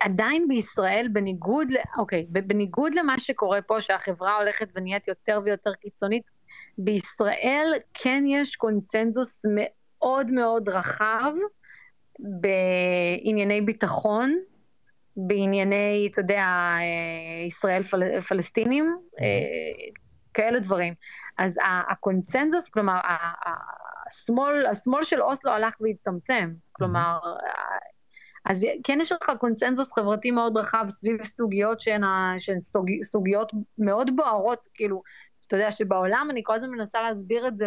עדיין 0.00 0.48
בישראל, 0.48 1.08
בניגוד, 1.12 1.68
אוקיי, 1.98 2.26
בניגוד 2.28 2.94
למה 2.94 3.18
שקורה 3.18 3.62
פה, 3.62 3.80
שהחברה 3.80 4.36
הולכת 4.36 4.68
ונהיית 4.74 5.08
יותר 5.08 5.40
ויותר 5.44 5.74
קיצונית, 5.74 6.30
בישראל 6.78 7.72
כן 7.94 8.24
יש 8.26 8.56
קונצנזוס 8.56 9.42
מאוד 9.54 10.30
מאוד 10.32 10.68
רחב 10.68 11.32
בענייני 12.18 13.60
ביטחון, 13.60 14.38
בענייני, 15.16 16.08
אתה 16.12 16.20
יודע, 16.20 16.76
ישראל 17.46 17.82
פל, 17.82 18.20
פלסטינים, 18.20 18.96
כאלה 20.34 20.60
דברים. 20.60 20.94
אז 21.38 21.58
הקונצנזוס, 21.90 22.68
כלומר, 22.68 23.00
השמאל, 24.06 24.66
השמאל 24.66 25.02
של 25.02 25.22
אוסלו 25.22 25.52
הלך 25.52 25.76
והצטמצם. 25.80 26.50
כלומר, 26.72 27.18
אז 28.44 28.66
כן 28.84 28.98
יש 29.00 29.12
לך 29.12 29.30
קונצנזוס 29.38 29.92
חברתי 29.92 30.30
מאוד 30.30 30.56
רחב 30.56 30.84
סביב 30.88 31.24
סוגיות 31.24 31.80
שהן, 31.80 32.02
שהן 32.38 32.60
סוג, 32.60 32.90
סוגיות 33.02 33.52
מאוד 33.78 34.16
בוערות, 34.16 34.66
כאילו, 34.74 35.02
אתה 35.50 35.56
יודע 35.56 35.70
שבעולם 35.70 36.28
אני 36.30 36.40
כל 36.44 36.54
הזמן 36.54 36.70
מנסה 36.70 37.02
להסביר 37.02 37.48
את 37.48 37.56
זה 37.56 37.66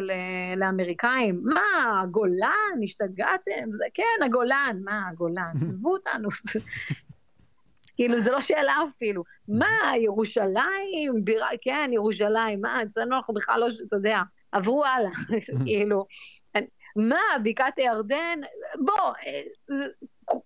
לאמריקאים. 0.58 1.42
מה, 1.44 2.02
הגולן? 2.02 2.84
השתגעתם? 2.84 3.72
זה, 3.72 3.86
כן, 3.94 4.26
הגולן. 4.26 4.82
מה, 4.84 5.10
הגולן? 5.10 5.52
עזבו 5.70 5.94
אותנו. 5.94 6.30
כאילו, 7.96 8.20
זו 8.20 8.32
לא 8.32 8.42
שאלה 8.42 8.76
אפילו. 8.90 9.24
מה, 9.60 9.92
ירושלים? 9.98 11.24
בירה, 11.24 11.50
כן, 11.62 11.90
ירושלים. 11.94 12.62
מה, 12.62 12.84
אצלנו 12.84 13.16
אנחנו 13.16 13.34
בכלל 13.34 13.60
לא, 13.60 13.68
אתה 13.88 13.96
יודע, 13.96 14.22
עברו 14.52 14.86
הלאה. 14.86 15.12
כאילו, 15.66 16.06
מה, 16.96 17.22
בקעת 17.44 17.78
הירדן? 17.78 18.40
בוא, 18.76 19.12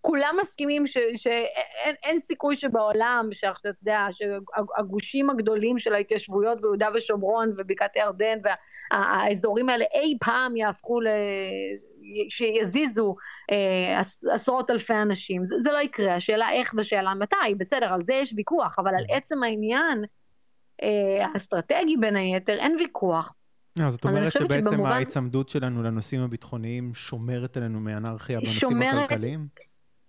כולם 0.01 0.35
מסכימים 0.39 0.83
שאין 1.15 2.19
סיכוי 2.19 2.55
שבעולם, 2.55 3.29
שאתה 3.31 3.69
יודע, 3.81 4.07
שהגושים 4.11 5.29
הגדולים 5.29 5.77
של 5.77 5.93
ההתיישבויות 5.93 6.61
ביהודה 6.61 6.89
ושומרון 6.95 7.53
ובקעת 7.57 7.95
הירדן 7.95 8.37
והאזורים 8.91 9.69
האלה 9.69 9.85
אי 9.93 10.17
פעם 10.19 10.55
יהפכו 10.55 11.01
ל... 11.01 11.07
שיזיזו 12.29 13.15
אה, 13.51 14.01
עשרות 14.33 14.69
אלפי 14.69 14.93
אנשים. 14.93 15.45
זה, 15.45 15.55
זה 15.59 15.71
לא 15.71 15.77
יקרה, 15.77 16.15
השאלה 16.15 16.51
איך 16.51 16.73
ושאלה 16.77 17.13
מתי, 17.13 17.55
בסדר, 17.57 17.93
על 17.93 18.01
זה 18.01 18.13
יש 18.13 18.33
ויכוח, 18.37 18.79
אבל 18.79 18.95
על 18.95 19.05
עצם 19.09 19.43
העניין 19.43 20.03
אה, 20.83 21.25
האסטרטגי 21.25 21.97
בין 21.97 22.15
היתר 22.15 22.59
אין 22.59 22.75
ויכוח. 22.79 23.33
לא, 23.77 23.89
זאת 23.89 24.05
אומרת 24.05 24.31
שבעצם 24.31 24.65
שבמובן... 24.71 24.91
ההיצמדות 24.91 25.49
שלנו 25.49 25.83
לנושאים 25.83 26.21
הביטחוניים 26.21 26.91
שומרת 26.93 27.57
עלינו 27.57 27.79
מאנרכיה 27.79 28.39
בנושאים 28.39 28.59
שומרת... 28.59 29.05
הכלכליים? 29.05 29.47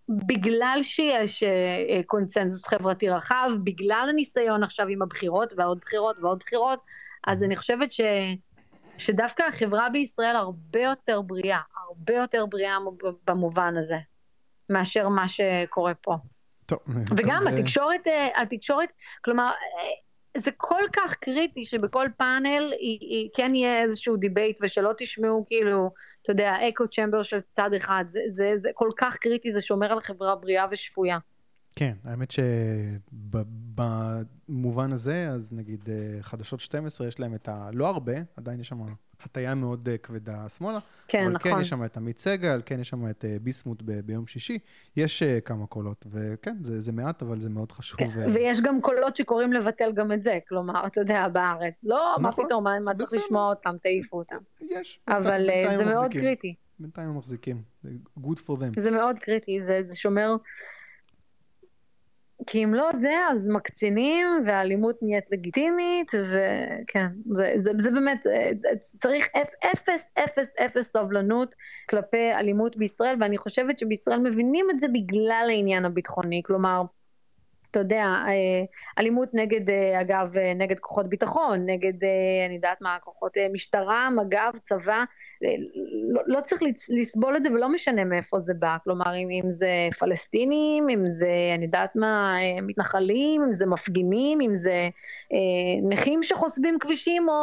בגלל 0.08 0.78
שיש 0.82 1.42
אה, 1.42 2.00
קונצנזוס 2.06 2.66
חברתי 2.66 3.08
רחב, 3.08 3.50
בגלל 3.64 4.06
הניסיון 4.10 4.62
עכשיו 4.62 4.86
עם 4.88 5.02
הבחירות 5.02 5.52
ועוד 5.56 5.78
בחירות 5.80 6.16
ועוד 6.22 6.38
בחירות, 6.38 6.80
אז 7.26 7.44
אני 7.44 7.56
חושבת 7.56 7.92
ש, 7.92 8.00
שדווקא 8.98 9.42
החברה 9.42 9.88
בישראל 9.90 10.36
הרבה 10.36 10.80
יותר 10.80 11.20
בריאה, 11.20 11.60
הרבה 11.86 12.14
יותר 12.14 12.46
בריאה 12.46 12.76
במובן 13.26 13.76
הזה, 13.76 13.98
מאשר 14.70 15.08
מה 15.08 15.28
שקורה 15.28 15.94
פה. 15.94 16.16
טוב. 16.66 16.78
וגם 17.18 17.42
ו... 17.46 17.48
התקשורת, 17.48 18.06
אה, 18.06 18.42
התקשורת, 18.42 18.88
כלומר, 19.24 19.44
אה, 19.44 19.88
זה 20.38 20.50
כל 20.56 20.82
כך 20.92 21.14
קריטי 21.14 21.66
שבכל 21.66 22.08
פאנל 22.16 22.72
היא, 22.80 22.98
היא 23.00 23.28
כן 23.36 23.54
יהיה 23.54 23.82
איזשהו 23.82 24.16
debate 24.16 24.58
ושלא 24.62 24.92
תשמעו 24.98 25.44
כאילו, 25.46 25.90
אתה 26.22 26.32
יודע, 26.32 26.68
echo 26.68 26.88
chamber 26.88 27.22
של 27.22 27.40
צד 27.52 27.70
אחד, 27.76 28.04
זה, 28.08 28.20
זה, 28.26 28.52
זה 28.56 28.70
כל 28.74 28.90
כך 28.96 29.16
קריטי, 29.16 29.52
זה 29.52 29.60
שומר 29.60 29.92
על 29.92 30.00
חברה 30.00 30.36
בריאה 30.36 30.66
ושפויה. 30.70 31.18
כן, 31.76 31.92
האמת 32.04 32.30
שבמובן 34.48 34.92
הזה, 34.92 35.28
אז 35.28 35.52
נגיד 35.52 35.88
אה, 35.88 36.18
חדשות 36.22 36.60
12 36.60 37.08
יש 37.08 37.20
להם 37.20 37.34
את 37.34 37.48
ה... 37.48 37.70
לא 37.72 37.88
הרבה, 37.88 38.14
עדיין 38.36 38.60
יש 38.60 38.68
שם 38.68 38.78
הטיה 39.22 39.54
מאוד 39.54 39.88
uh, 39.88 39.98
כבדה 39.98 40.48
שמאלה. 40.48 40.78
כן, 41.08 41.24
אבל 41.24 41.32
נכון. 41.32 41.50
אבל 41.50 41.58
כן, 41.58 41.62
יש 41.62 41.68
שם 41.68 41.84
את 41.84 41.96
עמית 41.96 42.18
סגל, 42.18 42.62
כן, 42.66 42.80
יש 42.80 42.88
שם 42.88 43.10
את 43.10 43.24
uh, 43.24 43.42
ביסמוט 43.42 43.82
ב- 43.82 44.00
ביום 44.00 44.26
שישי. 44.26 44.58
יש 44.96 45.22
uh, 45.22 45.40
כמה 45.40 45.66
קולות, 45.66 46.06
וכן, 46.10 46.56
זה, 46.62 46.80
זה 46.80 46.92
מעט, 46.92 47.22
אבל 47.22 47.40
זה 47.40 47.50
מאוד 47.50 47.72
חשוב. 47.72 47.98
כן, 47.98 48.08
ו... 48.14 48.34
ויש 48.34 48.60
גם 48.60 48.80
קולות 48.80 49.16
שקוראים 49.16 49.52
לבטל 49.52 49.92
גם 49.92 50.12
את 50.12 50.22
זה, 50.22 50.38
כלומר, 50.48 50.86
אתה 50.86 51.00
יודע, 51.00 51.28
בארץ. 51.28 51.74
לא, 51.82 52.16
נכון, 52.20 52.22
מה 52.22 52.32
פתאום, 52.32 52.64
מה, 52.64 52.80
מה 52.80 52.94
צריך 52.94 53.12
לשמוע 53.12 53.48
אותם, 53.48 53.76
תעיפו 53.82 54.18
אותם. 54.18 54.38
יש. 54.70 55.00
אבל 55.08 55.46
בינתיים 55.50 55.78
זה 55.78 55.84
מאוד 55.84 56.04
מחזיקים. 56.04 56.20
קריטי. 56.20 56.54
בינתיים 56.78 57.08
הם 57.08 57.16
מחזיקים. 57.16 57.62
good 58.18 58.38
for 58.46 58.52
them. 58.52 58.80
זה 58.80 58.90
מאוד 58.90 59.18
קריטי, 59.18 59.60
זה, 59.60 59.78
זה 59.82 59.94
שומר... 59.94 60.36
כי 62.46 62.64
אם 62.64 62.74
לא 62.74 62.90
זה, 62.92 63.12
אז 63.30 63.48
מקצינים, 63.48 64.26
והאלימות 64.44 64.98
נהיית 65.02 65.24
לגיטימית, 65.30 66.12
וכן, 66.14 67.06
זה, 67.32 67.52
זה, 67.56 67.70
זה 67.78 67.90
באמת, 67.90 68.26
אה, 68.26 68.50
צריך 68.82 69.28
אפס, 69.72 70.12
אפס, 70.24 70.54
אפס 70.56 70.92
סובלנות 70.92 71.54
כלפי 71.90 72.32
אלימות 72.32 72.76
בישראל, 72.76 73.16
ואני 73.20 73.38
חושבת 73.38 73.78
שבישראל 73.78 74.18
מבינים 74.20 74.66
את 74.70 74.78
זה 74.78 74.86
בגלל 74.88 75.46
העניין 75.50 75.84
הביטחוני, 75.84 76.42
כלומר, 76.44 76.82
אתה 77.70 77.78
יודע, 77.78 78.04
אה, 78.04 78.64
אלימות 78.98 79.28
נגד, 79.34 79.70
אה, 79.70 80.00
אגב, 80.00 80.36
אה, 80.36 80.54
נגד 80.54 80.78
כוחות 80.80 81.08
ביטחון, 81.08 81.66
נגד, 81.66 82.04
אני 82.46 82.54
יודעת 82.54 82.80
מה, 82.80 82.96
כוחות 83.04 83.36
משטרה, 83.52 84.10
מג"ב, 84.10 84.58
צבא, 84.62 85.04
לא, 86.10 86.22
לא 86.26 86.40
צריך 86.40 86.62
לסבול 86.88 87.36
את 87.36 87.42
זה 87.42 87.50
ולא 87.50 87.68
משנה 87.68 88.04
מאיפה 88.04 88.40
זה 88.40 88.54
בא, 88.54 88.76
כלומר, 88.84 89.16
אם, 89.16 89.28
אם 89.30 89.48
זה 89.48 89.88
פלסטינים, 89.98 90.88
אם 90.88 91.06
זה, 91.06 91.28
אני 91.54 91.64
יודעת 91.64 91.96
מה, 91.96 92.36
מתנחלים, 92.62 93.42
אם 93.42 93.52
זה 93.52 93.66
מפגינים, 93.66 94.40
אם 94.40 94.54
זה 94.54 94.88
אה, 95.32 95.88
נכים 95.88 96.22
שחוסמים 96.22 96.78
כבישים, 96.78 97.28
או, 97.28 97.34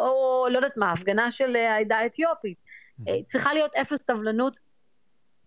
או 0.00 0.46
לא 0.50 0.56
יודעת 0.56 0.76
מה, 0.76 0.92
הפגנה 0.92 1.30
של 1.30 1.56
העדה 1.56 1.98
האתיופית. 1.98 2.64
צריכה 3.26 3.54
להיות 3.54 3.74
אפס 3.74 4.06
סבלנות 4.06 4.58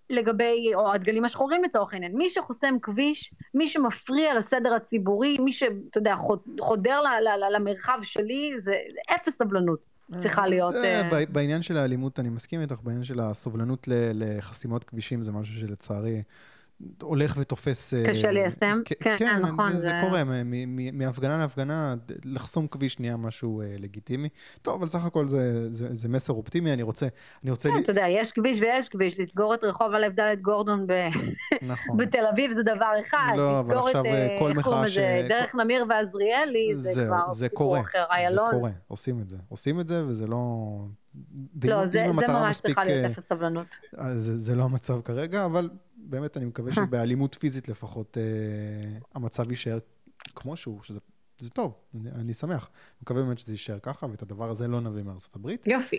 לגבי, 0.10 0.72
או 0.76 0.94
הדגלים 0.94 1.26
השחורים 1.26 1.64
לצורך 1.64 1.94
העניין, 1.94 2.18
מי 2.18 2.30
שחוסם 2.30 2.76
כביש, 2.82 3.34
מי 3.54 3.68
שמפריע 3.68 4.38
לסדר 4.38 4.74
הציבורי, 4.74 5.38
מי 5.40 5.52
שאתה 5.52 5.98
יודע, 5.98 6.16
חודר 6.60 7.02
למרחב 7.52 8.00
שלי, 8.04 8.52
זה 8.58 8.76
אפס 9.16 9.38
סבלנות 9.38 9.86
צריכה 10.20 10.42
אה, 10.42 10.48
להיות. 10.48 10.76
אה, 10.76 11.02
אה, 11.14 11.26
בעניין 11.30 11.62
של 11.62 11.78
האלימות 11.78 12.20
אני 12.20 12.30
מסכים 12.30 12.62
איתך, 12.62 12.76
בעניין 12.84 13.04
של 13.04 13.20
הסובלנות 13.20 13.88
לחסימות 13.92 14.84
כבישים 14.84 15.22
זה 15.22 15.32
משהו 15.32 15.60
שלצערי... 15.60 16.22
הולך 17.02 17.36
ותופס... 17.40 17.94
אה, 17.94 18.10
קשה 18.10 18.32
ליישם, 18.32 18.82
כן, 18.86 19.16
כן, 19.18 19.40
נכון. 19.42 19.72
זה, 19.72 19.80
זה... 19.80 19.90
זה 19.90 19.94
קורה, 20.02 20.24
מהפגנה 20.94 21.38
להפגנה, 21.38 21.96
לחסום 22.26 22.68
כביש 22.68 23.00
נהיה 23.00 23.18
משהו 23.18 23.62
אה, 23.62 23.76
לגיטימי. 23.80 24.30
טוב, 24.62 24.76
אבל 24.76 24.88
סך 24.88 25.06
הכל 25.06 25.28
זה, 25.28 25.74
זה, 25.74 25.96
זה 25.96 26.10
מסר 26.10 26.34
אופטימי, 26.34 26.74
אני 26.74 26.84
רוצה... 26.84 27.08
אני 27.44 27.52
רוצה 27.52 27.70
כן, 27.70 27.76
לי... 27.76 27.82
אתה 27.82 27.92
יודע, 27.92 28.06
יש 28.10 28.32
כביש 28.32 28.62
ויש 28.62 28.90
כביש, 28.90 29.20
לסגור 29.20 29.54
את 29.54 29.64
רחוב 29.64 29.94
א' 29.94 30.08
ד' 30.20 30.42
גורדון 30.42 30.88
ב... 30.88 30.94
נכון. 31.62 31.98
בתל 32.00 32.26
אביב 32.34 32.52
זה 32.52 32.64
דבר 32.64 32.92
אחד, 33.02 33.34
לא, 33.38 33.60
אבל 33.60 33.78
עכשיו 33.78 34.02
את, 34.02 34.08
אה, 34.08 34.36
כל 34.40 34.54
מחאה 34.54 34.88
ש... 34.88 34.98
דרך 35.30 35.56
נמיר 35.56 35.86
ועזריאלי, 35.90 36.74
זה, 36.74 36.94
זה 36.94 37.06
כבר 37.06 37.32
זה 37.32 37.50
סיפור 37.50 37.68
קורה, 37.68 37.82
אחר, 37.82 38.04
איילון. 38.12 38.52
זה 38.52 38.58
קורה, 38.58 38.72
עושים 38.88 39.22
את 39.22 39.30
זה. 39.30 39.38
עושים 39.50 39.80
את 39.80 39.88
זה, 39.88 40.06
וזה 40.06 40.28
לא... 40.28 40.38
לא, 41.64 41.86
זה, 41.86 42.06
זה 42.20 42.28
ממש 42.28 42.60
צריכה 42.60 42.84
להיות 42.84 43.12
אפס 43.12 43.28
סבלנות. 43.28 43.78
זה, 44.18 44.38
זה 44.38 44.56
לא 44.56 44.64
המצב 44.64 45.02
כרגע, 45.02 45.46
אבל 45.46 45.70
באמת, 46.10 46.38
אני 46.38 46.46
מקווה 46.46 46.74
שבאלימות 46.74 47.38
פיזית 47.40 47.70
לפחות 47.70 48.18
אה, 48.18 48.98
המצב 49.16 49.52
יישאר 49.52 49.80
כמו 50.36 50.56
שהוא, 50.56 50.82
שזה 50.82 51.00
זה 51.40 51.50
טוב, 51.50 51.74
אני, 51.96 52.12
אני 52.12 52.34
שמח. 52.34 52.70
מקווה 53.02 53.24
באמת 53.24 53.40
שזה 53.40 53.54
יישאר 53.54 53.80
ככה, 53.80 54.06
ואת 54.12 54.22
הדבר 54.22 54.50
הזה 54.50 54.68
לא 54.68 54.82
נביא 54.82 55.04
מארצות 55.04 55.36
הברית. 55.36 55.68
יופי. 55.68 55.98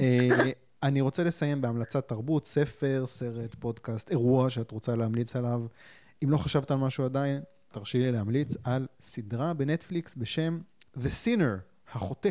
אה, 0.00 0.50
אני 0.82 1.00
רוצה 1.00 1.24
לסיים 1.24 1.60
בהמלצת 1.60 2.08
תרבות, 2.08 2.46
ספר, 2.46 3.04
סרט, 3.06 3.54
פודקאסט, 3.54 4.10
אירוע 4.10 4.50
שאת 4.50 4.70
רוצה 4.70 4.96
להמליץ 4.96 5.36
עליו. 5.36 5.62
אם 6.24 6.30
לא 6.30 6.36
חשבת 6.36 6.70
על 6.70 6.78
משהו 6.78 7.04
עדיין, 7.04 7.40
תרשי 7.68 7.98
לי 7.98 8.12
להמליץ 8.12 8.54
על 8.64 8.86
סדרה 9.00 9.54
בנטפליקס 9.54 10.14
בשם 10.16 10.60
The 10.96 11.08
Sinner, 11.24 11.58
החוטא. 11.92 12.30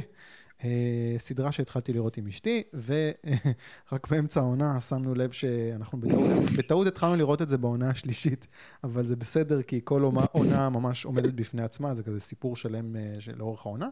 אה, 0.63 1.15
סדרה 1.17 1.51
שהתחלתי 1.51 1.93
לראות 1.93 2.17
עם 2.17 2.27
אשתי, 2.27 2.63
ורק 2.85 4.07
באמצע 4.11 4.39
העונה 4.39 4.81
שמנו 4.81 5.15
לב 5.15 5.31
שאנחנו 5.31 5.99
בטעות, 5.99 6.29
בטעות 6.57 6.87
התחלנו 6.87 7.15
לראות 7.15 7.41
את 7.41 7.49
זה 7.49 7.57
בעונה 7.57 7.89
השלישית, 7.89 8.47
אבל 8.83 9.05
זה 9.05 9.15
בסדר, 9.15 9.61
כי 9.61 9.81
כל 9.83 10.01
עונה 10.31 10.69
ממש 10.69 11.05
עומדת 11.05 11.33
בפני 11.33 11.63
עצמה, 11.63 11.95
זה 11.95 12.03
כזה 12.03 12.19
סיפור 12.19 12.55
שלם 12.55 12.95
אה, 12.95 13.17
לאורך 13.35 13.65
העונה. 13.65 13.89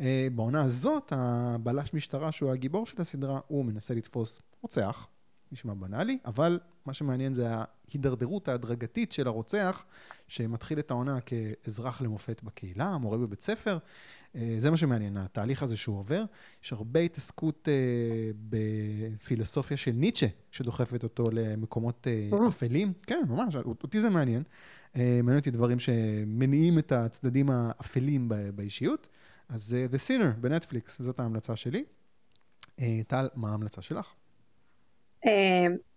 אה, 0.00 0.28
בעונה 0.34 0.62
הזאת, 0.62 1.12
הבלש 1.16 1.94
משטרה, 1.94 2.32
שהוא 2.32 2.50
הגיבור 2.50 2.86
של 2.86 3.00
הסדרה, 3.00 3.40
הוא 3.48 3.64
מנסה 3.64 3.94
לתפוס 3.94 4.40
רוצח, 4.62 5.06
נשמע 5.52 5.74
בנאלי, 5.74 6.18
אבל 6.24 6.60
מה 6.86 6.92
שמעניין 6.92 7.34
זה 7.34 7.48
ההידרדרות 7.50 8.48
ההדרגתית 8.48 9.12
של 9.12 9.26
הרוצח, 9.26 9.84
שמתחיל 10.28 10.78
את 10.78 10.90
העונה 10.90 11.18
כאזרח 11.20 12.02
למופת 12.02 12.42
בקהילה, 12.42 12.98
מורה 12.98 13.18
בבית 13.18 13.42
ספר. 13.42 13.78
אה, 14.36 14.54
זה 14.58 14.70
מה 14.70 14.76
שמעניין, 14.76 15.16
התהליך 15.16 15.62
הזה 15.62 15.76
שהוא 15.76 15.98
עובר. 15.98 16.24
יש 16.64 16.72
הרבה 16.72 17.00
התעסקות 17.00 17.68
אה, 17.68 18.30
בפילוסופיה 18.50 19.76
של 19.76 19.90
ניטשה, 19.90 20.26
שדוחפת 20.50 21.02
אותו 21.02 21.30
למקומות 21.32 22.06
אה, 22.06 22.48
אפלים. 22.48 22.92
כן, 23.06 23.22
ממש, 23.28 23.56
אותי 23.56 24.00
זה 24.00 24.10
מעניין. 24.10 24.42
מעניין 24.94 25.38
אותי 25.38 25.50
דברים 25.50 25.78
שמניעים 25.78 26.78
את 26.78 26.92
הצדדים 26.92 27.50
האפלים 27.50 28.28
באישיות. 28.54 29.08
אז 29.48 29.76
The 29.92 29.96
Sinner 30.08 30.40
בנטפליקס, 30.40 31.02
זאת 31.02 31.20
ההמלצה 31.20 31.56
שלי. 31.56 31.84
טל, 33.06 33.28
מה 33.34 33.50
ההמלצה 33.50 33.82
שלך? 33.82 34.14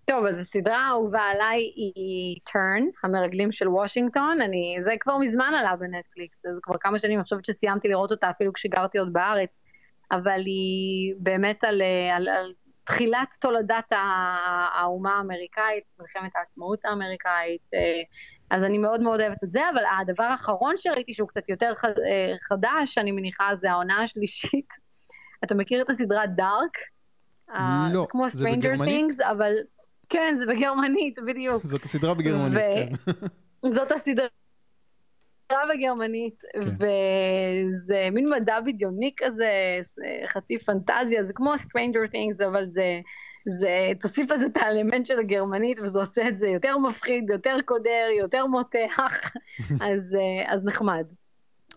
טוב, 0.06 0.26
אז 0.26 0.38
הסדרה 0.38 0.78
האהובה 0.78 1.22
עליי 1.22 1.72
היא 1.76 2.40
טרן, 2.44 2.84
המרגלים 3.04 3.52
של 3.52 3.68
וושינגטון, 3.68 4.42
אני, 4.42 4.78
זה 4.82 4.94
כבר 5.00 5.18
מזמן 5.18 5.54
עלה 5.60 5.76
בנטפליקס, 5.76 6.42
זה 6.44 6.50
כבר 6.62 6.78
כמה 6.78 7.00
שנים, 7.00 7.18
אני 7.20 7.24
חושבת 7.24 7.46
שסיימתי 7.46 7.88
לראות 7.88 8.12
אותה 8.12 8.30
אפילו 8.30 8.54
כשגרתי 8.54 8.98
עוד 8.98 9.14
בארץ, 9.14 9.58
אבל 10.12 10.42
היא 10.46 11.16
באמת 11.18 11.64
על, 11.64 11.82
על, 12.16 12.28
על 12.28 12.54
תחילת 12.84 13.36
תולדת 13.42 13.92
האומה 14.76 15.18
האמריקאית, 15.18 15.84
מלחמת 16.00 16.32
העצמאות 16.36 16.86
האמריקאית, 16.86 17.62
אה, 17.74 18.02
אז 18.52 18.64
אני 18.64 18.78
מאוד 18.78 19.02
מאוד 19.02 19.20
אוהבת 19.20 19.44
את 19.44 19.52
זה, 19.52 19.62
אבל 19.74 19.84
הדבר 20.00 20.24
האחרון 20.24 20.78
שראיתי 20.78 21.14
שהוא 21.14 21.28
קצת 21.28 21.50
יותר 21.50 21.74
אה, 21.86 22.34
חדש, 22.50 22.98
אני 22.98 23.12
מניחה, 23.12 23.56
זה 23.56 23.72
העונה 23.72 24.04
השלישית. 24.04 24.70
אתה 25.44 25.56
מכיר 25.56 25.82
את 25.82 25.90
הסדרה 25.90 26.26
דארק? 26.26 26.78
לא, 27.94 28.00
זה 28.02 28.06
כמו 28.10 28.26
Stranger 28.28 28.80
Things, 28.80 29.30
אבל 29.32 29.54
כן, 30.10 30.36
זה 30.36 30.46
בגרמנית, 30.46 31.20
בדיוק. 31.28 31.66
זאת 31.66 31.84
הסדרה 31.84 32.14
בגרמנית, 32.14 32.54
ו... 32.54 32.60
כן. 32.76 33.72
זאת 33.74 33.92
הסדרה 33.92 34.28
בגרמנית, 35.74 36.42
כן. 36.54 36.60
וזה 36.60 38.08
מין 38.12 38.30
מדע 38.30 38.60
בדיוני 38.60 39.14
כזה, 39.18 39.80
חצי 40.28 40.60
פנטזיה, 40.60 41.24
זה 41.24 41.34
כמו 41.34 41.54
Stranger 41.54 42.12
Things, 42.12 42.46
אבל 42.48 42.66
זה, 42.66 43.00
זה, 43.46 43.92
תוסיף 44.02 44.32
לזה 44.32 44.46
את 44.46 44.58
האלמנט 44.58 45.06
של 45.06 45.20
הגרמנית, 45.20 45.80
וזה 45.80 46.00
עושה 46.00 46.28
את 46.28 46.38
זה 46.38 46.48
יותר 46.48 46.78
מפחיד, 46.78 47.30
יותר 47.30 47.58
קודר, 47.66 48.08
יותר 48.20 48.46
מותח, 48.46 49.32
אז, 49.92 50.18
אז 50.48 50.66
נחמד. 50.66 51.06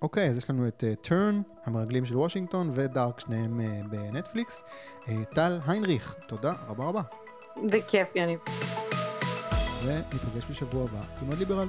אוקיי, 0.03 0.27
okay, 0.27 0.31
אז 0.31 0.39
יש 0.39 0.51
לנו 0.51 0.69
את 0.69 0.85
טרן, 1.01 1.41
uh, 1.41 1.61
המרגלים 1.65 2.05
של 2.05 2.17
וושינגטון, 2.17 2.71
ודארק, 2.75 3.21
שניהם 3.21 3.61
uh, 3.61 3.89
בנטפליקס. 3.89 4.63
Uh, 5.05 5.11
טל 5.35 5.59
היינריך, 5.67 6.15
תודה 6.27 6.53
רבה 6.69 6.85
רבה. 6.85 7.03
בכיף, 7.71 8.17
יניב. 8.17 8.39
וניפגש 9.85 10.51
בשבוע 10.51 10.85
הבא 10.85 11.01
עם 11.23 11.29
עוד 11.29 11.39
ליברל. 11.39 11.69